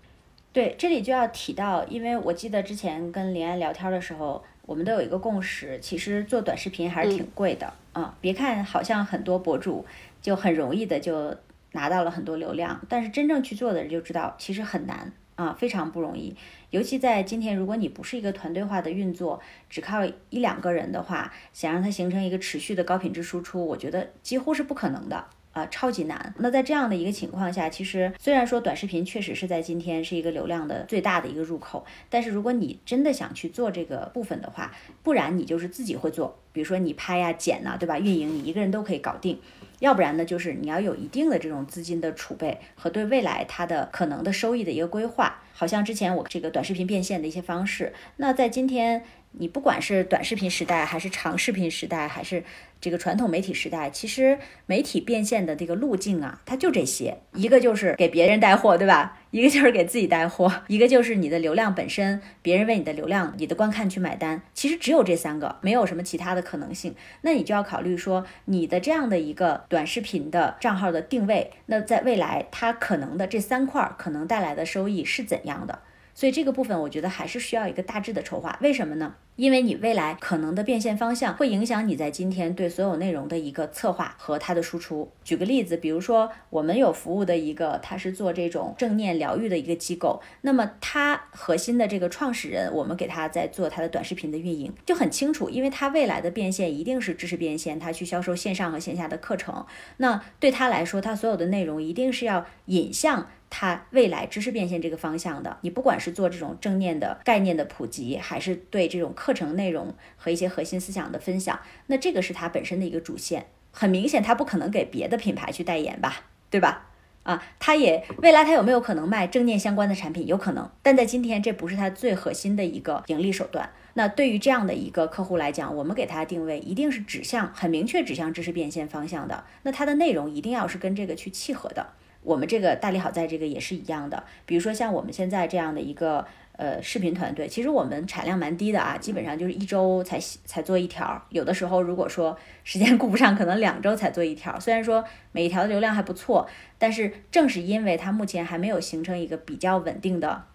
[0.53, 4.41] 对，这里就要提到，因为我记得之前跟林安聊天的时候。
[4.65, 8.15] 我们都有一个共识，其实做短视频还是挺贵的啊。
[8.21, 9.85] 别看好像很多博主
[10.21, 11.35] 就很容易的就
[11.73, 16.35] 拿到了很多流量，但是真正去做的人就知道，其实很难啊，非常不容易。
[16.69, 25.25] 尤其在今天，如果你不是一个团队化的运作，只靠一两个人的话，想让它形成一个持续的高品质输出，我觉得几乎是不可能的。
[25.53, 26.33] 啊，超级难。
[26.39, 34.73] 那在这样的一个情况下，其实虽然说短视频确实是在今天是一个流量的最大的一个入口，但是如果你真的想去做这个部分的话，
[35.03, 37.99] 不然你就是自己会做，比如说你拍呀、剪呐，对吧？
[37.99, 39.39] 运营你一个人都可以搞定。
[39.79, 45.41] 要不然呢，就是你要有一定的这种资金的储备和对未来它的可能的收益的一个规划。
[45.53, 49.03] 好像之前我这个短视频变现的一些方式，那在今天。
[49.33, 52.43] 你不管是短视频时代，还是长视频时代，还是
[52.79, 59.19] 这个传统媒体时代，其实媒体变现的这个路径啊，它就这些，一个就是给别人带货，对吧？
[59.31, 64.43] 一个就是给自己带货，一个就是你的流量本身，别人为你的流量、你的观看去买单。
[64.53, 66.93] 其实只有这三个，没有什么其他的可能性。
[67.21, 75.79] 那你就要考虑说，你的这样的一个短视频的账号的定位，那在未来它可能的这三块可能带来的收益是怎样的？
[76.15, 78.57] 所以这个部分，我觉得还是需要一个大致的筹划。
[78.61, 79.15] 为什么呢？
[79.35, 85.11] 因为你未来可能的变现方向会影响你在今天对所有内容的一个策划和它的输出。
[85.23, 99.65] 举个例子，比如说我们有服务的一个，他是做这种正念疗愈的一个机构，那么他核心的这个创始人，我们给他在做他的短视频的运营，就很清楚，因为他未来的变现一定是知识变现，他去销售线上和线下的课程，
[99.97, 103.27] 那对他来说，他所有的内容一定是要引向。
[103.55, 113.45] 它未来知识变现这个方向的，你不管是做这种正念的概念的普及，还是对这种课程内容和一些核心思想的分享，那这个是它本身的一个主线。
[113.71, 116.89] 很明显，它不可能给别的品牌去代言吧，对吧？
[117.21, 120.25] 啊，它也未来它有没有可能卖正念相关的产品？
[120.25, 123.69] 有可能，但在今天这不是它最核心的一个盈利手段。
[123.93, 131.93] 那对于这样的一个客户来讲，我们给他定位一定是指向很明确指向知识变现方向的，那它的内容一定要是跟这个去契合的。
[132.23, 136.25] 我们这个大利好在这个也是一样的，比如说像我们现在这样的一个
[136.57, 144.59] 呃视频团队，其实我们产量蛮低的啊，基本上就是一周才才做一条，有的时候如果说时间顾不上，可能两周才做一条。
[144.59, 146.47] 虽然说每一条的流量还不错，
[146.77, 150.45] 但是正是因为它目前还没有形成一个比较稳定的。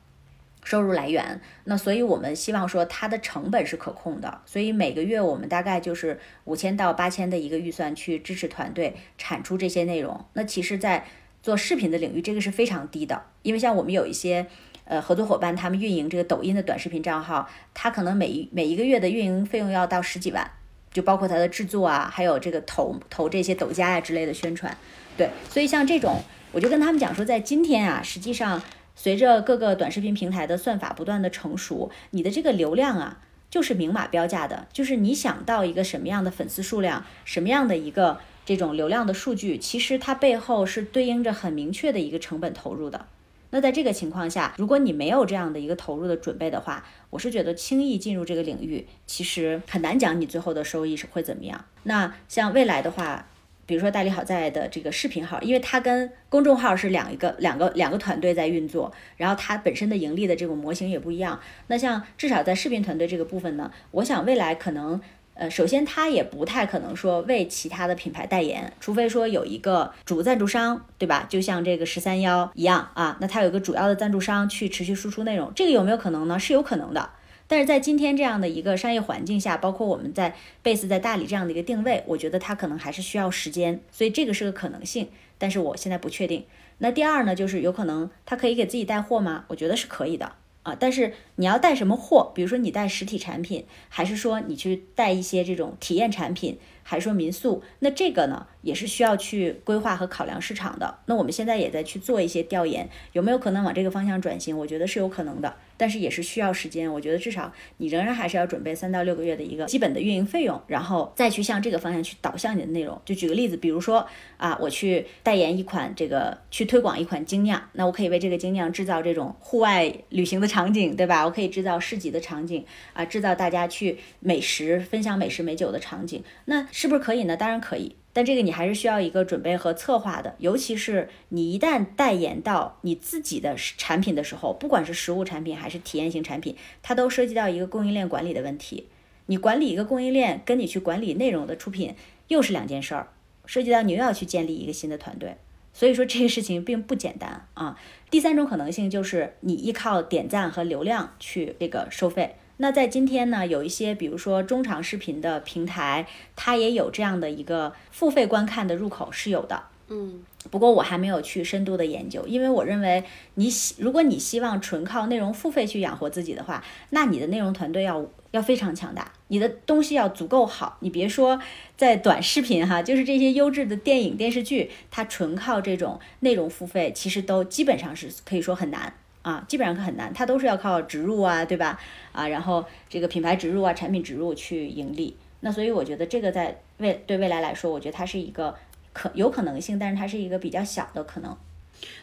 [0.64, 10.22] 收入来源，那所以我们希望说它的成本是可控的，所以每个月我们大概就是五千到八千的一个预算去支持团队产出这些内容。
[10.34, 11.06] 那其实，在
[11.42, 14.46] 做视频的领域，这个是非常低的，因为像我们有一些
[14.84, 20.50] 呃合作伙伴，他们运营这个抖音的短视频账号，他可能每一每一个月的运营费用要到十几万，
[20.92, 24.76] 就包括他的制作啊，还有这个投投这些抖加呀之类的宣传。
[25.16, 28.62] 对，所以像这种，我就跟他们讲说，在今天啊，实际上。
[29.00, 43.04] 随着各个短视频平台的算法不断的成熟，你的这个流量啊，就是明码标价的，就是你想到一个什么样的粉丝数量，什么样的一个这种流量的数据，其实它背后是对应着很明确的一个成本投入的。
[43.50, 51.62] 那在这个情况下，如果你没有这样的一个投入的准备的话，我是觉得轻易进入这个领域，其实很难讲你最后的收益是会怎么样。
[51.82, 53.26] 那像未来的话。
[53.68, 61.38] 比如说大理好在的这个视频号，因为它跟公众号是两一个两个两个团队在运作，然后它本身的盈利的这种模型也不一样。
[61.66, 64.98] 那像至少在视频团队这个部分呢，我想未来可能，
[65.38, 71.24] 呃，首先它也不太可能说为其他的品牌代言，除非说有一个主赞助商，对吧？
[71.28, 76.36] 就像这个十三幺一样啊，那它有个主要的赞助商去持续输出内容，这个有没有可能呢？
[76.38, 77.10] 是有可能的。
[77.46, 85.08] 但是在今天这样的一个商业环境下，包括我们在贝斯在大理这样的一个定位，我觉得它可能还是需要时间，所以这个是个可能性，
[85.38, 86.44] 但是我现在不确定。
[86.78, 89.44] 那第二呢，就是有可能它可以给自己带货吗？
[89.48, 90.32] 我觉得是可以的
[90.68, 92.30] 啊，但是你要带什么货？
[92.34, 96.58] 比如说你带实体产品，还是说你去带一些这种体验产品？
[96.82, 100.98] 还是说民宿，那这个呢也是需要去规划和考量市场的。
[101.04, 104.56] 那我们现在也在去做一些调研，有没有可能往这个方向转型？
[104.56, 106.92] 我觉得是有可能的，但是也是需要时间。
[106.92, 113.00] 我觉得至少你仍然还是要准备三到六个月的一个基本的运营费用，然后再去向这个方向去导向你的内容。
[113.04, 114.06] 就举个例子，比如说
[114.36, 121.24] 啊，我去代言一款这个，去推广一款精酿，那我可以为这个精酿制造这种户外旅行的场景，对吧？
[121.24, 126.66] 我可以制造市集的场景啊，制造大家去美食分享美食美酒的场景，那。
[126.70, 127.36] 是不是可以呢？
[127.36, 130.34] 当然可以，但这个你还是需要一个准备和策划的。
[130.38, 138.88] 尤其是你一旦代言到你自己的产品的时候，不管是实物产品还是体验型产品，它都涉及到一个供应链管理的问题。
[139.26, 141.94] 你管理一个供应链，跟你去管理内容的出品
[142.28, 143.08] 又是两件事儿，
[143.46, 145.36] 涉及到你又要去建立一个新的团队。
[145.74, 147.78] 所以说这个事情并不简单啊。
[148.10, 152.36] 第三种可能性就是你依靠点赞和流量去这个收费。
[152.58, 156.06] 那在今天呢，有一些比如说中长视频的平台，
[156.36, 159.62] 它也有这样的一个付费观看的入口是有的。
[159.90, 163.02] 嗯，不过我还没有去深度的研究，因为我认为
[163.36, 170.76] 你希如果你希望纯靠内容付费去养活自己的话，那你的内容团队要要非常强大，你的东西要足够好。
[170.80, 171.40] 你别说
[171.76, 178.92] 在短视频哈，就是这些优质的电影电视剧，它纯靠这种内容付费，其实都基本上是可以说很难。
[179.22, 181.78] 啊，基本上很难，它都是要靠植入啊，对吧？
[182.12, 185.16] 啊，然后这个品牌植入啊，产品植入去盈利。
[185.40, 188.54] 那所以我觉得这个在未对未来来说，我觉得它是一个
[188.92, 191.36] 可有可能性，但是它是一个比较小的可能。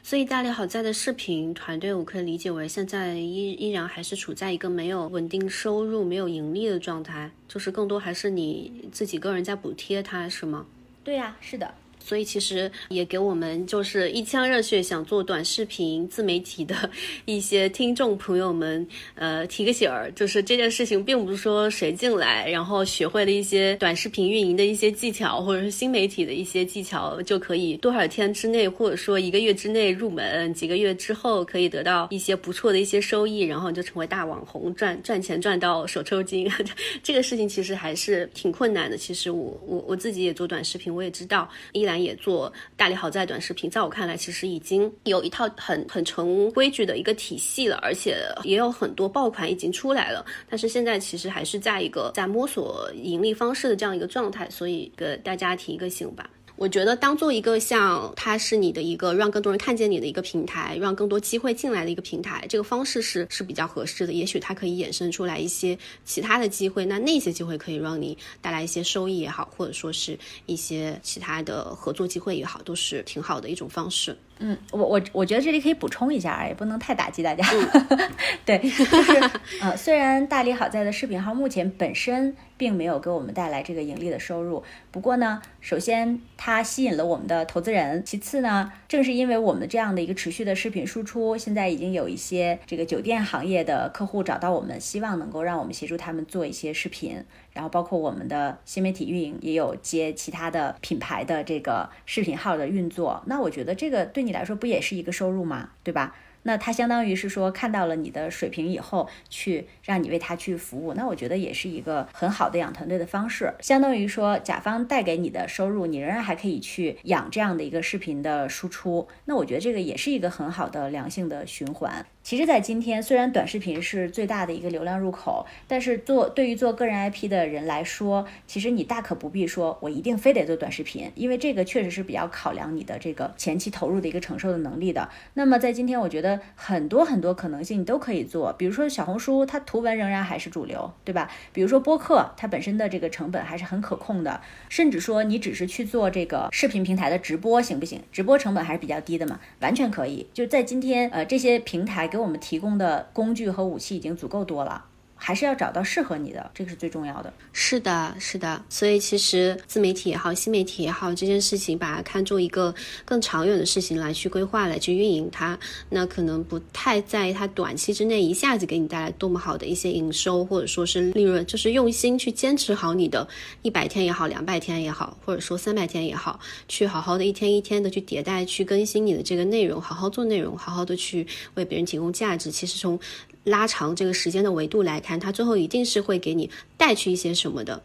[0.02, 10.66] 所以大理好在的视频团队，我可以理解为现在依依然还是处在一个没有稳定收入、没有盈利的状态，就是更多还是你自己个人在补贴它，是吗？
[11.04, 11.74] 对呀，是的。
[12.06, 16.88] 所以其实也给我们就是一腔热血想做短视频自媒体的
[17.26, 36.48] 一些听众朋友们，呃，提个醒儿，就是这件事情并不是说谁进来然后学会了一些短视频运营的一些技巧，或者是新媒体的一些技巧就可以多少天之内，或者说一个月之内入门，几个月之后可以得到一些不错的一些收益，然后就成为大网红，赚赚钱赚到手抽筋。
[37.02, 38.96] 这个事情其实还是挺困难的。
[38.96, 50.26] 其实我我我自己也做短视频，我也知道依也做大理好在短视频，在我看来，其实已经有一套很很成规矩的一个体系了，而且也有很多爆款已经出来了。
[50.50, 56.30] 但是现在其实还是在一个在摸索盈利方式的这样一个状态，所以给大家提一个醒吧。
[56.58, 64.14] 我觉得当做一个像它是你的一个让更多人看见你的一个平台，让更多机会进来的一个平台，这个方式是是比较合适的。
[64.14, 74.16] 也许它可以衍生出来一些其他的机会，那那些机会可以让你带来一些收益也好，或者说是一些其他的合作机会也好，都是挺好的一种方式。
[74.40, 77.44] 嗯，我我我觉得这里可以补充一下，也不能太打击大家。
[78.46, 79.30] 对， 就是
[79.62, 97.24] 呃，虽然大理好在的视频号目前本身并没有给我们带来这个盈利的收入，不过呢，首先它吸引了我们的投资人，其次呢，正是因为我们这样的一个持续的视频输出，现在已经有一些这个酒店行业的客户找到我们，希望能够让我们协助他们做一些视频。
[97.56, 105.72] 然后包括我们的新媒体运营也有接其他的品牌的这个视频号的运作，那我觉得这个对你来说不也是一个收入吗？
[105.84, 106.16] 对吧？
[106.48, 113.52] 那他相当于是说看到了你的水平以后，去让你为他去服务，那我觉得也是一个很好的养团队的方式。
[113.62, 122.06] 相当于说甲方带给你的收入，你仍然还可以去养这样的一个视频的输出，那我觉得这个也是一个很好的良性的循环。
[122.26, 135.08] 其实，在今天，虽然短视频是最大的一个流量入口，但是做对于做个人 IP 的人来说，其实你大可不必说我一定非得做短视频，因为这个确实是比较考量你的这个前期投入的一个承受的能力的。
[135.36, 141.30] 那么在今天，我觉得很多很多可能性你都可以做，比如说小红书，它图文仍然还是主流，对吧？
[141.54, 148.02] 比如说播客，它本身的这个成本还是很可控的，甚至说你只是去做这个视频平台的直播行不行？
[148.12, 150.26] 直播成本还是比较低的嘛，完全可以。
[150.34, 152.10] 就在今天，呃，这些平台。
[152.16, 154.86] 给我们提供的工具和武器已经足够多了。
[155.16, 157.34] 还是要找到适合你的，这个是最重要的。
[157.54, 158.64] 是的，是的。
[158.70, 162.74] 所以其实自媒体也好，新媒体也好，这件事情把它看作一个
[163.04, 165.58] 更长远的事情来去规划、来去运营它，
[165.90, 173.28] 那可能不太在意它短期之内一下子给你带来多么好的一些营收或者说是利润，就是用心去坚持好你的
[173.62, 181.26] 一百天也好，两百天也好，或者说三百天也好，去好好的一天一天的去迭代、去更新你的这个内容，好好做内容，好好的去
[181.56, 182.52] 为别人提供价值。
[182.52, 183.00] 其实从
[183.46, 187.82] 拉长这个时间的维度来看，它最后一定是会给你带去一些什么的。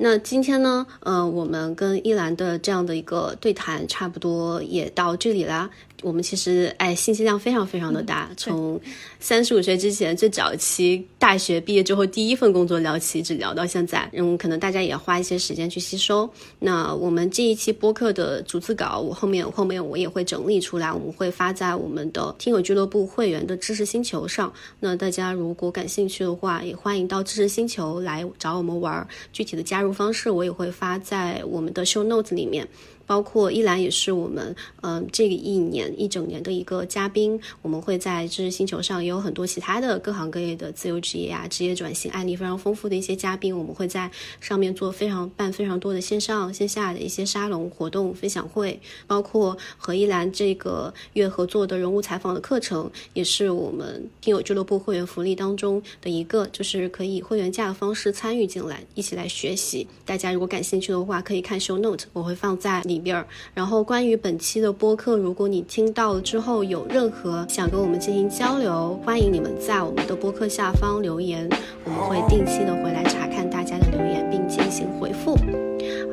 [0.00, 5.70] 那今天呢，呃，我们跟依兰的这样的一个对谈，差不多也到这里啦。
[6.02, 8.80] 我们其实哎，信息量非常非常的大，从
[9.18, 14.08] 三十五岁之前最早期大学毕业之后第一份工作聊起，一直聊到现在。
[14.12, 16.28] 嗯，可能大家也花一些时间去吸收。
[16.60, 24.52] 那我们这一期播客的逐字稿，我后面后面我也会整理出来，我们会发在我们的听友俱乐部会员的知识星球上。
[24.78, 29.04] 那大家如果感兴趣的话，也欢迎到知识星球来找我们玩。
[29.32, 32.68] 具体的加入方式，我也会发在我们的 show notes 里面。
[33.08, 37.40] 包括依兰也是我们，嗯，这个一年一整年的一个嘉宾。
[37.62, 43.56] 我们会在知识星球上也有很多其他的各行各业的自由职业啊、职业转型案例非常丰富的一些嘉宾。
[43.56, 44.10] 我们会在
[44.42, 59.88] 上面做非常办非常多的线上线下的一些沙龙活动分享会，包括和依兰这个月合作的人物采访的课程，也是我们听友俱乐部会员福利当中的一个，就是可以会员价的方式参与进来，一起来学习。
[60.04, 62.97] 大家如果感兴趣的话，可以看 show note，我会放在里。
[62.98, 71.48] 里边儿，然后关于本期的播客，如果你听到了之后有任何想跟我们进行交流，欢迎你们在我们的播客下方留言，
[71.84, 75.36] 我们会定期的回来查看大家的留言并进行回复。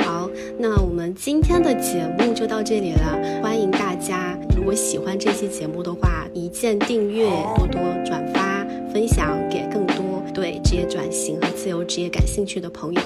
[0.06, 0.30] 好，
[0.60, 8.64] 那我们今天的节目就到这里了，欢迎大家如果喜欢这期节目的话，一键订阅，多多转发
[8.94, 13.02] 分享给更多对职业转型和自由职业感兴趣的朋友。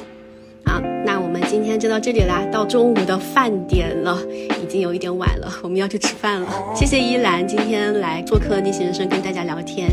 [0.70, 4.20] 好，那我们今天就到这里啦，到中午的饭点了，
[4.62, 6.48] 已经有一点晚了，我们要去吃饭了。
[6.76, 9.90] 谢谢依兰今天来做客逆行人生跟大家聊天。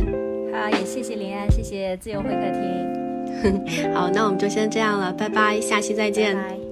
[0.53, 3.93] 好，也谢谢林安，谢谢自由会客厅。
[3.95, 6.66] 好，那我们就先这样了，拜拜，下期再见。